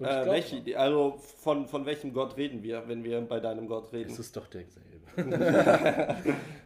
Äh, 0.00 0.04
glaub, 0.04 0.26
welche, 0.26 0.78
also 0.78 1.18
von, 1.18 1.66
von 1.66 1.84
welchem 1.86 2.12
Gott 2.12 2.36
reden 2.36 2.62
wir, 2.62 2.84
wenn 2.86 3.02
wir 3.04 3.20
bei 3.20 3.40
deinem 3.40 3.66
Gott 3.66 3.92
reden? 3.92 4.10
es 4.10 4.18
ist 4.18 4.36
doch 4.36 4.46
derselbe. 4.46 4.88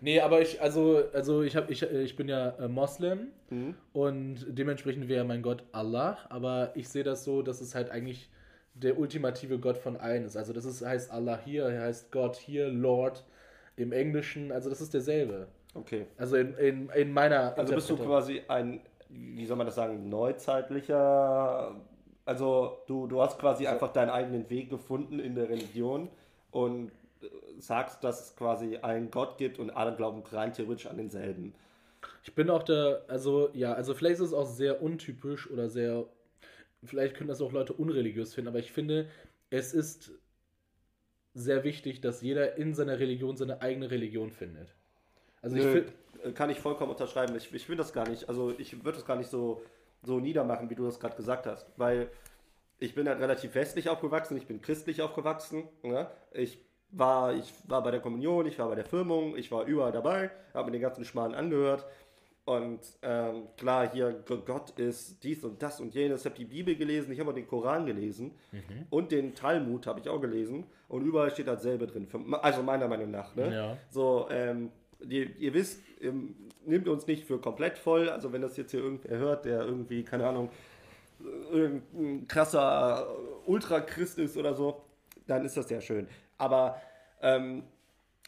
nee, 0.02 0.20
aber 0.20 0.42
ich, 0.42 0.60
also, 0.60 1.02
also 1.14 1.42
ich, 1.42 1.56
hab, 1.56 1.70
ich, 1.70 1.82
ich 1.82 2.16
bin 2.16 2.28
ja 2.28 2.50
äh, 2.50 2.68
Moslem 2.68 3.28
Mhm. 3.50 3.74
und 3.92 4.46
dementsprechend 4.48 5.08
wäre 5.08 5.24
mein 5.24 5.42
Gott 5.42 5.62
Allah, 5.72 6.16
aber 6.30 6.70
ich 6.74 6.88
sehe 6.88 7.04
das 7.04 7.24
so, 7.24 7.42
dass 7.42 7.60
es 7.60 7.74
halt 7.74 7.90
eigentlich 7.90 8.30
der 8.74 8.98
ultimative 8.98 9.58
Gott 9.58 9.76
von 9.76 9.98
allen 9.98 10.24
ist. 10.24 10.36
Also 10.36 10.54
das 10.54 10.64
ist, 10.64 10.84
heißt 10.84 11.10
Allah 11.10 11.38
hier, 11.44 11.64
er 11.64 11.82
heißt 11.82 12.10
Gott 12.10 12.36
hier, 12.36 12.68
Lord 12.68 13.24
im 13.76 13.92
Englischen, 13.92 14.52
also 14.52 14.70
das 14.70 14.80
ist 14.80 14.94
derselbe. 14.94 15.48
Okay. 15.74 16.06
Also 16.16 16.36
in, 16.36 16.54
in, 16.54 16.88
in 16.90 17.12
meiner 17.12 17.56
Also 17.58 17.74
bist 17.74 17.90
du 17.90 17.96
quasi 17.96 18.42
ein, 18.48 18.80
wie 19.10 19.44
soll 19.46 19.56
man 19.56 19.66
das 19.66 19.74
sagen, 19.74 20.08
neuzeitlicher, 20.08 21.74
also 22.24 22.78
du, 22.86 23.06
du 23.06 23.20
hast 23.20 23.38
quasi 23.38 23.66
einfach 23.66 23.92
deinen 23.92 24.10
eigenen 24.10 24.48
Weg 24.50 24.70
gefunden 24.70 25.18
in 25.18 25.34
der 25.34 25.48
Religion 25.48 26.08
und 26.50 26.92
sagst, 27.58 28.02
dass 28.02 28.24
es 28.24 28.36
quasi 28.36 28.78
einen 28.78 29.10
Gott 29.10 29.38
gibt 29.38 29.58
und 29.58 29.70
alle 29.70 29.94
glauben 29.94 30.22
rein 30.32 30.52
theoretisch 30.52 30.86
an 30.86 30.96
denselben. 30.96 31.54
Ich 32.24 32.34
bin 32.34 32.50
auch 32.50 32.62
der, 32.62 33.04
also 33.08 33.50
ja, 33.52 33.72
also 33.74 33.94
vielleicht 33.94 34.14
ist 34.14 34.28
es 34.28 34.32
auch 34.32 34.46
sehr 34.46 34.82
untypisch 34.82 35.50
oder 35.50 35.68
sehr, 35.68 36.06
vielleicht 36.82 37.16
können 37.16 37.28
das 37.28 37.40
auch 37.40 37.52
Leute 37.52 37.72
unreligiös 37.72 38.34
finden, 38.34 38.48
aber 38.48 38.58
ich 38.58 38.72
finde, 38.72 39.08
es 39.50 39.72
ist 39.72 40.12
sehr 41.34 41.64
wichtig, 41.64 42.00
dass 42.00 42.22
jeder 42.22 42.56
in 42.56 42.74
seiner 42.74 42.98
Religion 42.98 43.36
seine 43.36 43.62
eigene 43.62 43.90
Religion 43.90 44.30
findet. 44.30 44.74
Also 45.40 45.56
ich 45.56 45.64
finde 45.64 45.92
kann 46.34 46.50
ich 46.50 46.60
vollkommen 46.60 46.92
unterschreiben. 46.92 47.34
Ich, 47.36 47.52
ich 47.52 47.68
will 47.68 47.76
das 47.76 47.92
gar 47.92 48.08
nicht, 48.08 48.28
also 48.28 48.54
ich 48.56 48.84
würde 48.84 48.98
das 48.98 49.04
gar 49.04 49.16
nicht 49.16 49.30
so, 49.30 49.62
so 50.02 50.20
niedermachen, 50.20 50.68
wie 50.70 50.74
du 50.74 50.84
das 50.84 51.00
gerade 51.00 51.16
gesagt 51.16 51.46
hast, 51.46 51.66
weil 51.76 52.10
ich 52.78 52.94
bin 52.94 53.08
halt 53.08 53.20
relativ 53.20 53.54
westlich 53.54 53.88
aufgewachsen, 53.88 54.36
ich 54.36 54.46
bin 54.46 54.60
christlich 54.60 55.02
aufgewachsen. 55.02 55.68
Ne? 55.82 56.08
Ich, 56.32 56.58
war, 56.90 57.32
ich 57.32 57.52
war 57.68 57.82
bei 57.82 57.92
der 57.92 58.00
Kommunion, 58.00 58.46
ich 58.46 58.58
war 58.58 58.68
bei 58.68 58.74
der 58.74 58.84
Firmung, 58.84 59.36
ich 59.36 59.52
war 59.52 59.64
überall 59.64 59.92
dabei, 59.92 60.30
habe 60.52 60.66
mir 60.66 60.72
den 60.72 60.82
ganzen 60.82 61.04
Schmarrn 61.04 61.34
angehört. 61.34 61.86
Und 62.44 62.80
ähm, 63.02 63.46
klar, 63.56 63.88
hier 63.92 64.24
Gott 64.44 64.70
ist 64.76 65.22
dies 65.22 65.44
und 65.44 65.62
das 65.62 65.80
und 65.80 65.94
jenes. 65.94 66.22
Ich 66.22 66.26
habe 66.26 66.34
die 66.34 66.44
Bibel 66.44 66.74
gelesen, 66.74 67.12
ich 67.12 67.20
habe 67.20 67.30
auch 67.30 67.34
den 67.34 67.46
Koran 67.46 67.86
gelesen 67.86 68.32
mhm. 68.50 68.86
und 68.90 69.12
den 69.12 69.36
Talmud 69.36 69.86
habe 69.86 70.00
ich 70.00 70.08
auch 70.08 70.20
gelesen. 70.20 70.66
Und 70.88 71.04
überall 71.04 71.30
steht 71.30 71.46
dasselbe 71.46 71.86
drin. 71.86 72.08
Also 72.42 72.64
meiner 72.64 72.88
Meinung 72.88 73.12
nach. 73.12 73.36
Ne? 73.36 73.54
Ja. 73.54 73.76
So, 73.90 74.26
ähm, 74.28 74.72
ihr, 75.08 75.36
ihr 75.38 75.54
wisst, 75.54 75.80
ähm, 76.00 76.34
nimmt 76.66 76.88
uns 76.88 77.06
nicht 77.06 77.24
für 77.24 77.38
komplett 77.38 77.78
voll. 77.78 78.08
Also 78.08 78.32
wenn 78.32 78.42
das 78.42 78.56
jetzt 78.56 78.70
hier 78.70 78.80
irgendwer 78.80 79.18
hört, 79.18 79.44
der 79.44 79.62
irgendwie, 79.62 80.02
keine 80.02 80.26
Ahnung, 80.26 80.50
irgendein 81.50 82.26
krasser 82.28 83.06
Ultrachrist 83.46 84.18
ist 84.18 84.36
oder 84.36 84.54
so, 84.54 84.82
dann 85.26 85.44
ist 85.44 85.56
das 85.56 85.68
sehr 85.68 85.80
schön. 85.80 86.08
Aber 86.38 86.80
ähm, 87.20 87.62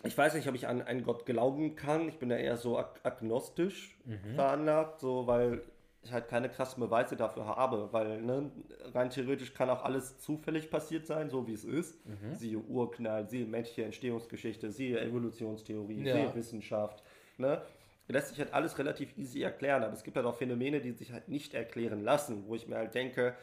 ich 0.04 0.16
weiß 0.16 0.34
nicht, 0.34 0.48
ob 0.48 0.54
ich 0.54 0.68
an 0.68 0.82
einen 0.82 1.02
Gott 1.02 1.26
glauben 1.26 1.76
kann. 1.76 2.08
Ich 2.08 2.18
bin 2.18 2.28
da 2.28 2.36
eher 2.36 2.56
so 2.56 2.78
ag 2.78 3.00
agnostisch 3.02 3.96
mhm. 4.04 4.34
veranlagt, 4.34 5.00
so 5.00 5.26
weil 5.26 5.62
ich 6.04 6.12
halt 6.12 6.28
keine 6.28 6.48
krassen 6.48 6.80
Beweise 6.80 7.16
dafür 7.16 7.46
habe, 7.46 7.88
weil 7.92 8.20
ne, 8.20 8.50
rein 8.92 9.10
theoretisch 9.10 9.54
kann 9.54 9.70
auch 9.70 9.84
alles 9.84 10.18
zufällig 10.18 10.70
passiert 10.70 11.06
sein, 11.06 11.30
so 11.30 11.46
wie 11.46 11.52
es 11.52 11.64
ist. 11.64 12.04
Mhm. 12.06 12.34
Siehe 12.34 12.58
Urknall, 12.58 13.28
siehe 13.28 13.46
menschliche 13.46 13.84
Entstehungsgeschichte, 13.84 14.70
siehe 14.70 15.00
Evolutionstheorie, 15.00 16.04
ja. 16.04 16.14
siehe 16.14 16.34
Wissenschaft. 16.34 17.02
Ne? 17.38 17.62
Lässt 18.08 18.28
sich 18.28 18.38
halt 18.38 18.52
alles 18.52 18.78
relativ 18.78 19.16
easy 19.16 19.42
erklären, 19.42 19.82
aber 19.82 19.94
es 19.94 20.04
gibt 20.04 20.16
halt 20.16 20.26
auch 20.26 20.36
Phänomene, 20.36 20.80
die 20.80 20.92
sich 20.92 21.12
halt 21.12 21.28
nicht 21.28 21.54
erklären 21.54 22.02
lassen, 22.02 22.44
wo 22.46 22.54
ich 22.54 22.68
mir 22.68 22.76
halt 22.76 22.94
denke, 22.94 23.34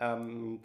ähm, 0.00 0.60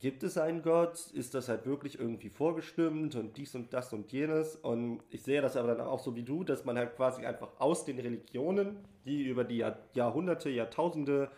gibt 0.00 0.22
es 0.22 0.38
einen 0.38 0.62
Gott? 0.62 1.10
Ist 1.12 1.34
das 1.34 1.48
halt 1.48 1.66
wirklich 1.66 1.98
irgendwie 1.98 2.28
vorgestimmt 2.28 3.14
und 3.16 3.36
dies 3.36 3.54
und 3.54 3.72
das 3.72 3.92
und 3.92 4.10
jenes? 4.12 4.56
Und 4.56 5.02
ich 5.10 5.22
sehe 5.22 5.40
das 5.40 5.56
aber 5.56 5.74
dann 5.74 5.86
auch 5.86 6.00
so 6.00 6.14
wie 6.14 6.22
du, 6.22 6.44
dass 6.44 6.64
man 6.64 6.76
halt 6.78 6.96
quasi 6.96 7.26
einfach 7.26 7.48
aus 7.58 7.84
den 7.84 7.98
Religionen, 7.98 8.78
die 9.04 9.24
über 9.24 9.44
die 9.44 9.58
Jahr, 9.58 9.78
Jahrhunderte, 9.94 10.50
Jahrtausende, 10.50 11.30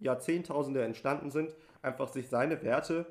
Jahrzehntausende 0.00 0.82
entstanden 0.84 1.30
sind, 1.30 1.54
einfach 1.82 2.08
sich 2.08 2.28
seine 2.28 2.62
Werte 2.62 3.06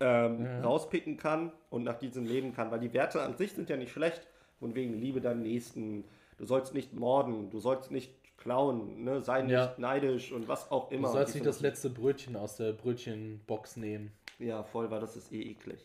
ähm, 0.00 0.44
ja. 0.44 0.60
rauspicken 0.60 1.16
kann 1.16 1.52
und 1.70 1.84
nach 1.84 1.98
diesen 1.98 2.24
leben 2.24 2.54
kann. 2.54 2.70
Weil 2.70 2.80
die 2.80 2.92
Werte 2.92 3.22
an 3.22 3.36
sich 3.36 3.52
sind 3.52 3.70
ja 3.70 3.76
nicht 3.76 3.92
schlecht. 3.92 4.26
Von 4.58 4.74
wegen 4.74 4.94
Liebe 4.94 5.20
deinem 5.20 5.42
Nächsten, 5.42 6.04
du 6.36 6.44
sollst 6.44 6.74
nicht 6.74 6.92
morden, 6.92 7.50
du 7.50 7.60
sollst 7.60 7.92
nicht 7.92 8.12
klauen, 8.38 9.04
ne? 9.04 9.20
sei 9.20 9.42
nicht 9.42 9.52
ja. 9.52 9.74
neidisch 9.76 10.32
und 10.32 10.48
was 10.48 10.70
auch 10.70 10.90
immer. 10.90 11.08
Du 11.08 11.14
sollst 11.14 11.34
nicht 11.34 11.46
das 11.46 11.60
letzte 11.60 11.90
Brötchen 11.90 12.36
aus 12.36 12.56
der 12.56 12.72
Brötchenbox 12.72 13.76
nehmen. 13.76 14.12
Ja, 14.38 14.62
voll, 14.62 14.90
weil 14.90 15.00
das 15.00 15.16
ist 15.16 15.32
eh 15.32 15.42
eklig. 15.42 15.84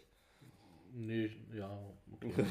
Nee, 0.95 1.32
ja. 1.58 1.70
Okay. 2.24 2.45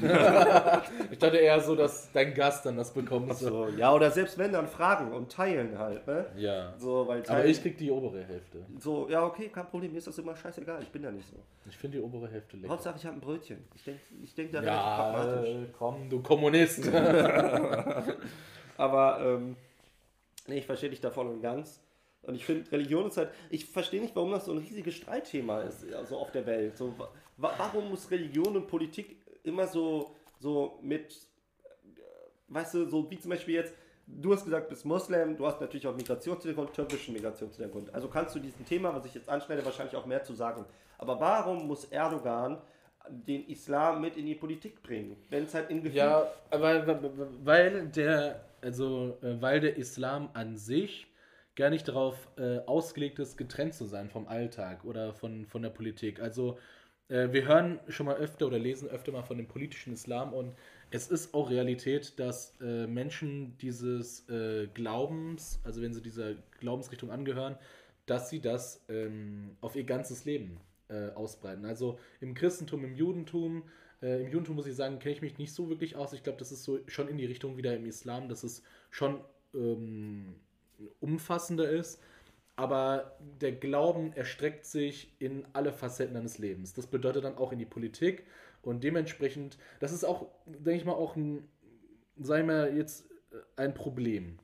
ich 1.09 1.17
dachte 1.17 1.37
eher 1.37 1.59
so, 1.59 1.73
dass 1.73 2.11
dein 2.11 2.33
Gast 2.35 2.65
dann 2.65 2.75
das 2.77 2.93
bekommt. 2.93 3.33
So, 3.35 3.69
ja, 3.69 3.91
oder 3.91 4.11
selbst 4.11 4.37
wenn 4.37 4.51
dann 4.51 4.67
fragen 4.67 5.11
und 5.11 5.31
teilen 5.31 5.79
halt, 5.79 6.05
ne? 6.05 6.27
Ja. 6.35 6.77
So, 6.77 7.07
weil 7.07 7.23
teilen, 7.23 7.39
Aber 7.39 7.49
ich 7.49 7.59
krieg 7.59 7.77
die 7.77 7.89
obere 7.89 8.23
Hälfte. 8.23 8.59
So, 8.79 9.09
ja, 9.09 9.25
okay, 9.25 9.47
kein 9.47 9.65
Problem, 9.65 9.93
mir 9.93 9.97
ist 9.97 10.05
das 10.05 10.17
immer 10.19 10.35
scheißegal, 10.35 10.83
ich 10.83 10.89
bin 10.89 11.01
ja 11.01 11.11
nicht 11.11 11.27
so. 11.27 11.37
Ich 11.67 11.77
finde 11.77 11.97
die 11.97 12.03
obere 12.03 12.27
Hälfte 12.29 12.57
lecker. 12.57 12.73
Hauptsache, 12.73 12.97
ich 12.97 13.05
habe 13.05 13.15
ein 13.15 13.21
Brötchen. 13.21 13.63
Ich 13.73 13.83
denke 13.83 14.01
ich 14.21 14.35
denk 14.35 14.51
da 14.51 14.61
ja, 14.61 15.43
äh, 15.43 15.65
komm, 15.75 16.07
du 16.07 16.21
Kommunist. 16.21 16.87
Aber, 18.77 19.19
ähm, 19.25 19.55
nee, 20.47 20.59
ich 20.59 20.65
verstehe 20.65 20.89
dich 20.89 21.01
davon 21.01 21.27
und 21.27 21.41
ganz. 21.41 21.81
Und 22.23 22.35
ich 22.35 22.45
finde, 22.45 22.71
Religion 22.71 23.07
ist 23.07 23.17
halt, 23.17 23.31
ich 23.49 23.65
verstehe 23.65 24.01
nicht, 24.01 24.15
warum 24.15 24.31
das 24.31 24.45
so 24.45 24.53
ein 24.53 24.59
riesiges 24.59 24.95
Streitthema 24.95 25.61
ist, 25.61 25.93
also 25.93 26.17
auf 26.17 26.31
der 26.31 26.45
Welt. 26.45 26.77
So, 26.77 26.93
wa 26.97 27.53
warum 27.57 27.89
muss 27.89 28.09
Religion 28.09 28.55
und 28.55 28.67
Politik 28.67 29.17
immer 29.43 29.67
so, 29.67 30.15
so 30.39 30.79
mit, 30.81 31.15
weißt 32.47 32.75
du, 32.75 32.85
so 32.87 33.09
wie 33.11 33.19
zum 33.19 33.31
Beispiel 33.31 33.55
jetzt, 33.55 33.73
du 34.07 34.33
hast 34.33 34.45
gesagt, 34.45 34.69
bist 34.69 34.85
Moslem, 34.85 35.35
du 35.35 35.45
hast 35.45 35.59
natürlich 35.59 35.85
auch 35.85 35.95
Migrationshintergrund, 35.95 36.73
türkischen 36.73 37.13
Migrationshintergrund. 37.13 37.93
Also 37.93 38.07
kannst 38.07 38.35
du 38.35 38.39
diesem 38.39 38.65
Thema, 38.65 38.95
was 38.95 39.05
ich 39.05 39.13
jetzt 39.13 39.27
anschneide, 39.27 39.65
wahrscheinlich 39.65 39.95
auch 39.95 40.05
mehr 40.05 40.23
zu 40.23 40.33
sagen. 40.33 40.65
Aber 40.97 41.19
warum 41.19 41.67
muss 41.67 41.85
Erdogan 41.85 42.61
den 43.09 43.47
Islam 43.47 43.99
mit 43.99 44.15
in 44.15 44.25
die 44.25 44.35
Politik 44.35 44.81
bringen, 44.81 45.17
wenn 45.29 45.43
es 45.43 45.53
halt 45.53 45.69
in 45.69 45.83
Gefühl 45.83 45.97
Ja, 45.97 46.27
weil, 46.51 46.87
weil 47.43 47.87
der, 47.87 48.45
also 48.63 49.17
äh, 49.21 49.41
weil 49.41 49.59
der 49.59 49.77
Islam 49.77 50.29
an 50.33 50.57
sich 50.57 51.07
gar 51.55 51.69
nicht 51.69 51.87
darauf 51.87 52.29
äh, 52.37 52.59
ausgelegt 52.59 53.19
ist, 53.19 53.37
getrennt 53.37 53.73
zu 53.75 53.85
sein 53.85 54.09
vom 54.09 54.27
Alltag 54.27 54.85
oder 54.85 55.13
von, 55.13 55.45
von 55.45 55.61
der 55.61 55.69
Politik. 55.69 56.19
Also 56.19 56.57
äh, 57.09 57.31
wir 57.31 57.45
hören 57.45 57.79
schon 57.89 58.07
mal 58.07 58.15
öfter 58.15 58.47
oder 58.47 58.57
lesen 58.57 58.89
öfter 58.89 59.11
mal 59.11 59.23
von 59.23 59.37
dem 59.37 59.47
politischen 59.47 59.93
Islam 59.93 60.33
und 60.33 60.55
es 60.89 61.09
ist 61.09 61.33
auch 61.33 61.49
Realität, 61.49 62.19
dass 62.19 62.59
äh, 62.61 62.87
Menschen 62.87 63.57
dieses 63.57 64.27
äh, 64.29 64.67
Glaubens, 64.73 65.59
also 65.63 65.81
wenn 65.81 65.93
sie 65.93 66.01
dieser 66.01 66.35
Glaubensrichtung 66.59 67.11
angehören, 67.11 67.57
dass 68.05 68.29
sie 68.29 68.41
das 68.41 68.83
ähm, 68.89 69.57
auf 69.61 69.75
ihr 69.75 69.85
ganzes 69.85 70.25
Leben 70.25 70.59
äh, 70.89 71.09
ausbreiten. 71.11 71.65
Also 71.65 71.97
im 72.19 72.33
Christentum, 72.33 72.83
im 72.83 72.95
Judentum, 72.95 73.63
äh, 74.03 74.21
im 74.21 74.31
Judentum 74.31 74.55
muss 74.55 74.67
ich 74.67 74.75
sagen, 74.75 74.99
kenne 74.99 75.15
ich 75.15 75.21
mich 75.21 75.37
nicht 75.37 75.53
so 75.53 75.69
wirklich 75.69 75.95
aus. 75.95 76.13
Ich 76.13 76.23
glaube, 76.23 76.37
das 76.37 76.51
ist 76.51 76.63
so 76.63 76.79
schon 76.87 77.07
in 77.07 77.17
die 77.17 77.25
Richtung 77.25 77.57
wieder 77.57 77.75
im 77.75 77.85
Islam, 77.85 78.27
dass 78.27 78.43
es 78.43 78.61
schon 78.91 79.21
ähm, 79.55 80.35
umfassender 80.99 81.69
ist. 81.69 82.01
Aber 82.55 83.17
der 83.41 83.53
Glauben 83.53 84.13
erstreckt 84.13 84.65
sich 84.65 85.11
in 85.17 85.45
alle 85.53 85.73
Facetten 85.73 86.13
deines 86.13 86.37
Lebens. 86.37 86.73
Das 86.73 86.85
bedeutet 86.85 87.23
dann 87.23 87.37
auch 87.37 87.51
in 87.51 87.57
die 87.57 87.65
Politik. 87.65 88.25
Und 88.61 88.83
dementsprechend, 88.83 89.57
das 89.79 89.91
ist 89.91 90.03
auch, 90.03 90.27
denke 90.45 90.75
ich 90.75 90.85
mal, 90.85 90.93
auch 90.93 91.15
ein, 91.15 91.47
sagen 92.19 92.47
wir 92.47 92.75
jetzt, 92.75 93.09
ein 93.55 93.73
Problem. 93.73 94.37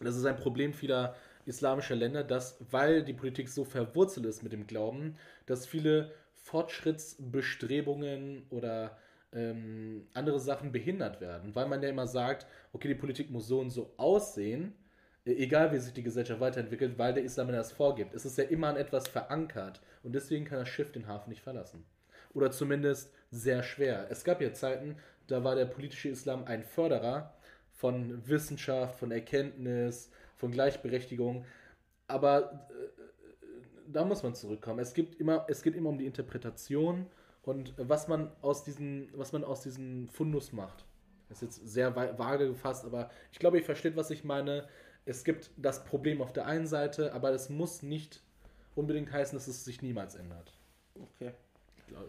Das 0.00 0.16
ist 0.16 0.24
ein 0.24 0.36
Problem 0.36 0.72
vieler 0.72 1.14
islamischer 1.44 1.94
Länder, 1.94 2.24
dass, 2.24 2.58
weil 2.70 3.04
die 3.04 3.12
Politik 3.12 3.48
so 3.48 3.64
verwurzelt 3.64 4.26
ist 4.26 4.42
mit 4.42 4.52
dem 4.52 4.66
Glauben, 4.66 5.16
dass 5.46 5.66
viele 5.66 6.12
Fortschrittsbestrebungen 6.46 8.46
oder 8.50 8.96
ähm, 9.32 10.06
andere 10.14 10.40
Sachen 10.40 10.72
behindert 10.72 11.20
werden. 11.20 11.54
Weil 11.54 11.68
man 11.68 11.82
ja 11.82 11.88
immer 11.88 12.06
sagt, 12.06 12.46
okay, 12.72 12.88
die 12.88 12.94
Politik 12.94 13.30
muss 13.30 13.48
so 13.48 13.60
und 13.60 13.70
so 13.70 13.92
aussehen 13.96 14.74
egal 15.26 15.72
wie 15.72 15.78
sich 15.78 15.92
die 15.92 16.02
Gesellschaft 16.02 16.40
weiterentwickelt, 16.40 16.98
weil 16.98 17.14
der 17.14 17.24
Islam 17.24 17.48
das 17.48 17.72
vorgibt. 17.72 18.14
Es 18.14 18.24
ist 18.24 18.38
ja 18.38 18.44
immer 18.44 18.68
an 18.68 18.76
etwas 18.76 19.08
verankert 19.08 19.80
und 20.02 20.14
deswegen 20.14 20.44
kann 20.44 20.60
das 20.60 20.68
Schiff 20.68 20.92
den 20.92 21.08
Hafen 21.08 21.30
nicht 21.30 21.42
verlassen. 21.42 21.84
Oder 22.32 22.50
zumindest 22.50 23.12
sehr 23.30 23.62
schwer. 23.62 24.06
Es 24.10 24.22
gab 24.22 24.40
ja 24.40 24.52
Zeiten, 24.52 24.96
da 25.26 25.42
war 25.42 25.56
der 25.56 25.64
politische 25.64 26.08
Islam 26.08 26.44
ein 26.44 26.62
Förderer 26.62 27.34
von 27.72 28.26
Wissenschaft, 28.28 28.98
von 28.98 29.10
Erkenntnis, 29.10 30.10
von 30.36 30.52
Gleichberechtigung. 30.52 31.44
Aber 32.06 32.68
äh, 32.70 33.02
da 33.92 34.04
muss 34.04 34.22
man 34.22 34.34
zurückkommen. 34.34 34.78
Es, 34.78 34.94
gibt 34.94 35.20
immer, 35.20 35.46
es 35.48 35.62
geht 35.62 35.74
immer 35.74 35.90
um 35.90 35.98
die 35.98 36.06
Interpretation 36.06 37.06
und 37.42 37.74
was 37.76 38.08
man 38.08 38.30
aus 38.42 38.64
diesen, 38.64 39.08
was 39.14 39.32
man 39.32 39.44
aus 39.44 39.62
diesem 39.62 40.08
Fundus 40.08 40.52
macht. 40.52 40.84
Das 41.28 41.42
ist 41.42 41.58
jetzt 41.58 41.72
sehr 41.72 41.96
vage 41.96 42.48
gefasst, 42.48 42.84
aber 42.84 43.10
ich 43.32 43.38
glaube, 43.38 43.58
ich 43.58 43.64
verstehe, 43.64 43.96
was 43.96 44.10
ich 44.10 44.22
meine 44.22 44.68
es 45.06 45.22
gibt 45.22 45.50
das 45.56 45.84
Problem 45.84 46.20
auf 46.20 46.32
der 46.32 46.46
einen 46.46 46.66
Seite, 46.66 47.14
aber 47.14 47.30
es 47.30 47.48
muss 47.48 47.82
nicht 47.82 48.20
unbedingt 48.74 49.10
heißen, 49.12 49.38
dass 49.38 49.46
es 49.46 49.64
sich 49.64 49.80
niemals 49.80 50.16
ändert. 50.16 50.52
Okay. 50.94 51.32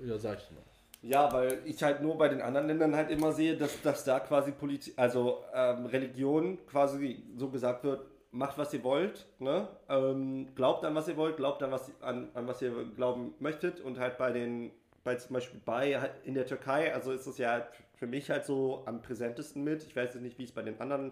Ja, 0.04 0.18
sag 0.18 0.40
ich 0.40 0.52
nur. 0.52 0.64
Ja, 1.04 1.32
weil 1.32 1.62
ich 1.66 1.82
halt 1.84 2.02
nur 2.02 2.18
bei 2.18 2.28
den 2.28 2.42
anderen 2.42 2.68
Ländern 2.68 2.96
halt 2.96 3.12
immer 3.12 3.32
sehe, 3.32 3.56
dass, 3.56 3.82
dass 3.84 4.04
da 4.04 4.20
quasi 4.20 4.52
Politik, 4.52 4.96
also 4.98 5.44
ähm, 5.54 5.86
Religion 5.86 6.58
quasi 6.66 7.24
so 7.38 7.50
gesagt 7.50 7.84
wird, 7.84 8.08
macht 8.38 8.58
was 8.58 8.74
ihr 8.74 8.84
wollt, 8.84 9.26
ne? 9.40 9.68
Ähm, 9.90 10.54
glaubt 10.56 10.86
an 10.86 10.96
was 10.96 11.08
ihr 11.08 11.18
wollt, 11.18 11.38
glaubt 11.38 11.64
an 11.64 11.72
was, 11.72 11.92
an, 12.02 12.30
an 12.34 12.48
was 12.48 12.62
ihr 12.62 12.72
glauben 12.96 13.34
möchtet 13.40 13.82
und 13.82 14.00
halt 14.00 14.18
bei 14.18 14.32
den, 14.32 14.72
bei 15.04 15.16
zum 15.16 15.34
Beispiel 15.34 15.60
bei 15.66 16.00
halt 16.00 16.12
in 16.24 16.34
der 16.34 16.46
Türkei, 16.46 16.94
also 16.94 17.12
ist 17.12 17.28
es 17.28 17.38
ja 17.38 17.68
für 17.96 18.08
mich 18.08 18.30
halt 18.30 18.46
so 18.46 18.84
am 18.86 19.02
präsentesten 19.02 19.64
mit. 19.64 19.84
Ich 19.84 19.96
weiß 19.96 20.14
jetzt 20.14 20.24
nicht, 20.24 20.38
wie 20.38 20.44
es 20.44 20.52
bei 20.52 20.62
den 20.62 20.80
anderen 20.80 21.12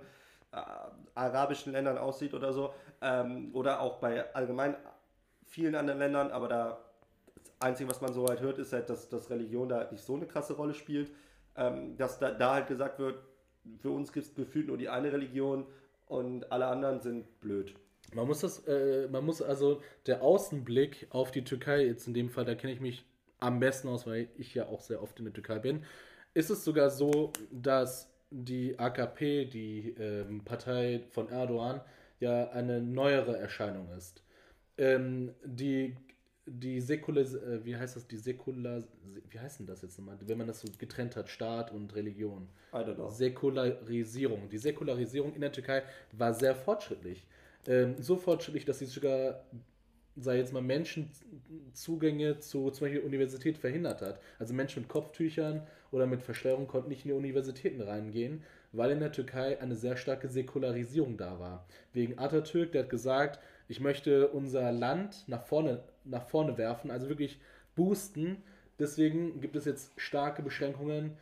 äh, 0.51 0.57
arabischen 1.15 1.73
Ländern 1.73 1.97
aussieht 1.97 2.33
oder 2.33 2.53
so. 2.53 2.73
Ähm, 3.01 3.49
oder 3.53 3.81
auch 3.81 3.97
bei 3.99 4.33
allgemein 4.35 4.75
vielen 5.45 5.75
anderen 5.75 5.99
Ländern, 5.99 6.31
aber 6.31 6.47
da 6.47 6.79
das 7.35 7.51
Einzige, 7.59 7.89
was 7.89 8.01
man 8.01 8.13
so 8.13 8.27
halt 8.27 8.41
hört, 8.41 8.57
ist 8.59 8.73
halt, 8.73 8.89
dass, 8.89 9.09
dass 9.09 9.29
Religion 9.29 9.69
da 9.69 9.89
nicht 9.91 10.03
so 10.03 10.15
eine 10.15 10.27
krasse 10.27 10.53
Rolle 10.53 10.73
spielt. 10.73 11.11
ähm, 11.55 11.97
dass 11.97 12.19
da, 12.19 12.31
da 12.31 12.55
halt 12.55 12.67
gesagt 12.67 12.99
wird, 12.99 13.17
für 13.79 13.89
uns 13.89 14.11
gibt 14.11 14.25
es 14.25 14.35
gefühlt 14.35 14.67
nur 14.67 14.77
die 14.77 14.89
eine 14.89 15.11
Religion 15.11 15.65
und 16.07 16.51
alle 16.51 16.67
anderen 16.67 17.01
sind 17.01 17.39
blöd. 17.39 17.73
Man 18.13 18.27
muss 18.27 18.41
das, 18.41 18.59
äh, 18.67 19.07
man 19.09 19.25
muss 19.25 19.41
also 19.41 19.81
der 20.05 20.21
Außenblick 20.21 21.07
auf 21.09 21.31
die 21.31 21.43
Türkei, 21.43 21.85
jetzt 21.85 22.07
in 22.07 22.13
dem 22.13 22.29
Fall, 22.29 22.45
da 22.45 22.55
kenne 22.55 22.73
ich 22.73 22.79
mich 22.79 23.05
am 23.39 23.59
besten 23.59 23.87
aus, 23.87 24.05
weil 24.05 24.29
ich 24.37 24.53
ja 24.53 24.67
auch 24.67 24.81
sehr 24.81 25.01
oft 25.01 25.17
in 25.19 25.25
der 25.25 25.33
Türkei 25.33 25.59
bin, 25.59 25.83
ist 26.33 26.49
es 26.49 26.63
sogar 26.63 26.89
so, 26.89 27.31
dass 27.51 28.11
die 28.29 28.77
AKP, 28.77 29.45
die 29.45 29.95
ähm, 29.97 30.43
Partei 30.43 31.03
von 31.11 31.29
Erdogan, 31.29 31.81
ja 32.19 32.49
eine 32.49 32.81
neuere 32.81 33.37
Erscheinung 33.37 33.89
ist. 33.97 34.23
Ähm, 34.77 35.33
die 35.43 35.95
die 36.45 36.79
säkular, 36.79 37.23
äh, 37.23 37.65
wie 37.65 37.75
heißt 37.75 37.95
das, 37.95 38.07
die 38.07 38.17
säkular, 38.17 38.83
wie 39.29 39.39
heißt 39.39 39.59
denn 39.59 39.65
das 39.65 39.81
jetzt 39.81 39.97
nochmal, 39.97 40.17
wenn 40.21 40.37
man 40.37 40.47
das 40.47 40.61
so 40.61 40.67
getrennt 40.77 41.15
hat, 41.15 41.29
Staat 41.29 41.71
und 41.71 41.95
Religion? 41.95 42.47
I 42.73 42.77
don't 42.77 42.95
know. 42.95 43.09
Säkularisierung. 43.09 44.49
Die 44.49 44.57
Säkularisierung 44.57 45.33
in 45.33 45.41
der 45.41 45.51
Türkei 45.51 45.83
war 46.11 46.33
sehr 46.33 46.55
fortschrittlich. 46.55 47.25
Ähm, 47.67 47.95
so 47.99 48.15
fortschrittlich, 48.15 48.65
dass 48.65 48.79
sie 48.79 48.85
sogar, 48.85 49.43
sei 50.15 50.37
jetzt 50.37 50.53
mal, 50.53 50.61
Menschenzugänge 50.61 52.39
zu 52.39 52.69
zum 52.69 52.85
Beispiel 52.85 53.01
Universität 53.01 53.57
verhindert 53.57 54.01
hat. 54.01 54.19
Also 54.37 54.53
Menschen 54.53 54.83
mit 54.83 54.89
Kopftüchern 54.89 55.65
oder 55.91 56.05
mit 56.05 56.21
Versteuerung 56.21 56.67
konnten 56.67 56.89
nicht 56.89 57.05
in 57.05 57.09
die 57.09 57.17
Universitäten 57.17 57.81
reingehen, 57.81 58.43
weil 58.71 58.91
in 58.91 58.99
der 58.99 59.11
Türkei 59.11 59.59
eine 59.59 59.75
sehr 59.75 59.97
starke 59.97 60.27
Säkularisierung 60.27 61.17
da 61.17 61.39
war. 61.39 61.65
Wegen 61.93 62.19
Atatürk, 62.19 62.71
der 62.73 62.83
hat 62.83 62.89
gesagt, 62.89 63.39
ich 63.67 63.79
möchte 63.79 64.27
unser 64.29 64.71
Land 64.71 65.27
nach 65.27 65.43
vorne, 65.43 65.83
nach 66.03 66.27
vorne 66.27 66.57
werfen, 66.57 66.91
also 66.91 67.09
wirklich 67.09 67.39
boosten. 67.75 68.43
Deswegen 68.79 69.39
gibt 69.41 69.55
es 69.55 69.65
jetzt 69.65 69.91
starke 69.97 70.41
Beschränkungen, 70.41 71.17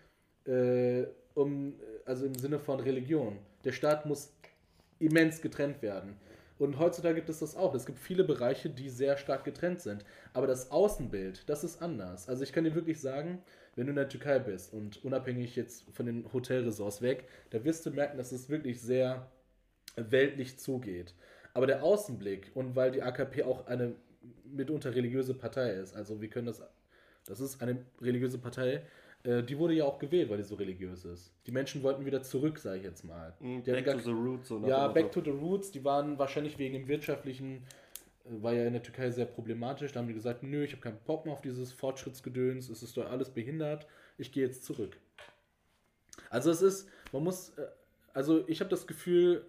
äh, 0.46 1.04
um, 1.36 1.76
also 2.06 2.26
im 2.26 2.36
Sinne 2.36 2.60
von 2.60 2.80
Religion. 2.80 3.38
Der 3.64 3.72
Staat 3.72 4.06
muss 4.06 4.34
immens 5.00 5.42
getrennt 5.42 5.82
werden. 5.82 6.16
Und 6.60 6.80
heutzutage 6.80 7.16
gibt 7.16 7.30
es 7.30 7.40
das 7.40 7.56
auch. 7.56 7.74
Es 7.74 7.86
gibt 7.86 8.00
viele 8.00 8.24
Bereiche, 8.24 8.70
die 8.70 8.90
sehr 8.90 9.18
stark 9.18 9.44
getrennt 9.44 9.82
sind. 9.82 10.06
Aber 10.34 10.48
das 10.48 10.72
Außenbild, 10.72 11.50
das 11.50 11.64
ist 11.64 11.82
anders. 11.82 12.30
Also 12.30 12.44
ich 12.44 12.54
kann 12.54 12.64
dir 12.64 12.76
wirklich 12.76 13.02
sagen, 13.02 13.42
wenn 13.76 13.88
du 13.88 13.92
in 13.92 13.96
der 13.98 14.10
Türkei 14.10 14.40
bist 14.40 14.72
und 14.72 15.04
unabhängig 15.04 15.56
jetzt 15.56 15.86
von 15.92 16.06
den 16.06 16.32
Hotelresorts 16.32 17.02
weg, 17.02 17.28
da 17.50 17.64
wirst 17.64 17.86
du 17.86 17.92
merken, 17.92 18.18
dass 18.18 18.32
es 18.32 18.50
wirklich 18.50 18.82
sehr 18.82 19.30
weltlich 19.96 20.60
zugeht. 20.60 21.16
Aber 21.54 21.68
der 21.68 21.84
Außenblick 21.84 22.52
und 22.56 22.76
weil 22.76 22.92
die 22.92 23.02
AKP 23.02 23.44
auch 23.44 23.68
eine 23.68 23.96
mitunter 24.46 24.96
religiöse 24.96 25.34
Partei 25.34 25.72
ist, 25.72 25.96
also 25.96 26.22
wir 26.22 26.30
können 26.30 26.48
das, 26.48 26.62
das 27.26 27.40
ist 27.40 27.62
eine 27.62 27.78
religiöse 28.02 28.38
Partei, 28.38 28.84
äh, 29.24 29.44
die 29.44 29.58
wurde 29.58 29.74
ja 29.74 29.86
auch 29.86 30.00
gewählt, 30.00 30.30
weil 30.30 30.38
die 30.38 30.44
so 30.44 30.56
religiös 30.56 31.06
ist. 31.06 31.34
Die 31.48 31.52
Menschen 31.52 31.82
wollten 31.84 32.06
wieder 32.06 32.22
zurück, 32.22 32.60
sage 32.60 32.80
ich 32.80 32.84
jetzt 32.84 33.04
mal. 33.04 33.34
Mm, 33.40 33.62
back 33.62 33.86
to 33.86 34.00
the 34.00 34.12
roots. 34.12 34.48
So 34.50 34.60
nach 34.60 34.68
ja, 34.68 34.88
back 34.88 35.06
Motto. 35.06 35.22
to 35.22 35.32
the 35.32 35.38
roots, 35.38 35.72
die 35.72 35.84
waren 35.84 36.18
wahrscheinlich 36.20 36.58
wegen 36.58 36.74
dem 36.74 36.88
wirtschaftlichen, 36.88 37.64
äh, 38.26 38.42
war 38.42 38.54
ja 38.54 38.66
in 38.66 38.74
der 38.74 38.84
Türkei 38.84 39.12
sehr 39.12 39.26
problematisch. 39.26 39.94
Da 39.94 40.00
haben 40.00 40.08
die 40.08 40.14
gesagt, 40.14 40.44
nö, 40.44 40.64
ich 40.64 40.72
habe 40.72 40.82
keinen 40.82 41.00
Bock 41.06 41.26
mehr 41.26 41.34
auf 41.34 41.42
dieses 41.42 41.72
Fortschrittsgedöns, 41.72 42.70
es 42.70 42.84
ist 42.84 42.98
doch 42.98 43.10
alles 43.10 43.30
behindert, 43.30 43.88
ich 44.18 44.32
gehe 44.32 44.46
jetzt 44.46 44.66
zurück. 44.66 44.98
Also 46.30 46.52
es 46.52 46.62
ist, 46.62 46.90
man 47.12 47.24
muss, 47.24 47.50
äh, 47.58 47.68
also 48.14 48.48
ich 48.48 48.60
habe 48.60 48.70
das 48.70 48.86
Gefühl, 48.88 49.46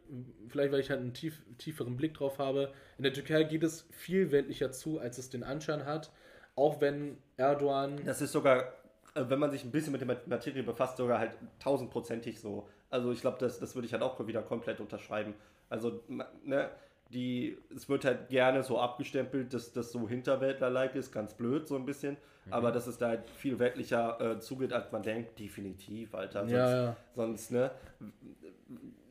vielleicht 0.48 0.72
weil 0.72 0.80
ich 0.80 0.90
halt 0.90 1.00
einen 1.00 1.12
tief, 1.12 1.42
tieferen 1.58 1.96
Blick 1.96 2.14
drauf 2.14 2.38
habe, 2.38 2.72
in 2.96 3.04
der 3.04 3.12
Türkei 3.12 3.44
geht 3.44 3.62
es 3.62 3.86
viel 3.90 4.30
weltlicher 4.32 4.72
zu, 4.72 4.98
als 4.98 5.18
es 5.18 5.28
den 5.30 5.42
Anschein 5.42 5.84
hat. 5.84 6.10
Auch 6.56 6.80
wenn 6.80 7.18
Erdogan 7.36 8.04
Das 8.04 8.20
ist 8.22 8.32
sogar, 8.32 8.72
äh, 9.14 9.24
wenn 9.28 9.38
man 9.38 9.50
sich 9.50 9.64
ein 9.64 9.70
bisschen 9.70 9.92
mit 9.92 10.00
der 10.00 10.18
Materie 10.26 10.62
befasst, 10.62 10.96
sogar 10.96 11.18
halt 11.18 11.32
tausendprozentig 11.58 12.40
so. 12.40 12.68
Also 12.90 13.12
ich 13.12 13.20
glaube, 13.20 13.38
das, 13.38 13.58
das 13.58 13.74
würde 13.74 13.86
ich 13.86 13.92
halt 13.92 14.02
auch 14.02 14.24
wieder 14.26 14.42
komplett 14.42 14.80
unterschreiben. 14.80 15.34
Also, 15.68 16.02
ne, 16.44 16.70
die, 17.14 17.56
es 17.74 17.88
wird 17.88 18.04
halt 18.04 18.28
gerne 18.28 18.62
so 18.62 18.78
abgestempelt, 18.80 19.54
dass 19.54 19.72
das 19.72 19.92
so 19.92 20.08
Hinterwäldler-like 20.08 20.94
ist, 20.96 21.12
ganz 21.12 21.34
blöd 21.34 21.66
so 21.68 21.76
ein 21.76 21.86
bisschen. 21.86 22.16
Aber 22.50 22.72
dass 22.72 22.86
es 22.86 22.98
da 22.98 23.08
halt 23.08 23.30
viel 23.30 23.58
weltlicher 23.58 24.20
äh, 24.20 24.38
zugeht, 24.38 24.72
als 24.74 24.92
man 24.92 25.02
denkt, 25.02 25.38
definitiv, 25.38 26.14
Alter. 26.14 26.40
Sonst, 26.40 26.52
Ja, 26.52 26.76
ja. 26.84 26.96
sonst 27.14 27.52
ne, 27.52 27.70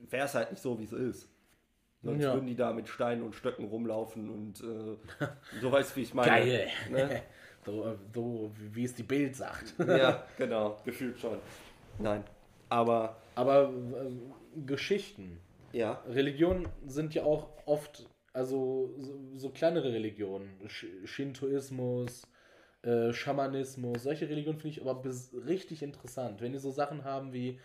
wäre 0.09 0.25
es 0.25 0.35
halt 0.35 0.51
nicht 0.51 0.61
so, 0.61 0.77
wie 0.79 0.83
es 0.83 0.91
ist. 0.93 1.29
Sonst 2.03 2.21
Ja. 2.23 2.33
würden 2.33 2.45
die 2.47 2.55
da 2.55 2.73
mit 2.73 2.87
Steinen 2.89 3.23
und 3.23 3.33
Stöcken 3.33 3.65
rumlaufen 3.65 4.29
und 4.29 4.61
äh, 4.61 5.27
so 5.61 5.71
weißt 5.71 5.91
du, 5.91 5.95
wie 5.95 6.01
ich 6.03 6.13
meine. 6.13 6.29
geil, 6.29 6.67
Ne? 6.91 7.21
so, 7.65 7.97
so 8.13 8.51
wie 8.55 8.75
wie 8.75 8.83
es 8.83 8.93
die 8.93 9.03
Bild 9.03 9.35
sagt. 9.35 9.73
Ja, 9.79 10.23
genau, 10.37 10.77
gefühlt 10.85 11.17
schon. 11.19 11.37
Nein, 11.97 12.23
aber 12.69 13.15
Aber 13.35 13.69
äh, 13.71 14.61
Geschichten, 14.65 15.39
ja, 15.73 16.03
Religionen 16.07 16.69
sind 16.85 17.13
ja 17.15 17.23
auch 17.23 17.49
oft, 17.65 18.07
also 18.31 18.93
so, 18.97 19.19
so 19.35 19.49
kleinere 19.49 19.91
Religionen, 19.91 20.49
Sch 20.67 20.85
Shintoismus, 21.03 22.27
äh, 22.83 23.11
Schamanismus, 23.11 24.03
solche 24.03 24.29
Religionen 24.29 24.59
finde 24.59 24.77
ich 24.77 24.81
aber 24.81 25.03
richtig 25.45 25.81
interessant. 25.83 26.41
Wenn 26.41 26.53
die 26.53 26.59
so 26.59 26.71
Sachen 26.71 27.03
haben 27.03 27.33
wie, 27.33 27.59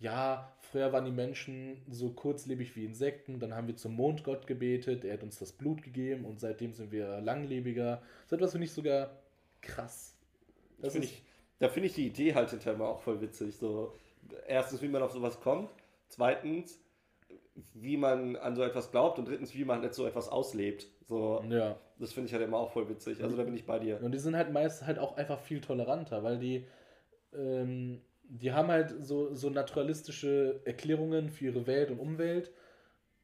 ja, 0.00 0.52
früher 0.58 0.92
waren 0.92 1.04
die 1.04 1.12
Menschen 1.12 1.82
so 1.88 2.10
kurzlebig 2.10 2.74
wie 2.74 2.84
Insekten, 2.84 3.38
dann 3.38 3.54
haben 3.54 3.68
wir 3.68 3.76
zum 3.76 3.94
Mondgott 3.94 4.48
gebetet, 4.48 5.04
er 5.04 5.14
hat 5.14 5.22
uns 5.22 5.38
das 5.38 5.52
Blut 5.52 5.82
gegeben 5.82 6.24
und 6.24 6.40
seitdem 6.40 6.72
sind 6.72 6.90
wir 6.90 7.20
langlebiger. 7.20 8.02
So 8.26 8.34
etwas 8.34 8.50
finde 8.52 8.64
ich 8.64 8.72
sogar 8.72 9.22
krass. 9.60 10.16
Das 10.80 10.94
find 10.94 11.04
ich, 11.04 11.22
da 11.60 11.68
finde 11.68 11.86
ich 11.86 11.94
die 11.94 12.08
Idee 12.08 12.34
halt 12.34 12.50
hinterher 12.50 12.80
auch 12.80 13.00
voll 13.00 13.20
witzig. 13.20 13.56
So, 13.56 13.96
erstens, 14.48 14.82
wie 14.82 14.88
man 14.88 15.02
auf 15.02 15.12
sowas 15.12 15.40
kommt, 15.40 15.70
zweitens, 16.08 16.81
wie 17.74 17.96
man 17.96 18.36
an 18.36 18.56
so 18.56 18.62
etwas 18.62 18.90
glaubt 18.90 19.18
und 19.18 19.28
drittens, 19.28 19.54
wie 19.54 19.64
man 19.64 19.82
jetzt 19.82 19.96
so 19.96 20.06
etwas 20.06 20.28
auslebt. 20.28 20.86
So, 21.06 21.44
ja. 21.48 21.76
das 21.98 22.12
finde 22.12 22.28
ich 22.28 22.32
halt 22.32 22.42
immer 22.42 22.58
auch 22.58 22.72
voll 22.72 22.88
witzig. 22.88 23.22
Also 23.22 23.36
da 23.36 23.42
bin 23.42 23.54
ich 23.54 23.66
bei 23.66 23.78
dir. 23.78 24.02
Und 24.02 24.12
die 24.12 24.18
sind 24.18 24.36
halt 24.36 24.52
meist 24.52 24.86
halt 24.86 24.98
auch 24.98 25.16
einfach 25.16 25.38
viel 25.38 25.60
toleranter, 25.60 26.22
weil 26.22 26.38
die, 26.38 26.66
ähm, 27.34 28.00
die 28.24 28.52
haben 28.52 28.68
halt 28.68 28.94
so, 29.04 29.34
so 29.34 29.50
naturalistische 29.50 30.62
Erklärungen 30.64 31.28
für 31.28 31.46
ihre 31.46 31.66
Welt 31.66 31.90
und 31.90 31.98
Umwelt, 31.98 32.52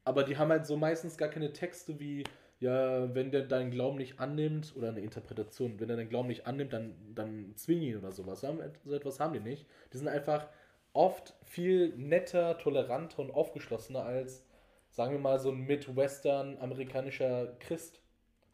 aber 0.03 0.23
die 0.23 0.37
haben 0.37 0.49
halt 0.49 0.65
so 0.65 0.77
meistens 0.77 1.17
gar 1.17 1.29
keine 1.29 1.51
Texte 1.51 1.99
wie, 1.99 2.23
ja, 2.59 3.13
wenn 3.15 3.31
der 3.31 3.43
deinen 3.43 3.71
Glauben 3.71 3.97
nicht 3.97 4.19
annimmt, 4.19 4.73
oder 4.75 4.89
eine 4.89 5.01
Interpretation, 5.01 5.79
wenn 5.79 5.89
er 5.89 5.97
deinen 5.97 6.09
Glauben 6.09 6.27
nicht 6.27 6.45
annimmt, 6.45 6.73
dann, 6.73 6.95
dann 7.15 7.53
zwing 7.55 7.81
ihn 7.81 7.97
oder 7.97 8.11
sowas. 8.11 8.41
So 8.41 8.93
etwas 8.93 9.19
haben 9.19 9.33
die 9.33 9.39
nicht. 9.39 9.65
Die 9.93 9.97
sind 9.97 10.07
einfach 10.07 10.47
oft 10.93 11.33
viel 11.45 11.95
netter, 11.97 12.57
toleranter 12.57 13.19
und 13.19 13.31
aufgeschlossener 13.31 14.03
als, 14.03 14.45
sagen 14.91 15.11
wir 15.11 15.19
mal, 15.19 15.39
so 15.39 15.51
ein 15.51 15.61
Midwestern-amerikanischer 15.61 17.55
Christ. 17.59 18.01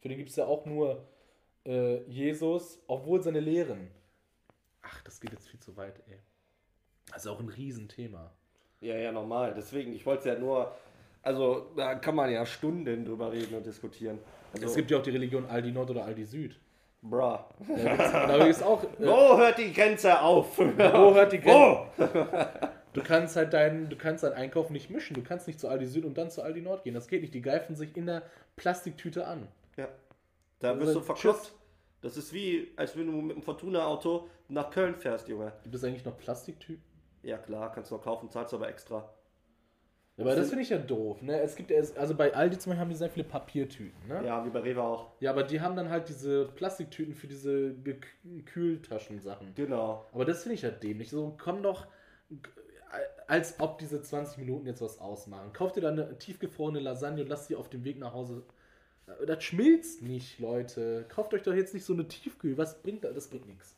Für 0.00 0.08
den 0.08 0.18
gibt 0.18 0.30
es 0.30 0.36
ja 0.36 0.46
auch 0.46 0.66
nur 0.66 1.06
äh, 1.64 2.02
Jesus, 2.04 2.82
obwohl 2.86 3.22
seine 3.22 3.40
Lehren. 3.40 3.90
Ach, 4.82 5.02
das 5.02 5.20
geht 5.20 5.32
jetzt 5.32 5.48
viel 5.48 5.60
zu 5.60 5.76
weit, 5.76 5.98
ey. 6.08 6.18
Das 7.12 7.24
ist 7.24 7.30
auch 7.30 7.40
ein 7.40 7.48
Riesenthema. 7.48 8.32
Ja, 8.80 8.96
ja, 8.96 9.12
normal. 9.12 9.54
Deswegen, 9.54 9.94
ich 9.94 10.04
wollte 10.06 10.20
es 10.20 10.34
ja 10.34 10.38
nur, 10.38 10.74
also 11.22 11.70
da 11.76 11.94
kann 11.94 12.14
man 12.14 12.30
ja 12.30 12.44
Stunden 12.46 13.04
drüber 13.04 13.32
reden 13.32 13.54
und 13.54 13.66
diskutieren. 13.66 14.18
Also, 14.52 14.66
Es 14.66 14.76
gibt 14.76 14.90
ja 14.90 14.98
auch 14.98 15.02
die 15.02 15.10
Religion 15.10 15.46
Aldi 15.46 15.72
Nord 15.72 15.90
oder 15.90 16.04
Aldi 16.04 16.24
Süd. 16.24 16.60
Bruh. 17.02 17.38
Da 17.58 18.38
gibt's, 18.38 18.44
gibt's 18.44 18.62
auch. 18.62 18.82
Äh, 18.84 18.88
Wo 19.06 19.36
hört 19.38 19.58
die 19.58 19.72
Grenze 19.72 20.20
auf? 20.20 20.58
wo 20.58 21.14
hört 21.14 21.32
die 21.32 21.40
Grenze? 21.40 21.80
Wo? 21.98 22.04
Du 22.92 23.02
kannst 23.02 23.36
halt 23.36 23.52
deinen, 23.52 23.90
du 23.90 23.96
kannst 23.96 24.24
deinen 24.24 24.32
Einkauf 24.32 24.70
nicht 24.70 24.88
mischen. 24.88 25.12
Du 25.12 25.22
kannst 25.22 25.46
nicht 25.46 25.60
zu 25.60 25.68
Aldi 25.68 25.84
Süd 25.86 26.06
und 26.06 26.16
dann 26.16 26.30
zu 26.30 26.40
Aldi 26.42 26.62
Nord 26.62 26.82
gehen. 26.82 26.94
Das 26.94 27.08
geht 27.08 27.20
nicht. 27.20 27.34
Die 27.34 27.42
greifen 27.42 27.76
sich 27.76 27.94
in 27.94 28.06
der 28.06 28.22
Plastiktüte 28.56 29.26
an. 29.26 29.48
Ja. 29.76 29.88
Da 30.60 30.74
wirst 30.76 30.88
Also, 30.88 31.00
du 31.00 31.04
verkloppt. 31.04 31.52
Das 32.00 32.16
ist 32.16 32.32
wie, 32.32 32.72
als 32.76 32.96
wenn 32.96 33.04
du 33.06 33.12
mit 33.12 33.36
einem 33.36 33.42
Fortuna-Auto 33.42 34.30
nach 34.48 34.70
Köln 34.70 34.94
fährst, 34.94 35.28
Junge. 35.28 35.52
Gibt 35.62 35.74
es 35.74 35.84
eigentlich 35.84 36.06
noch 36.06 36.16
Plastiktüten? 36.16 36.82
Ja 37.22 37.36
klar, 37.36 37.70
kannst 37.70 37.90
du 37.90 37.96
noch 37.96 38.02
kaufen, 38.02 38.30
zahlst 38.30 38.54
aber 38.54 38.66
extra. 38.70 39.06
Ja, 40.16 40.24
aber 40.24 40.34
das 40.34 40.48
finde 40.48 40.62
ich 40.62 40.70
ja 40.70 40.78
doof. 40.78 41.20
Ne? 41.20 41.40
Es 41.40 41.56
gibt 41.56 41.70
also 41.70 42.14
bei 42.14 42.32
Aldi 42.34 42.58
zum 42.58 42.70
Beispiel 42.70 42.80
haben 42.80 42.88
die 42.88 42.96
sehr 42.96 43.10
viele 43.10 43.26
Papiertüten. 43.26 44.08
Ne? 44.08 44.24
Ja, 44.24 44.44
wie 44.46 44.50
bei 44.50 44.60
Rewe 44.60 44.82
auch. 44.82 45.10
Ja, 45.20 45.30
aber 45.30 45.42
die 45.42 45.60
haben 45.60 45.76
dann 45.76 45.90
halt 45.90 46.08
diese 46.08 46.46
Plastiktüten 46.46 47.14
für 47.14 47.26
diese 47.26 47.74
Kühltaschen-Sachen. 48.46 49.54
Genau. 49.54 50.06
Aber 50.12 50.24
das 50.24 50.42
finde 50.42 50.54
ich 50.54 50.62
ja 50.62 50.70
dämlich. 50.70 51.10
So, 51.10 51.36
komm 51.38 51.62
doch, 51.62 51.86
als 53.26 53.60
ob 53.60 53.78
diese 53.78 54.00
20 54.00 54.38
Minuten 54.38 54.66
jetzt 54.66 54.80
was 54.80 55.00
ausmachen. 55.00 55.52
Kauf 55.52 55.72
dir 55.72 55.82
da 55.82 55.88
eine 55.90 56.18
tiefgefrorene 56.18 56.80
Lasagne 56.80 57.22
und 57.22 57.28
lass 57.28 57.46
sie 57.46 57.56
auf 57.56 57.68
dem 57.68 57.84
Weg 57.84 57.98
nach 57.98 58.14
Hause. 58.14 58.42
Das 59.26 59.44
schmilzt 59.44 60.00
nicht, 60.02 60.38
Leute. 60.38 61.04
Kauft 61.08 61.34
euch 61.34 61.42
doch 61.42 61.54
jetzt 61.54 61.74
nicht 61.74 61.84
so 61.84 61.92
eine 61.92 62.08
Tiefkühl. 62.08 62.56
Was 62.56 62.82
bringt 62.82 63.04
das? 63.04 63.14
Das 63.14 63.28
bringt 63.28 63.46
nichts. 63.46 63.76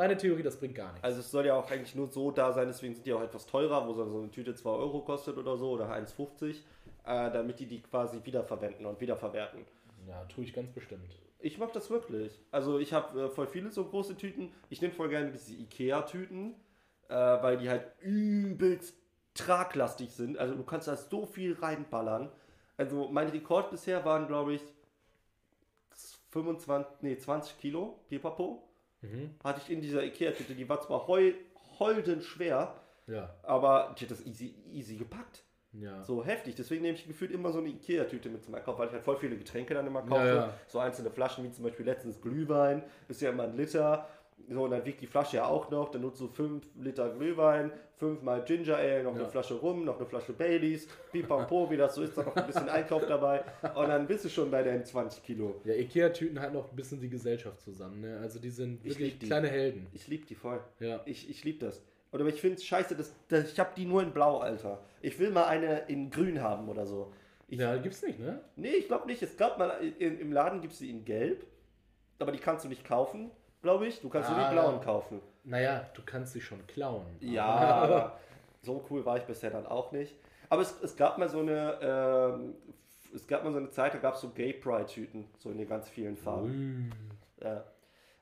Meine 0.00 0.16
Theorie, 0.16 0.42
das 0.42 0.56
bringt 0.56 0.76
gar 0.76 0.92
nichts. 0.92 1.04
Also 1.04 1.20
es 1.20 1.30
soll 1.30 1.44
ja 1.44 1.54
auch 1.54 1.70
eigentlich 1.70 1.94
nur 1.94 2.08
so 2.08 2.30
da 2.30 2.54
sein, 2.54 2.68
deswegen 2.68 2.94
sind 2.94 3.04
die 3.04 3.12
auch 3.12 3.20
etwas 3.20 3.44
teurer, 3.44 3.86
wo 3.86 3.92
so 3.92 4.02
eine 4.02 4.30
Tüte 4.30 4.54
2 4.54 4.70
Euro 4.70 5.02
kostet 5.02 5.36
oder 5.36 5.58
so 5.58 5.72
oder 5.72 5.92
1,50, 5.92 6.52
äh, 7.04 7.30
damit 7.30 7.60
die 7.60 7.66
die 7.66 7.82
quasi 7.82 8.18
wiederverwenden 8.24 8.86
und 8.86 8.98
wiederverwerten. 8.98 9.66
Ja, 10.08 10.24
tue 10.24 10.44
ich 10.44 10.54
ganz 10.54 10.70
bestimmt. 10.72 11.20
Ich 11.38 11.58
mag 11.58 11.74
das 11.74 11.90
wirklich. 11.90 12.40
Also 12.50 12.78
ich 12.78 12.94
habe 12.94 13.24
äh, 13.24 13.28
voll 13.28 13.46
viele 13.46 13.70
so 13.70 13.84
große 13.84 14.16
Tüten. 14.16 14.50
Ich 14.70 14.80
nehme 14.80 14.94
voll 14.94 15.10
gerne 15.10 15.32
diese 15.32 15.52
Ikea-Tüten. 15.52 16.54
äh, 17.10 17.14
weil 17.14 17.58
die 17.58 17.68
halt 17.68 17.84
übelst 18.00 18.96
traglastig 19.34 20.12
sind. 20.12 20.38
Also 20.38 20.54
du 20.54 20.62
kannst 20.62 20.88
da 20.88 20.96
so 20.96 21.26
viel 21.26 21.58
reinballern. 21.60 22.32
Also 22.78 23.10
mein 23.10 23.28
Rekord 23.28 23.70
bisher 23.70 24.02
waren, 24.06 24.28
glaube 24.28 24.54
ich, 24.54 24.62
25, 26.30 27.02
nee, 27.02 27.18
20 27.18 27.58
Kilo 27.58 28.00
Pipapo. 28.08 28.69
Mhm. 29.02 29.34
Hatte 29.42 29.60
ich 29.64 29.70
in 29.72 29.80
dieser 29.80 30.02
Ikea-Tüte. 30.04 30.54
Die 30.54 30.68
war 30.68 30.80
zwar 30.80 31.06
heu, 31.06 31.32
holden 31.78 32.20
schwer, 32.22 32.74
Ja. 33.06 33.34
aber 33.42 33.94
die 33.98 34.04
hat 34.04 34.10
das 34.10 34.24
easy, 34.26 34.54
easy 34.70 34.96
gepackt. 34.96 35.44
Ja. 35.72 36.02
So 36.02 36.24
heftig. 36.24 36.56
Deswegen 36.56 36.82
nehme 36.82 36.96
ich 36.98 37.06
gefühlt 37.06 37.30
immer 37.30 37.52
so 37.52 37.58
eine 37.60 37.68
Ikea-Tüte 37.68 38.28
mit 38.28 38.42
zum 38.44 38.54
Einkauf, 38.56 38.78
weil 38.78 38.88
ich 38.88 38.92
halt 38.92 39.04
voll 39.04 39.16
viele 39.16 39.36
Getränke 39.36 39.72
dann 39.74 39.86
immer 39.86 40.02
kaufe. 40.02 40.26
Ja, 40.26 40.34
ja. 40.34 40.54
So 40.66 40.80
einzelne 40.80 41.10
Flaschen, 41.10 41.44
wie 41.44 41.50
zum 41.52 41.64
Beispiel 41.64 41.86
letztens 41.86 42.20
Glühwein, 42.20 42.82
ist 43.08 43.20
ja 43.20 43.30
immer 43.30 43.44
ein 43.44 43.56
Liter. 43.56 44.08
So, 44.48 44.64
und 44.64 44.70
dann 44.70 44.84
wiegt 44.84 45.00
die 45.00 45.06
Flasche 45.06 45.36
ja 45.36 45.46
auch 45.46 45.70
noch. 45.70 45.90
Dann 45.90 46.02
nutzt 46.02 46.20
du 46.20 46.28
5 46.28 46.64
Liter 46.80 47.10
Glühwein, 47.10 47.70
5 47.96 48.22
mal 48.22 48.42
Ginger 48.44 48.76
Ale, 48.76 49.02
noch 49.04 49.14
Ja. 49.14 49.20
eine 49.22 49.28
Flasche 49.30 49.54
Rum, 49.54 49.84
noch 49.84 49.96
eine 49.98 50.06
Flasche 50.06 50.32
Baileys, 50.32 50.88
Pipapo, 51.12 51.70
wie 51.70 51.76
das 51.76 51.94
so 51.94 52.02
ist, 52.02 52.16
dann 52.16 52.26
noch 52.26 52.36
ein 52.36 52.46
bisschen 52.46 52.68
Einkauf 52.68 53.06
dabei. 53.06 53.44
Und 53.74 53.88
dann 53.88 54.06
bist 54.06 54.24
du 54.24 54.28
schon 54.28 54.50
bei 54.50 54.62
den 54.62 54.84
20 54.84 55.22
Kilo. 55.22 55.60
Ja, 55.64 55.74
Ikea-Tüten 55.74 56.40
halten 56.40 56.56
auch 56.56 56.70
ein 56.70 56.76
bisschen 56.76 57.00
die 57.00 57.08
Gesellschaft 57.10 57.60
zusammen, 57.60 58.00
ne? 58.00 58.18
Also 58.22 58.38
die 58.38 58.50
sind 58.50 58.80
Ich 58.84 58.92
wirklich 58.98 59.18
die. 59.18 59.26
kleine 59.26 59.48
Helden. 59.48 59.86
Ich 59.92 60.08
liebe 60.08 60.26
die 60.26 60.34
voll. 60.34 60.60
Ja. 60.80 61.00
Ich, 61.04 61.28
ich 61.30 61.44
liebe 61.44 61.64
das. 61.66 61.82
Oder 62.12 62.26
ich 62.26 62.40
finde 62.40 62.56
es 62.56 62.64
scheiße, 62.64 62.96
dass, 62.96 63.14
dass 63.28 63.52
ich 63.52 63.60
habe 63.60 63.70
die 63.76 63.84
nur 63.84 64.02
in 64.02 64.10
Blau, 64.12 64.38
Alter. 64.38 64.80
Ich 65.00 65.18
will 65.20 65.30
mal 65.30 65.44
eine 65.46 65.80
in 65.86 66.10
Grün 66.10 66.42
haben 66.42 66.68
oder 66.68 66.84
so. 66.86 67.12
Ich, 67.46 67.58
Ja, 67.60 67.76
gibt's 67.76 68.02
nicht, 68.02 68.18
ne? 68.18 68.40
Nee, 68.56 68.70
ich 68.70 68.86
glaube 68.88 69.06
nicht. 69.06 69.22
Es 69.22 69.36
gab 69.36 69.58
mal 69.58 69.70
in, 69.98 70.18
im 70.18 70.32
Laden 70.32 70.60
gibt 70.60 70.72
es 70.72 70.80
die 70.80 70.90
in 70.90 71.04
Gelb, 71.04 71.46
aber 72.18 72.32
die 72.32 72.38
kannst 72.38 72.64
du 72.64 72.68
nicht 72.68 72.84
kaufen, 72.84 73.30
glaube 73.62 73.86
ich. 73.86 74.00
Du 74.00 74.08
kannst 74.08 74.30
nur 74.30 74.38
Ah. 74.38 74.48
die 74.48 74.54
blauen 74.54 74.80
kaufen. 74.80 75.20
Naja, 75.44 75.86
du 75.94 76.02
kannst 76.04 76.32
sie 76.32 76.40
schon 76.40 76.66
klauen. 76.66 77.06
Ja, 77.20 77.44
aber 77.46 78.18
so 78.62 78.84
cool 78.90 79.04
war 79.04 79.16
ich 79.16 79.24
bisher 79.24 79.50
dann 79.50 79.66
auch 79.66 79.92
nicht. 79.92 80.14
Aber 80.48 80.62
es, 80.62 80.80
es 80.82 80.96
gab 80.96 81.16
mal 81.18 81.28
so 81.28 81.40
eine, 81.40 81.78
ähm, 81.80 82.54
es 83.14 83.26
gab 83.26 83.44
mal 83.44 83.52
so 83.52 83.58
eine 83.58 83.70
Zeit, 83.70 83.94
da 83.94 83.98
gab 83.98 84.14
es 84.14 84.20
so 84.20 84.30
Gay 84.30 84.52
Pride 84.52 84.86
Tüten, 84.86 85.26
so 85.38 85.50
in 85.50 85.58
den 85.58 85.68
ganz 85.68 85.88
vielen 85.88 86.16
Farben. 86.16 86.92
Ui. 87.40 87.46
Ja. 87.46 87.64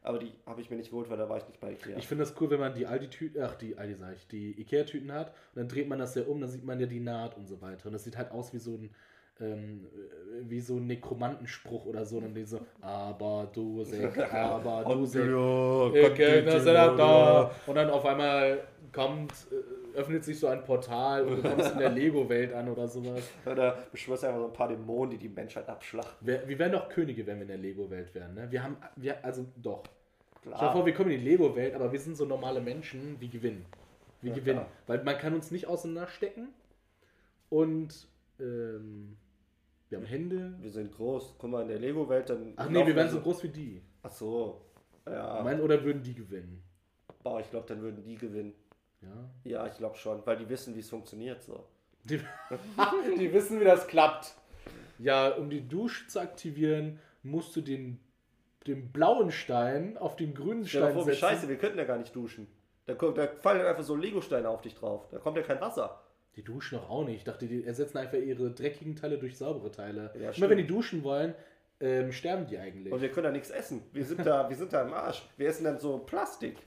Aber 0.03 0.18
die 0.20 0.32
habe 0.47 0.61
ich 0.61 0.70
mir 0.70 0.76
nicht 0.76 0.91
geholt, 0.91 1.11
weil 1.11 1.18
da 1.18 1.28
war 1.28 1.39
ich 1.39 1.47
nicht 1.49 1.59
bei 1.61 1.72
Ikea. 1.72 1.97
Ich 1.99 2.07
finde 2.07 2.22
das 2.24 2.41
cool, 2.41 2.49
wenn 2.51 2.61
man 2.61 2.72
die 2.72 2.86
Aldi-Tüten, 2.86 3.43
ach 3.43 3.57
die 3.57 3.76
Aldi 3.76 3.97
sag 3.97 4.14
ich, 4.14 4.26
die 4.28 4.59
Ikea-Tüten 4.61 5.12
hat 5.12 5.28
und 5.55 5.57
dann 5.57 5.68
dreht 5.68 5.89
man 5.89 5.99
das 5.99 6.14
ja 6.14 6.22
um, 6.22 6.41
dann 6.41 6.49
sieht 6.49 6.64
man 6.64 6.78
ja 6.78 6.86
die 6.86 7.01
Naht 7.01 7.36
und 7.36 7.47
so 7.49 7.61
weiter. 7.61 7.86
Und 7.86 7.93
das 7.95 8.05
sieht 8.05 8.16
halt 8.16 8.30
aus 8.30 8.53
wie 8.55 8.59
so 8.59 8.76
ein, 8.76 8.95
ähm, 9.41 9.86
äh, 9.95 10.49
wie 10.51 10.61
so 10.61 10.76
ein 10.76 10.86
Nekromantenspruch 10.86 11.86
oder 11.86 12.05
so. 12.05 12.16
Und 12.16 12.24
dann 12.24 12.34
die 12.34 12.45
so, 12.45 12.61
aber 12.80 13.49
du 13.53 13.84
Sek, 13.84 14.18
aber 14.32 14.95
du 14.95 15.05
Sek. 15.07 15.24
Und 17.66 17.74
dann 17.74 17.91
auf 17.91 18.05
einmal 18.05 18.61
kommt, 18.93 19.32
äh, 19.51 19.99
öffnet 19.99 20.24
sich 20.24 20.39
so 20.39 20.47
ein 20.47 20.62
Portal 20.64 21.24
und 21.24 21.36
du 21.36 21.43
kommst 21.49 21.72
in 21.72 21.78
der 21.78 21.91
Lego-Welt 21.91 22.53
an 22.53 22.68
oder 22.68 22.86
sowas. 22.89 23.22
Oder 23.45 23.78
beschwörst 23.91 24.24
einfach 24.24 24.41
so 24.41 24.47
ein 24.47 24.53
paar 24.53 24.68
Dämonen, 24.68 25.11
die 25.11 25.18
die 25.18 25.28
Menschheit 25.28 25.68
abschlachten. 25.68 26.26
Wir, 26.26 26.47
wir 26.47 26.59
wären 26.59 26.72
doch 26.72 26.89
Könige, 26.89 27.26
wenn 27.26 27.36
wir 27.36 27.43
in 27.43 27.49
der 27.49 27.59
Lego-Welt 27.59 28.14
wären. 28.14 28.34
Ne? 28.34 28.47
Wir 28.51 28.62
haben, 28.62 28.76
wir, 28.97 29.24
also 29.24 29.45
doch. 29.57 29.82
Stell 30.41 30.53
dir 30.53 30.59
Klar. 30.59 30.72
vor, 30.72 30.86
wir 30.86 30.95
kommen 30.95 31.11
in 31.11 31.20
die 31.20 31.28
Lego-Welt, 31.30 31.74
aber 31.74 31.91
wir 31.93 31.99
sind 31.99 32.16
so 32.16 32.24
normale 32.24 32.61
Menschen, 32.61 33.16
wir 33.18 33.28
gewinnen. 33.28 33.66
Wir 34.22 34.30
Ja, 34.32 34.39
gewinnen. 34.39 34.61
klar. 34.61 34.70
Weil 34.86 35.05
man 35.05 35.18
kann 35.18 35.34
uns 35.34 35.51
nicht 35.51 35.66
auseinanderstecken 35.66 36.49
und 37.51 38.07
ähm, 38.41 39.16
wir 39.89 39.99
haben 39.99 40.07
Hände. 40.07 40.55
Wir 40.61 40.70
sind 40.70 40.93
groß. 40.93 41.36
Guck 41.39 41.51
mal, 41.51 41.62
in 41.62 41.68
der 41.68 41.78
Lego-Welt 41.78 42.30
dann. 42.30 42.53
Ach 42.57 42.68
nee, 42.68 42.86
wir 42.86 42.95
wären 42.95 43.09
so 43.09 43.20
groß 43.20 43.43
wie 43.45 43.49
die. 43.49 43.82
Ach 44.03 44.11
so. 44.11 44.61
Ja. 45.07 45.41
Mein, 45.43 45.61
oder 45.61 45.82
würden 45.82 46.03
die 46.03 46.14
gewinnen? 46.14 46.62
Boah, 47.22 47.41
ich 47.41 47.51
glaube, 47.51 47.66
dann 47.66 47.80
würden 47.80 48.03
die 48.03 48.16
gewinnen. 48.16 48.55
Ja. 49.01 49.30
Ja, 49.45 49.66
ich 49.66 49.76
glaube 49.76 49.97
schon, 49.97 50.24
weil 50.26 50.36
die 50.36 50.49
wissen, 50.49 50.74
wie 50.74 50.80
es 50.80 50.91
funktioniert 50.91 51.43
so. 51.43 51.64
Die, 52.05 52.20
die 53.18 53.32
wissen, 53.32 53.61
wie 53.61 53.64
das 53.64 53.86
klappt. 53.86 54.34
Ja, 54.99 55.30
um 55.30 55.49
die 55.49 55.66
Dusche 55.66 56.07
zu 56.09 56.20
aktivieren, 56.20 56.99
musst 57.22 57.55
du 57.57 57.61
den, 57.61 58.01
den 58.66 58.93
blauen 58.93 59.30
Stein 59.30 59.97
auf 59.97 60.16
den 60.16 60.34
grünen 60.34 60.66
Stein 60.66 60.93
vor, 60.93 61.07
wie 61.07 61.11
setzen. 61.11 61.20
scheiße, 61.20 61.49
wir 61.49 61.57
könnten 61.57 61.78
ja 61.78 61.84
gar 61.84 61.99
nicht 61.99 62.14
duschen. 62.14 62.49
Da, 62.86 62.95
kommt, 62.95 63.18
da 63.18 63.26
fallen 63.26 63.64
einfach 63.64 63.84
so 63.84 63.95
Lego-Steine 63.95 64.49
auf 64.49 64.62
dich 64.62 64.74
drauf. 64.74 65.09
Da 65.11 65.18
kommt 65.18 65.36
ja 65.36 65.43
kein 65.43 65.61
Wasser. 65.61 66.03
Die 66.39 66.45
duschen 66.45 66.78
doch 66.78 66.89
auch 66.89 67.05
nicht. 67.05 67.16
Ich 67.16 67.24
dachte, 67.24 67.49
die 67.49 67.64
ersetzen 67.64 67.99
einfach 67.99 68.16
ihre 68.16 68.53
dreckigen 68.53 68.95
Teile 68.95 69.18
durch 69.18 69.36
saubere 69.36 69.72
Teile. 69.72 70.12
Ja, 70.20 70.30
Immer 70.30 70.49
wenn 70.49 70.59
die 70.59 70.68
duschen 70.68 71.03
wollen, 71.03 71.34
ähm, 71.80 72.12
sterben 72.12 72.47
die 72.47 72.57
eigentlich. 72.57 72.93
Und 72.93 73.01
wir 73.01 73.11
können 73.11 73.24
da 73.24 73.32
nichts 73.32 73.51
essen. 73.51 73.82
Wir 73.93 74.05
sind 74.05 74.24
da, 74.24 74.49
wir 74.49 74.57
sind 74.57 74.72
da 74.72 74.82
im 74.82 74.93
Arsch. 74.93 75.28
Wir 75.36 75.49
essen 75.49 75.64
dann 75.64 75.80
so 75.80 75.99
Plastik. 75.99 76.59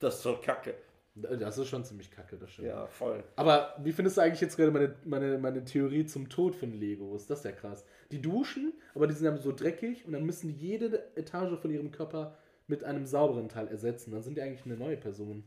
Das 0.00 0.16
ist 0.16 0.22
so 0.22 0.36
kacke. 0.42 0.74
Das 1.14 1.58
ist 1.58 1.68
schon 1.68 1.84
ziemlich 1.84 2.10
kacke, 2.10 2.38
das 2.38 2.50
stimmt. 2.50 2.66
Ja, 2.66 2.88
voll. 2.88 3.22
Aber 3.36 3.76
wie 3.84 3.92
findest 3.92 4.16
du 4.16 4.22
eigentlich 4.22 4.40
jetzt 4.40 4.56
gerade 4.56 4.72
meine, 4.72 4.96
meine, 5.04 5.38
meine 5.38 5.64
Theorie 5.64 6.04
zum 6.04 6.28
Tod 6.28 6.56
von 6.56 6.72
Legos? 6.72 7.28
Das 7.28 7.38
ist 7.38 7.44
ja 7.44 7.52
krass. 7.52 7.84
Die 8.10 8.20
duschen, 8.20 8.72
aber 8.96 9.06
die 9.06 9.14
sind 9.14 9.26
dann 9.26 9.38
so 9.38 9.52
dreckig 9.52 10.06
und 10.06 10.12
dann 10.12 10.24
müssen 10.24 10.48
die 10.48 10.54
jede 10.54 11.16
Etage 11.16 11.56
von 11.56 11.70
ihrem 11.70 11.92
Körper 11.92 12.36
mit 12.66 12.82
einem 12.82 13.06
sauberen 13.06 13.48
Teil 13.48 13.68
ersetzen. 13.68 14.10
Dann 14.10 14.22
sind 14.22 14.36
die 14.36 14.42
eigentlich 14.42 14.66
eine 14.66 14.76
neue 14.76 14.96
Person. 14.96 15.44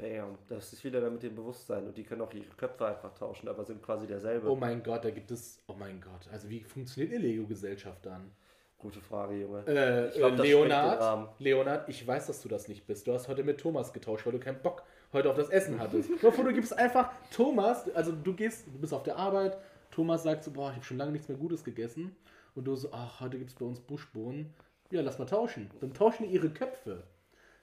Bam. 0.00 0.38
Das 0.48 0.72
ist 0.72 0.82
wieder 0.84 1.08
mit 1.10 1.22
dem 1.22 1.34
Bewusstsein. 1.34 1.86
Und 1.86 1.96
die 1.96 2.02
können 2.04 2.20
auch 2.22 2.32
ihre 2.32 2.44
Köpfe 2.56 2.86
einfach 2.86 3.14
tauschen, 3.14 3.48
aber 3.48 3.64
sind 3.64 3.82
quasi 3.82 4.06
derselbe. 4.06 4.50
Oh 4.50 4.56
mein 4.56 4.82
Gott, 4.82 5.04
da 5.04 5.10
gibt 5.10 5.30
es. 5.30 5.58
Oh 5.66 5.74
mein 5.78 6.00
Gott. 6.00 6.28
Also 6.32 6.48
wie 6.48 6.60
funktioniert 6.64 7.12
eine 7.14 7.22
Lego-Gesellschaft 7.22 8.04
dann? 8.06 8.30
Gute 8.78 9.00
Frage, 9.00 9.34
Junge. 9.34 9.62
Äh, 9.66 10.08
Ich 10.08 10.14
glaub, 10.14 10.32
äh, 10.32 10.36
sprengt 10.36 10.38
den 10.38 10.44
Leonard. 10.46 11.40
Leonard, 11.40 11.88
ich 11.90 12.06
weiß, 12.06 12.28
dass 12.28 12.40
du 12.40 12.48
das 12.48 12.66
nicht 12.66 12.86
bist. 12.86 13.06
Du 13.06 13.12
hast 13.12 13.28
heute 13.28 13.44
mit 13.44 13.60
Thomas 13.60 13.92
getauscht, 13.92 14.24
weil 14.24 14.32
du 14.32 14.38
keinen 14.40 14.62
Bock 14.62 14.82
heute 15.12 15.28
auf 15.28 15.36
das 15.36 15.50
Essen 15.50 15.78
hattest. 15.78 16.08
Bevor 16.22 16.44
du 16.44 16.52
gibst 16.54 16.76
einfach 16.78 17.12
Thomas, 17.30 17.90
also 17.94 18.12
du 18.12 18.34
gehst, 18.34 18.66
du 18.68 18.78
bist 18.78 18.94
auf 18.94 19.02
der 19.02 19.16
Arbeit, 19.16 19.58
Thomas 19.90 20.22
sagt 20.22 20.44
so, 20.44 20.50
boah, 20.52 20.70
ich 20.70 20.76
habe 20.76 20.84
schon 20.84 20.96
lange 20.96 21.12
nichts 21.12 21.28
mehr 21.28 21.36
Gutes 21.36 21.62
gegessen. 21.62 22.16
Und 22.54 22.64
du 22.64 22.74
so, 22.74 22.88
ach, 22.92 23.20
heute 23.20 23.36
gibt 23.38 23.50
es 23.50 23.56
bei 23.56 23.66
uns 23.66 23.80
Buschbohnen. 23.80 24.54
Ja, 24.90 25.02
lass 25.02 25.18
mal 25.18 25.26
tauschen. 25.26 25.70
Dann 25.80 25.92
tauschen 25.92 26.24
die 26.26 26.30
ihre 26.34 26.48
Köpfe. 26.50 27.02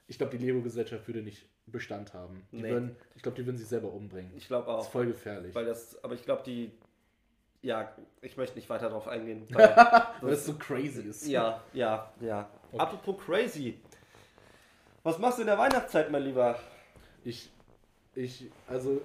Ich 0.08 0.18
glaube, 0.20 0.38
die 0.38 0.46
Lego-Gesellschaft 0.46 1.08
würde 1.08 1.22
nicht 1.24 1.50
Bestand 1.72 2.14
haben. 2.14 2.46
Die 2.52 2.62
Nee. 2.62 2.70
würden, 2.72 2.96
ich 3.16 3.22
glaube, 3.24 3.38
die 3.38 3.46
würden 3.46 3.58
sich 3.58 3.68
selber 3.68 3.92
umbringen. 3.92 4.32
Ich 4.36 4.48
glaube 4.48 4.68
Das 4.68 4.82
ist 4.84 4.88
auch. 4.88 4.92
voll 4.92 5.08
gefährlich. 5.08 5.54
Weil 5.54 5.66
das, 5.66 6.02
aber 6.04 6.14
ich 6.16 6.24
glaube, 6.24 6.44
die. 6.46 6.72
Ja, 7.62 7.92
ich 8.22 8.38
möchte 8.38 8.56
nicht 8.56 8.70
weiter 8.70 8.88
darauf 8.90 9.08
eingehen. 9.08 9.46
Weil 9.50 9.76
Weil 10.22 10.30
das 10.32 10.46
so 10.46 10.54
crazy 10.54 11.02
ist. 11.02 11.28
ja, 11.28 11.62
ja, 11.74 12.12
ja. 12.22 12.50
Okay. 12.72 12.82
Apropos 12.82 13.18
crazy. 13.26 13.80
Was 15.04 15.18
machst 15.18 15.38
du 15.38 15.42
in 15.42 15.48
der 15.48 15.58
Weihnachtszeit, 15.58 16.12
mein 16.12 16.24
Lieber? 16.24 16.58
Ich, 17.24 17.50
ich, 18.14 18.50
also 18.68 19.02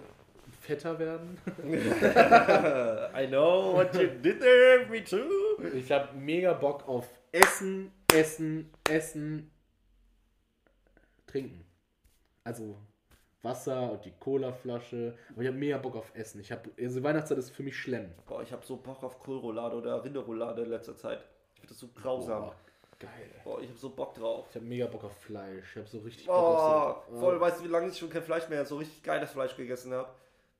fetter 0.60 0.98
werden. 0.98 1.38
I 1.64 3.26
know 3.26 3.74
what 3.74 3.94
you 3.94 4.06
did 4.20 4.40
there, 4.40 4.86
me 4.90 5.02
too. 5.02 5.62
Ich 5.74 5.90
habe 5.90 6.14
mega 6.16 6.52
Bock 6.52 6.86
auf 6.88 7.08
Essen, 7.32 7.90
Essen, 8.12 8.70
Essen, 8.88 9.50
Trinken. 11.26 11.64
Also 12.44 12.76
Wasser 13.42 13.90
und 13.92 14.04
die 14.04 14.12
Colaflasche. 14.12 15.16
Aber 15.30 15.42
ich 15.42 15.48
habe 15.48 15.58
mega 15.58 15.78
Bock 15.78 15.96
auf 15.96 16.12
Essen. 16.14 16.40
Ich 16.40 16.52
habe, 16.52 16.70
also 16.78 17.02
Weihnachtszeit 17.02 17.38
ist 17.38 17.50
für 17.50 17.62
mich 17.62 17.76
schlimm. 17.76 18.10
Boah, 18.26 18.42
ich 18.42 18.52
habe 18.52 18.64
so 18.64 18.76
Bock 18.76 19.02
auf 19.02 19.18
Kohlroulade 19.18 19.76
oder 19.76 20.02
Rinderroulade 20.04 20.62
in 20.62 20.70
letzter 20.70 20.96
Zeit. 20.96 21.24
Ich 21.54 21.60
finde 21.60 21.74
das 21.74 21.80
so 21.80 21.88
grausam. 21.88 22.42
Boah, 22.42 22.54
geil. 22.98 23.10
Boah, 23.44 23.60
ich 23.60 23.68
habe 23.68 23.78
so 23.78 23.90
Bock 23.90 24.14
drauf. 24.14 24.46
Ich 24.50 24.56
habe 24.56 24.66
mega 24.66 24.86
Bock 24.86 25.04
auf 25.04 25.16
Fleisch. 25.20 25.70
Ich 25.72 25.76
habe 25.76 25.88
so 25.88 25.98
richtig 25.98 26.26
Bock 26.26 26.36
Boah, 26.36 26.96
auf 26.96 27.04
so, 27.08 27.16
Oh, 27.16 27.20
voll, 27.20 27.40
weißt 27.40 27.60
du, 27.60 27.64
wie 27.64 27.68
lange 27.68 27.88
ich 27.88 27.98
schon 27.98 28.10
kein 28.10 28.22
Fleisch 28.22 28.48
mehr, 28.48 28.64
so 28.64 28.76
richtig 28.76 29.02
geiles 29.02 29.30
Fleisch 29.30 29.56
gegessen 29.56 29.92
habe? 29.92 30.08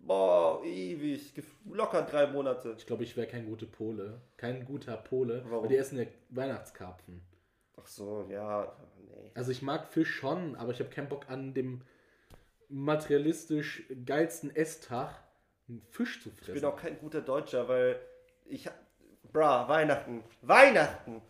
Boah, 0.01 0.65
ewig, 0.65 1.33
locker 1.71 2.03
drei 2.03 2.27
Monate. 2.27 2.75
Ich 2.77 2.87
glaube, 2.87 3.05
ich 3.05 3.17
wäre 3.17 3.29
kein 3.29 3.47
guter 3.47 3.67
Pole. 3.67 4.21
Kein 4.37 4.65
guter 4.65 4.97
Pole. 4.97 5.45
Warum? 5.47 5.63
Weil 5.63 5.69
die 5.69 5.77
essen 5.77 5.99
ja 5.99 6.07
Weihnachtskarpfen. 6.31 7.23
Ach 7.83 7.87
so, 7.87 8.27
ja, 8.31 8.73
nee. 9.09 9.31
Also 9.35 9.51
ich 9.51 9.63
mag 9.63 9.87
Fisch 9.89 10.15
schon, 10.15 10.57
aber 10.57 10.71
ich 10.73 10.79
habe 10.81 10.91
keinen 10.91 11.09
Bock 11.09 11.29
an 11.29 11.53
dem 11.55 11.83
materialistisch 12.69 13.85
geilsten 14.07 14.55
Esstag 14.55 15.15
einen 15.69 15.83
Fisch 15.91 16.23
zu 16.23 16.31
Ich 16.31 16.37
fressen. 16.37 16.55
bin 16.55 16.65
auch 16.65 16.77
kein 16.77 16.99
guter 16.99 17.21
Deutscher, 17.21 17.69
weil 17.69 17.99
ich 18.47 18.69
bra, 19.33 19.69
Weihnachten, 19.69 20.23
Weihnachten. 20.43 21.23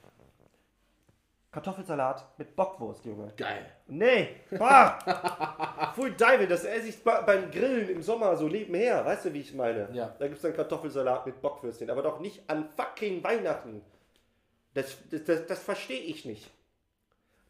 Kartoffelsalat 1.50 2.38
mit 2.38 2.56
Bockwurst, 2.56 3.04
Junge. 3.04 3.30
Geil. 3.36 3.66
Nee, 3.86 4.36
bah! 4.58 4.98
Full 5.94 6.12
Dive, 6.12 6.46
das 6.48 6.64
esse 6.64 6.88
ich 6.88 7.04
beim 7.04 7.50
Grillen 7.50 7.90
im 7.90 8.00
Sommer 8.02 8.34
so 8.36 8.48
nebenher. 8.48 9.04
Weißt 9.04 9.26
du, 9.26 9.34
wie 9.34 9.40
ich 9.40 9.52
meine? 9.52 9.90
Ja. 9.92 10.14
Da 10.18 10.26
gibt 10.28 10.36
es 10.36 10.42
dann 10.42 10.54
Kartoffelsalat 10.54 11.26
mit 11.26 11.42
Bockwürstchen, 11.42 11.90
aber 11.90 12.00
doch 12.00 12.20
nicht 12.20 12.48
an 12.48 12.70
fucking 12.70 13.22
Weihnachten. 13.22 13.82
Das, 14.74 14.96
das, 15.10 15.24
das, 15.24 15.46
das 15.46 15.58
verstehe 15.62 16.00
ich 16.00 16.24
nicht. 16.24 16.50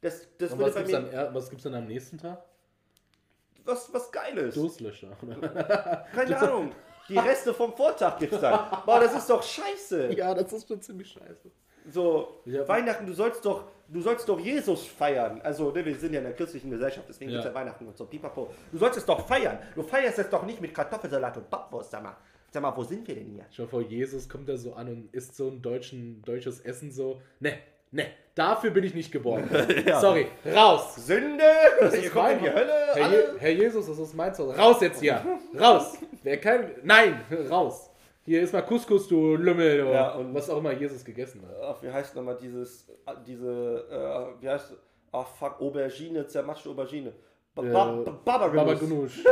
Das, 0.01 0.27
das 0.39 0.53
Und 0.53 0.59
würde 0.59 0.71
was 0.71 0.75
bei 0.75 0.81
gibt's, 0.83 0.93
mir 0.93 1.11
dann, 1.11 1.13
eher- 1.29 1.35
was 1.35 1.49
gibt's 1.51 1.65
dann 1.65 1.75
am 1.75 1.87
nächsten 1.87 2.19
Tag? 2.19 2.43
was, 3.65 3.93
was 3.95 4.11
Geiles. 4.11 4.55
Durstlöscher. 4.55 5.17
Oder? 5.23 6.07
Keine 6.15 6.37
Ahnung. 6.39 6.73
Die 7.09 7.19
Reste 7.19 7.53
vom 7.55 7.73
Vortag 7.77 8.19
gibt's 8.19 8.41
dann. 8.41 8.59
Boah, 8.87 9.01
das 9.01 9.15
ist 9.15 9.29
doch 9.31 9.43
scheiße. 9.43 10.13
ja, 10.17 10.35
das 10.35 10.53
ist 10.53 10.67
schon 10.67 10.81
ziemlich 10.81 11.09
scheiße. 11.13 11.51
So, 11.91 12.41
Ja. 12.45 12.67
Weihnachten, 12.69 13.07
du 13.07 13.13
sollst 13.13 13.45
doch, 13.45 13.65
du 13.89 14.01
sollst 14.01 14.29
doch 14.29 14.39
Jesus 14.39 14.87
feiern. 14.87 15.41
Also, 15.43 15.71
ne, 15.73 15.85
wir 15.85 15.97
sind 15.97 16.13
ja 16.13 16.19
in 16.21 16.25
der 16.27 16.35
christlichen 16.35 16.71
Gesellschaft, 16.71 17.07
deswegen 17.09 17.31
Ja. 17.33 17.39
gibt's 17.39 17.49
ja 17.53 17.55
Weihnachten 17.55 17.87
und 17.87 17.97
so, 17.97 18.07
pipapo. 18.07 18.53
Du 18.71 18.79
sollst 18.79 18.99
es 18.99 19.05
doch 19.05 19.27
feiern. 19.27 19.59
Du 19.75 19.83
feierst 19.83 20.19
es 20.21 20.31
doch 20.31 20.45
nicht 20.45 20.61
mit 20.61 20.73
Kartoffelsalat 20.75 21.37
und 21.37 21.51
Bockwurst, 21.51 21.91
sag 21.91 22.03
mal. 22.05 22.17
Sag 22.53 22.63
mal, 22.63 22.77
wo 22.77 22.83
sind 22.83 23.09
wir 23.09 23.15
denn 23.15 23.31
hier? 23.31 23.47
Schau 23.51 23.67
vor, 23.67 23.81
Jesus 23.81 24.29
kommt 24.29 24.47
da 24.47 24.59
so 24.59 24.75
an 24.75 24.87
und 24.89 25.15
isst 25.15 25.35
so 25.37 25.49
ein 25.49 25.63
deutschen, 25.63 26.21
deutsches 26.23 26.61
Essen 26.61 26.93
so. 26.93 27.19
Ne, 27.41 27.55
ne, 27.91 28.05
dafür 28.35 28.71
bin 28.71 28.85
ich 28.85 28.93
nicht 28.93 29.11
geboren. 29.11 29.49
Sorry, 30.01 30.27
raus! 30.55 30.97
Sünde! 30.97 31.43
Das 31.81 31.95
ist 31.95 32.13
kommt 32.13 32.31
in 32.33 32.37
mein 32.37 32.45
die 32.45 32.51
Hölle, 32.51 32.73
Herr. 32.95 33.11
Je 33.11 33.25
Herr 33.39 33.51
Jesus, 33.53 33.87
das 33.87 33.99
ist 33.99 34.15
mein 34.15 34.35
Zuhause. 34.35 34.59
Raus 34.59 34.81
jetzt 34.83 35.01
hier! 35.01 35.25
Raus! 35.59 35.97
Wer 36.23 36.39
kein. 36.39 36.73
Nein! 36.83 37.23
Raus! 37.49 37.89
Hier 38.27 38.43
ist 38.43 38.53
mal 38.53 38.61
Couscous, 38.63 39.09
du 39.09 39.35
Lümmel, 39.35 39.79
du. 39.79 39.91
Ja, 39.91 40.13
und- 40.13 40.35
was 40.35 40.51
auch 40.51 40.59
immer 40.59 40.73
Jesus 40.73 41.03
gegessen 41.05 41.41
hat. 41.49 41.57
Ach, 41.63 41.83
wie 41.83 41.91
heißt 41.91 42.15
nochmal 42.15 42.37
dieses, 42.41 42.87
äh, 43.07 43.13
diese, 43.27 43.87
äh, 44.39 44.43
wie 44.43 44.49
heißt, 44.51 44.75
ach 45.11 45.27
fuck, 45.27 45.59
Aubergine, 45.59 46.27
zermatschte 46.27 46.69
Aubergine. 46.69 47.15
Ba- 47.55 47.63
ba- 47.63 48.03
ba- 48.25 48.39
Baba. 48.39 48.49
Ganoush. 48.75 49.25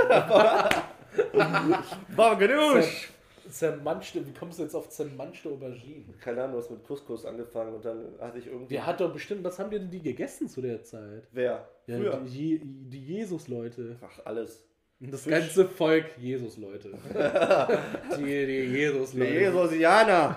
Babagenusch. 2.17 3.09
Zermanschte, 3.51 4.25
wie 4.27 4.33
kommst 4.33 4.59
du 4.61 4.63
jetzt 4.63 4.75
auf 4.77 4.89
zermanschte 4.91 5.49
Auberginen? 5.49 6.15
Keine 6.21 6.43
Ahnung, 6.45 6.53
du 6.57 6.59
hast 6.63 6.71
mit 6.71 6.85
Couscous 6.85 7.25
angefangen 7.27 7.75
und 7.75 7.85
dann 7.85 8.05
hatte 8.21 8.39
ich 8.39 8.47
irgendwie... 8.47 8.75
Der 8.75 8.87
hat 8.87 9.01
doch 9.01 9.13
bestimmt, 9.13 9.43
was 9.43 9.59
haben 9.59 9.71
denn 9.71 9.91
die 9.91 10.01
gegessen 10.01 10.49
zu 10.49 10.61
der 10.63 10.85
Zeit? 10.85 11.25
Wer? 11.33 11.69
Ja, 11.87 11.97
Früher? 11.97 12.21
die, 12.25 12.61
die 12.63 13.01
Jesus-Leute. 13.05 13.97
Ach, 14.03 14.25
alles. 14.25 14.65
Das 15.01 15.23
Fisch. 15.23 15.33
ganze 15.33 15.67
Volk 15.67 16.05
Jesus-Leute. 16.19 16.91
die, 18.19 18.23
die 18.25 18.77
Jesus-Leute. 18.77 19.33
Die 19.33 19.39
Jesusianer. 19.39 20.37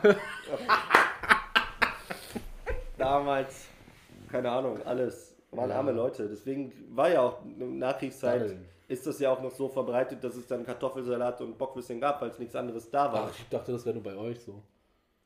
Damals, 2.98 3.68
keine 4.32 4.50
Ahnung, 4.50 4.82
alles. 4.86 5.36
Waren 5.52 5.70
Ja. 5.70 5.76
arme 5.78 5.92
Leute. 5.92 6.28
Deswegen 6.28 6.72
war 6.96 7.12
ja 7.12 7.22
auch 7.22 7.40
Nachkriegszeit, 7.46 8.42
Daddeln. 8.42 8.66
Ist 8.94 9.06
das 9.08 9.20
ja 9.20 9.32
auch 9.32 9.42
noch 9.42 9.52
so 9.52 9.68
verbreitet, 9.70 10.24
dass 10.24 10.36
es 10.36 10.48
dann 10.48 10.66
Kartoffelsalat 10.66 11.42
und 11.42 11.58
Bockwürstchen 11.58 12.00
gab, 12.00 12.22
weil 12.22 12.30
es 12.30 12.40
nichts 12.40 12.56
anderes 12.56 12.90
da 12.90 13.12
war. 13.12 13.30
Ach, 13.32 13.40
ich 13.40 13.50
dachte, 13.50 13.72
das 13.72 13.86
wäre 13.86 13.96
nur 13.96 14.04
bei 14.04 14.16
euch 14.16 14.40
so, 14.42 14.62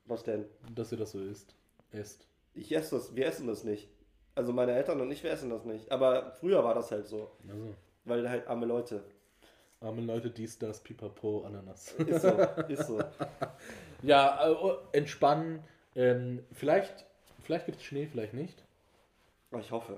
Was 0.05 0.23
denn? 0.23 0.45
dass 0.73 0.91
ihr 0.91 0.97
das 0.97 1.11
so 1.11 1.19
isst. 1.19 1.53
Esst. 1.91 2.27
Ich 2.53 2.75
esse 2.75 2.95
das, 2.95 3.15
wir 3.15 3.25
essen 3.27 3.47
das 3.47 3.63
nicht. 3.63 3.89
Also 4.35 4.53
meine 4.53 4.73
Eltern 4.73 5.01
und 5.01 5.11
ich, 5.11 5.23
wir 5.23 5.31
essen 5.31 5.49
das 5.49 5.65
nicht. 5.65 5.91
Aber 5.91 6.31
früher 6.31 6.63
war 6.63 6.73
das 6.73 6.91
halt 6.91 7.07
so, 7.07 7.31
Also, 7.47 7.73
weil 8.05 8.29
halt 8.29 8.47
arme 8.47 8.65
Leute. 8.65 9.03
arme 9.81 10.01
Leute, 10.01 10.29
dies, 10.29 10.57
das, 10.59 10.81
pipapo, 10.81 11.43
Ananas. 11.43 11.93
Ist 11.93 12.21
so, 12.21 12.29
ist 12.67 12.87
so. 12.87 12.99
ja, 14.03 14.47
äh, 14.47 14.53
oh, 14.53 14.77
entspannen. 14.91 15.63
Ähm, 15.95 16.43
vielleicht 16.51 17.05
vielleicht 17.41 17.65
gibt 17.65 17.79
es 17.79 17.83
Schnee, 17.85 18.07
vielleicht 18.07 18.33
nicht. 18.33 18.63
Aber 19.51 19.61
Ich 19.61 19.71
hoffe. 19.71 19.97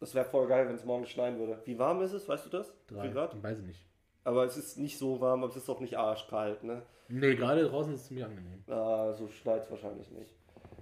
Das 0.00 0.14
wäre 0.14 0.24
voll 0.26 0.46
geil, 0.46 0.68
wenn 0.68 0.74
es 0.76 0.84
morgen 0.84 1.06
schneien 1.06 1.38
würde. 1.38 1.58
Wie 1.64 1.78
warm 1.78 2.02
ist 2.02 2.12
es, 2.12 2.28
weißt 2.28 2.46
du 2.46 2.50
das? 2.50 2.72
Wie 2.88 3.00
viel 3.00 3.12
Grad? 3.12 3.42
Weiß 3.42 3.58
ich 3.60 3.66
nicht. 3.66 3.84
Aber 4.24 4.44
es 4.44 4.56
ist 4.56 4.76
nicht 4.78 4.98
so 4.98 5.20
warm, 5.20 5.42
aber 5.42 5.50
es 5.50 5.56
ist 5.56 5.68
auch 5.70 5.80
nicht 5.80 5.96
arschkalt, 5.96 6.64
ne? 6.64 6.82
Nee, 7.08 7.36
gerade 7.36 7.64
draußen 7.68 7.94
ist 7.94 8.00
es 8.00 8.06
ziemlich 8.08 8.24
angenehm. 8.26 8.64
Ah, 8.68 9.12
so 9.12 9.28
schneit 9.28 9.62
es 9.64 9.70
wahrscheinlich 9.70 10.10
nicht. 10.10 10.34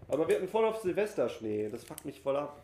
Aber 0.08 0.26
wir 0.26 0.36
hatten 0.36 0.48
voll 0.48 0.64
auf 0.64 0.78
Silvester 0.78 1.28
Schnee. 1.28 1.68
Das 1.68 1.84
fuckt 1.84 2.04
mich 2.04 2.20
voll 2.20 2.36
ab. 2.36 2.62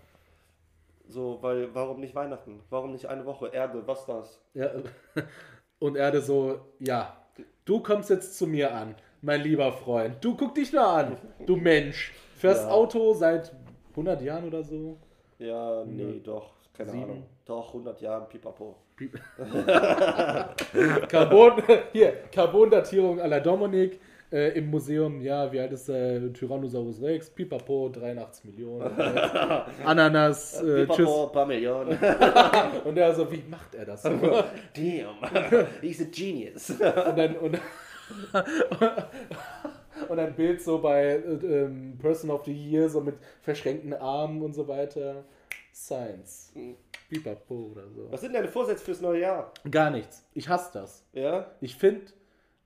So, 1.07 1.39
weil, 1.43 1.75
warum 1.75 2.01
nicht 2.01 2.15
Weihnachten? 2.15 2.61
Warum 2.71 2.93
nicht 2.93 3.07
eine 3.07 3.27
Woche? 3.27 3.49
Erde, 3.49 3.83
was 3.87 4.07
das? 4.07 4.41
Ja, 4.55 4.71
und 5.79 5.97
Erde 5.97 6.21
so, 6.23 6.61
ja, 6.79 7.17
du 7.65 7.83
kommst 7.83 8.11
jetzt 8.11 8.39
zu 8.39 8.47
mir 8.47 8.75
an, 8.75 8.95
mein 9.21 9.43
lieber 9.43 9.73
Freund. 9.73 10.17
Du 10.25 10.37
guck 10.37 10.55
dich 10.55 10.73
nur 10.73 10.87
an, 10.87 11.17
du 11.47 11.57
Mensch. 11.57 12.13
Fährst 12.37 12.65
Ja. 12.65 12.71
Auto 12.71 13.13
seit 13.13 13.53
100 13.91 14.23
Jahren 14.23 14.45
oder 14.47 14.63
so. 14.63 14.99
Ja, 15.41 15.85
nee, 15.87 16.21
doch. 16.23 16.51
Keine 16.77 16.91
Sieben. 16.93 17.05
Ahnung. 17.05 17.23
Doch, 17.45 17.69
100 17.69 18.01
Jahre, 18.01 18.27
pipapo. 18.29 18.77
Carbon, 21.09 21.63
hier, 21.93 22.13
Carbon-Datierung 22.31 23.21
à 23.21 23.27
la 23.27 23.41
Dominik. 23.41 23.99
Äh, 24.33 24.57
Im 24.59 24.71
Museum, 24.71 25.21
ja, 25.21 25.51
wie 25.51 25.59
alt 25.59 25.73
ist 25.73 25.89
der 25.89 26.33
Tyrannosaurus 26.33 27.03
Rex? 27.03 27.31
Pipapo, 27.31 27.89
83 27.89 28.45
Millionen. 28.45 28.97
Äh, 28.97 29.63
Ananas, 29.85 30.63
äh, 30.63 30.87
tschüss. 30.87 30.99
Pipapo, 30.99 31.27
paar 31.33 31.47
Millionen. 31.47 31.99
Und 32.85 32.97
er 32.97 33.13
so, 33.13 33.29
wie 33.33 33.43
macht 33.51 33.75
er 33.75 33.87
das? 33.87 34.05
Und 34.05 34.23
Damn, 34.23 35.67
he's 35.81 36.01
a 36.01 36.05
genius. 36.05 36.73
dann, 36.79 37.35
und, 37.37 37.59
und 40.21 40.29
ein 40.29 40.35
Bild 40.35 40.63
so 40.63 40.79
bei 40.79 41.05
äh, 41.05 41.65
ähm, 41.65 41.99
Person 41.99 42.31
of 42.31 42.45
the 42.45 42.53
Year, 42.53 42.89
so 42.89 43.01
mit 43.01 43.17
verschränkten 43.43 43.95
Armen 43.95 44.43
und 44.43 44.55
so 44.55 44.67
weiter. 44.69 45.25
Science. 45.73 46.53
Pipapo 47.09 47.73
oder 47.73 47.89
so. 47.89 48.11
Was 48.11 48.21
sind 48.21 48.35
deine 48.35 48.49
Vorsätze 48.49 48.85
fürs 48.85 49.01
neue 49.01 49.21
Jahr? 49.21 49.53
Gar 49.71 49.91
nichts. 49.91 50.25
Ich 50.35 50.49
hasse 50.49 50.71
das. 50.75 51.05
Ja? 51.13 51.51
Ich 51.61 51.77
finde 51.77 52.13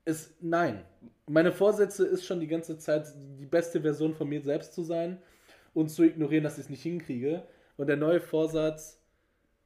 es, 0.05 0.34
nein. 0.40 0.84
Meine 1.26 1.52
Vorsätze 1.52 2.07
ist 2.07 2.24
schon 2.26 2.40
die 2.40 2.46
ganze 2.46 2.78
Zeit, 2.78 3.07
die 3.38 3.46
beste 3.46 3.80
Version 3.80 4.14
von 4.14 4.28
mir 4.28 4.42
selbst 4.42 4.74
zu 4.74 4.82
sein 4.82 5.18
und 5.72 5.88
zu 5.88 6.02
ignorieren, 6.02 6.44
dass 6.44 6.59
ich 6.59 6.64
es 6.64 6.70
nicht 6.70 6.82
hinkriege. 6.82 7.42
Und 7.76 7.86
der 7.88 7.96
neue 7.96 8.20
Vorsatz, 8.20 9.00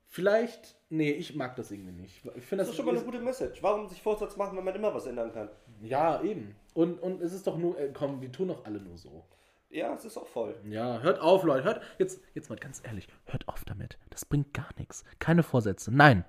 vielleicht, 0.07 0.76
nee, 0.89 1.11
ich 1.11 1.34
mag 1.34 1.57
das 1.57 1.70
irgendwie 1.70 1.93
nicht. 1.93 2.22
Ich 2.36 2.45
finde 2.45 2.62
Das 2.62 2.70
ist 2.70 2.76
schon 2.76 2.86
mal 2.86 2.95
eine 2.95 3.05
gute 3.05 3.20
Message. 3.20 3.62
Warum 3.62 3.89
sich 3.89 4.01
Vorsatz 4.01 4.36
machen, 4.36 4.57
wenn 4.57 4.64
man 4.64 4.74
immer 4.74 4.95
was 4.95 5.07
ändern 5.07 5.32
kann? 5.32 5.51
Ja, 5.83 6.22
eben. 6.22 6.55
Und, 6.74 7.01
und 7.01 7.20
es 7.20 7.33
ist 7.33 7.47
doch 7.47 7.57
nur, 7.57 7.79
äh, 7.79 7.91
komm, 7.93 8.20
wir 8.20 8.31
tun 8.31 8.49
doch 8.49 8.64
alle 8.64 8.81
nur 8.81 8.97
so. 8.99 9.24
Ja, 9.70 9.93
es 9.95 10.05
ist 10.05 10.16
auch 10.16 10.26
voll. 10.26 10.59
Ja, 10.68 11.01
hört 11.01 11.20
auf, 11.20 11.45
Leute. 11.45 11.64
Hört, 11.64 11.83
jetzt, 11.99 12.20
jetzt 12.35 12.49
mal 12.49 12.57
ganz 12.57 12.81
ehrlich, 12.85 13.07
hört 13.26 13.47
auf 13.49 13.64
damit. 13.64 13.99
Das 14.11 14.24
bringt 14.24 14.55
gar 14.55 14.70
nichts. 14.79 15.05
Keine 15.18 15.43
Vorsätze. 15.43 15.95
Nein. 15.95 16.24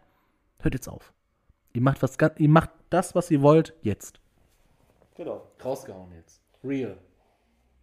Hört 0.62 0.74
jetzt 0.74 0.90
auf. 0.90 1.14
Ihr 1.74 1.82
macht, 1.82 2.02
was, 2.02 2.18
ihr 2.38 2.50
macht 2.50 2.72
das, 2.90 3.16
was 3.16 3.32
ihr 3.32 3.42
wollt, 3.42 3.76
jetzt. 3.82 4.20
Genau. 5.16 5.48
Rausgehauen 5.64 6.12
jetzt. 6.14 6.42
Real. 6.64 6.98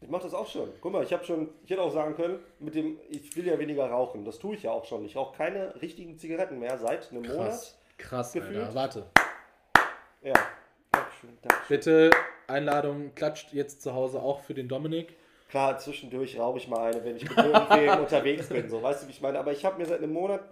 Ich 0.01 0.11
mache 0.11 0.25
das 0.25 0.35
auch 0.35 0.47
schon. 0.47 0.69
Guck 0.81 0.93
mal, 0.93 1.03
ich 1.03 1.13
habe 1.13 1.25
schon, 1.25 1.49
ich 1.65 1.71
hätte 1.71 1.81
auch 1.81 1.93
sagen 1.93 2.15
können, 2.15 2.39
mit 2.59 2.75
dem, 2.75 2.99
ich 3.09 3.35
will 3.37 3.47
ja 3.47 3.59
weniger 3.59 3.89
rauchen. 3.89 4.25
Das 4.25 4.39
tue 4.39 4.55
ich 4.57 4.63
ja 4.63 4.73
auch 4.73 4.85
schon. 4.85 5.05
Ich 5.05 5.17
rauche 5.17 5.37
keine 5.37 5.81
richtigen 5.81 6.19
Zigaretten 6.19 6.59
mehr 6.59 6.77
seit 6.79 7.11
einem 7.11 7.23
Monat. 7.23 7.37
Krass. 7.37 7.79
Krass, 7.97 8.33
Gefühlt. 8.33 8.59
Alter. 8.59 8.75
Warte. 8.75 9.11
Ja. 10.23 10.35
Dankeschön, 11.27 11.39
Dankeschön. 11.43 11.77
Bitte, 11.77 12.11
Einladung, 12.47 13.15
klatscht 13.15 13.53
jetzt 13.53 13.83
zu 13.83 13.95
Hause 13.95 14.23
auch 14.23 14.41
für 14.41 14.55
den 14.55 14.69
Dominik. 14.69 15.17
Klar, 15.49 15.79
zwischendurch 15.79 16.39
rauche 16.39 16.59
ich 16.59 16.69
mal 16.69 16.93
eine, 16.93 17.05
wenn 17.05 17.17
ich 17.17 17.29
mit 17.29 17.39
irgendwem 17.39 18.01
unterwegs 18.01 18.49
bin. 18.49 18.69
So, 18.69 18.83
weißt 18.83 19.03
du, 19.03 19.09
wie 19.09 19.13
ich 19.13 19.21
meine? 19.21 19.39
Aber 19.39 19.53
ich 19.53 19.65
habe 19.65 19.79
mir 19.79 19.87
seit 19.87 19.99
einem 19.99 20.13
Monat 20.13 20.43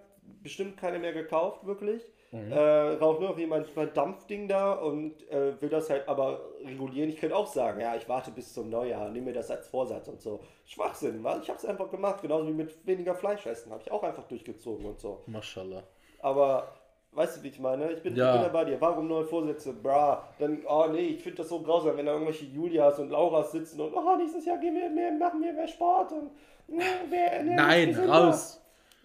bestimmt 0.42 0.76
keine 0.76 0.98
mehr 0.98 1.12
gekauft, 1.12 1.66
wirklich. 1.66 2.02
Äh, 2.32 2.58
rauche 2.96 3.20
nur 3.22 3.30
noch 3.30 3.64
mein 3.76 3.94
Dampfding 3.94 4.48
da 4.48 4.72
und 4.72 5.30
äh, 5.30 5.60
will 5.62 5.68
das 5.68 5.88
halt 5.88 6.08
aber 6.08 6.40
regulieren. 6.64 7.08
Ich 7.08 7.18
könnte 7.18 7.36
auch 7.36 7.46
sagen, 7.46 7.80
ja, 7.80 7.94
ich 7.94 8.08
warte 8.08 8.32
bis 8.32 8.52
zum 8.52 8.70
Neujahr, 8.70 9.08
nehme 9.10 9.26
mir 9.26 9.34
das 9.34 9.52
als 9.52 9.68
Vorsatz 9.68 10.08
und 10.08 10.20
so. 10.20 10.40
Schwachsinn, 10.66 11.22
weil 11.22 11.42
ich 11.42 11.48
habe 11.48 11.58
es 11.58 11.64
einfach 11.64 11.88
gemacht, 11.92 12.22
genauso 12.22 12.48
wie 12.48 12.52
mit 12.52 12.84
weniger 12.84 13.14
Fleisch 13.14 13.46
essen, 13.46 13.70
habe 13.70 13.82
ich 13.82 13.92
auch 13.92 14.02
einfach 14.02 14.24
durchgezogen 14.24 14.84
und 14.84 14.98
so. 14.98 15.22
Mashallah. 15.26 15.84
Aber 16.18 16.72
weißt 17.14 17.38
du, 17.38 17.42
wie 17.42 17.48
ich 17.48 17.60
meine? 17.60 17.92
Ich 17.92 18.02
bin, 18.02 18.14
Ja. 18.16 18.34
ich 18.34 18.40
bin 18.40 18.42
da 18.42 18.52
bei 18.52 18.64
dir. 18.64 18.80
Warum 18.80 19.08
neue 19.08 19.24
Vorsätze? 19.24 19.72
Bra. 19.72 20.28
Dann, 20.38 20.62
oh 20.68 20.86
nee, 20.90 21.08
ich 21.08 21.22
finde 21.22 21.38
das 21.38 21.48
so 21.48 21.60
grausam, 21.60 21.96
wenn 21.96 22.06
da 22.06 22.12
irgendwelche 22.12 22.44
Julias 22.46 22.98
und 22.98 23.10
Lauras 23.10 23.52
sitzen 23.52 23.80
und, 23.80 23.94
oh, 23.94 24.16
nächstes 24.16 24.44
Jahr 24.44 24.58
gehen 24.58 24.74
wir 24.74 24.88
mehr, 24.90 25.12
machen 25.12 25.42
wir 25.42 25.52
mehr 25.52 25.68
Sport 25.68 26.12
und, 26.12 26.30
ne, 26.76 26.82
wir 27.08 27.18
ernähren 27.18 27.88
uns 27.88 27.96
Nein, 27.98 28.10
raus. 28.10 28.60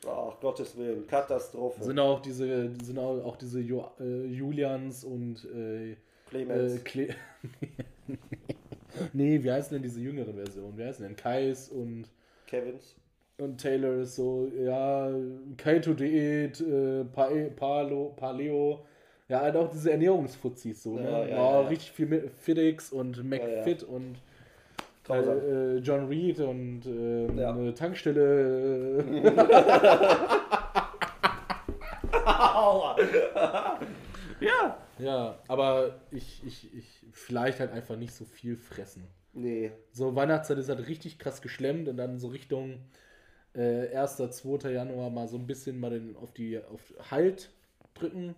Ach, 0.08 0.40
Gottes 0.40 0.78
Willen, 0.78 1.06
Katastrophe. 1.08 1.84
Sind 1.84 2.00
auch 2.00 2.22
diese, 2.22 2.72
sind 2.84 2.98
auch, 2.98 3.24
auch 3.26 3.36
diese 3.36 3.60
jo, 3.60 3.86
äh, 4.00 4.26
Julians 4.28 5.04
und 5.04 5.44
äh, 5.54 5.98
Clemens. 6.30 6.76
äh, 6.76 6.80
Cle 6.80 7.16
Nee, 9.14 9.44
wie 9.44 9.52
heißen 9.52 9.74
denn 9.74 9.84
diese 9.84 10.00
jüngeren 10.02 10.36
Versionen? 10.36 10.78
Wie 10.78 10.84
heißen 10.86 11.06
denn 11.06 11.16
Kais 11.16 11.70
und, 11.70 12.06
Kevins. 12.48 12.96
Und 13.42 13.58
Taylor 13.60 14.02
ist 14.02 14.16
so, 14.16 14.50
ja, 14.58 15.10
Keto-Diät, 15.58 16.62
äh, 16.62 17.04
Pa- 17.06 17.30
Palo, 17.56 18.14
Paleo. 18.16 18.86
Ja, 19.28 19.42
halt 19.42 19.56
auch 19.56 19.70
diese 19.70 19.92
Ernährungsfuzis 19.92 20.82
so, 20.84 20.96
ne? 20.96 21.04
Ja, 21.04 21.26
ja, 21.26 21.36
oh, 21.38 21.62
ja. 21.64 21.68
Richtig 21.68 21.92
viel 21.92 22.08
mit 22.08 22.32
Fitix 22.32 22.92
und 22.92 23.24
McFit 23.24 23.84
und 23.84 24.16
Grausam. 25.04 25.38
äh, 25.38 25.78
John 25.78 26.08
Reed 26.08 26.40
und 26.40 26.82
Ja. 27.38 27.52
eine 27.52 27.74
Tankstelle. 27.74 29.04
Ja. 34.40 34.78
ja, 35.00 35.38
aber 35.48 36.00
ich, 36.12 36.42
ich, 36.46 36.74
ich 36.74 37.06
vielleicht 37.12 37.60
halt 37.60 37.72
einfach 37.72 37.98
nicht 37.98 38.14
so 38.14 38.24
viel 38.26 38.56
fressen. 38.56 39.04
Nee. 39.34 39.72
So, 39.92 40.16
Weihnachtszeit 40.16 40.58
ist 40.58 40.70
halt 40.70 40.88
richtig 40.88 41.20
krass 41.20 41.42
geschlemmt 41.42 41.88
und 41.90 41.98
dann 41.98 42.18
so 42.20 42.30
Richtung 42.30 42.80
äh, 43.54 43.96
1., 43.96 44.18
2. 44.18 44.70
Januar 44.72 45.10
mal 45.10 45.28
so 45.28 45.38
ein 45.38 45.48
bisschen 45.48 45.80
mal 45.80 45.92
den, 45.92 46.16
auf 46.16 46.32
die 46.34 46.60
auf 46.60 46.94
Halt 47.12 47.52
drücken, 47.94 48.36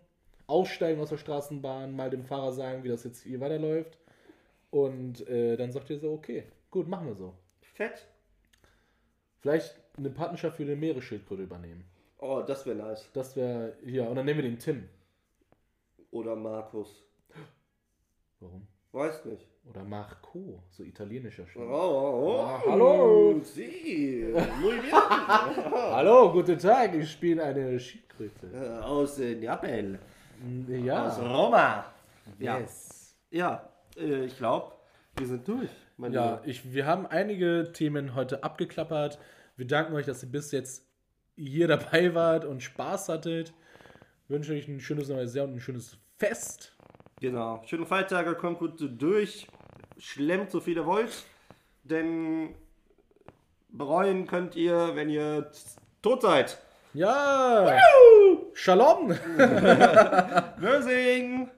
aussteigen 0.47 1.01
aus 1.01 1.09
der 1.09 1.17
Straßenbahn, 1.17 1.95
mal 1.95 2.09
dem 2.09 2.23
Fahrer 2.23 2.53
sagen, 2.53 2.83
wie 2.83 2.89
das 2.89 3.03
jetzt 3.03 3.23
hier 3.23 3.39
weiterläuft. 3.39 3.97
Und 4.69 5.27
äh, 5.27 5.57
dann 5.57 5.71
sagt 5.71 5.89
er 5.89 5.99
so, 5.99 6.13
okay, 6.13 6.45
gut, 6.69 6.87
machen 6.87 7.07
wir 7.07 7.15
so. 7.15 7.33
Fett. 7.61 8.07
Vielleicht 9.39 9.75
eine 9.97 10.09
Partnerschaft 10.09 10.57
für 10.57 10.63
eine 10.63 10.75
Meeresschildkröte 10.75 11.43
übernehmen. 11.43 11.83
Oh, 12.19 12.43
das 12.45 12.65
wäre 12.65 12.77
nice. 12.77 13.09
Das 13.13 13.35
wäre, 13.35 13.75
ja, 13.83 14.07
und 14.07 14.15
dann 14.15 14.25
nehmen 14.25 14.41
wir 14.41 14.49
den 14.49 14.59
Tim. 14.59 14.87
Oder 16.11 16.35
Markus. 16.35 17.03
Warum? 18.39 18.67
Weiß 18.91 19.23
nicht. 19.25 19.47
Oder 19.69 19.83
Marco, 19.83 20.61
so 20.69 20.83
italienischer 20.83 21.43
Oh, 21.43 21.47
schon. 21.53 21.67
oh, 21.71 22.23
oh. 22.25 22.39
Ah, 22.41 22.61
hallo. 22.67 23.39
Sie. 23.43 24.25
Muy 24.59 24.79
bien. 24.81 24.91
Hallo, 24.93 26.31
guten 26.33 26.57
Tag, 26.57 26.95
ich 26.95 27.09
spiele 27.11 27.43
eine 27.43 27.79
Schildkröte. 27.79 28.47
Äh, 28.53 28.79
Aus 28.83 29.19
äh, 29.19 29.35
Neapel. 29.35 29.99
Mm, 30.43 30.83
Ja. 30.85 31.07
Aus 31.07 31.19
Roma. 31.19 31.85
Ja, 32.39 32.59
Yes. 32.59 33.15
ja 33.29 33.69
äh, 33.97 34.25
ich 34.25 34.35
glaube, 34.37 34.73
wir 35.17 35.27
sind 35.27 35.47
durch. 35.47 35.69
Ja, 35.99 36.07
Lieber. 36.07 36.41
ich, 36.45 36.73
wir 36.73 36.85
haben 36.87 37.05
einige 37.05 37.71
Themen 37.71 38.15
heute 38.15 38.43
abgeklappert. 38.43 39.19
Wir 39.55 39.67
danken 39.67 39.93
euch, 39.93 40.07
dass 40.07 40.23
ihr 40.23 40.29
bis 40.31 40.51
jetzt 40.51 40.85
hier 41.37 41.67
dabei 41.67 42.13
wart 42.15 42.43
und 42.45 42.61
Spaß 42.63 43.07
hattet. 43.09 43.53
Wünsche 44.27 44.53
euch 44.53 44.67
ein 44.67 44.79
schönes 44.81 45.07
neues 45.07 45.35
Jahr 45.35 45.45
und 45.45 45.53
ein 45.53 45.59
schönes 45.61 45.97
Fest. 46.17 46.75
Genau. 47.21 47.61
Schönen 47.67 47.85
Feiertage, 47.85 48.33
kommt 48.33 48.57
gut 48.57 48.83
durch. 48.99 49.45
Schlemmt 49.99 50.49
so 50.49 50.59
viel 50.59 50.77
ihr 50.77 50.87
wollt. 50.87 51.11
Denn 51.83 52.55
bereuen 53.69 54.25
könnt 54.25 54.55
ihr, 54.55 54.95
wenn 54.95 55.07
ihr 55.07 55.51
tot 56.01 56.23
seid. 56.23 56.57
Ja! 56.95 57.77
Shalom! 58.53 59.09
Mösing! 60.57 61.51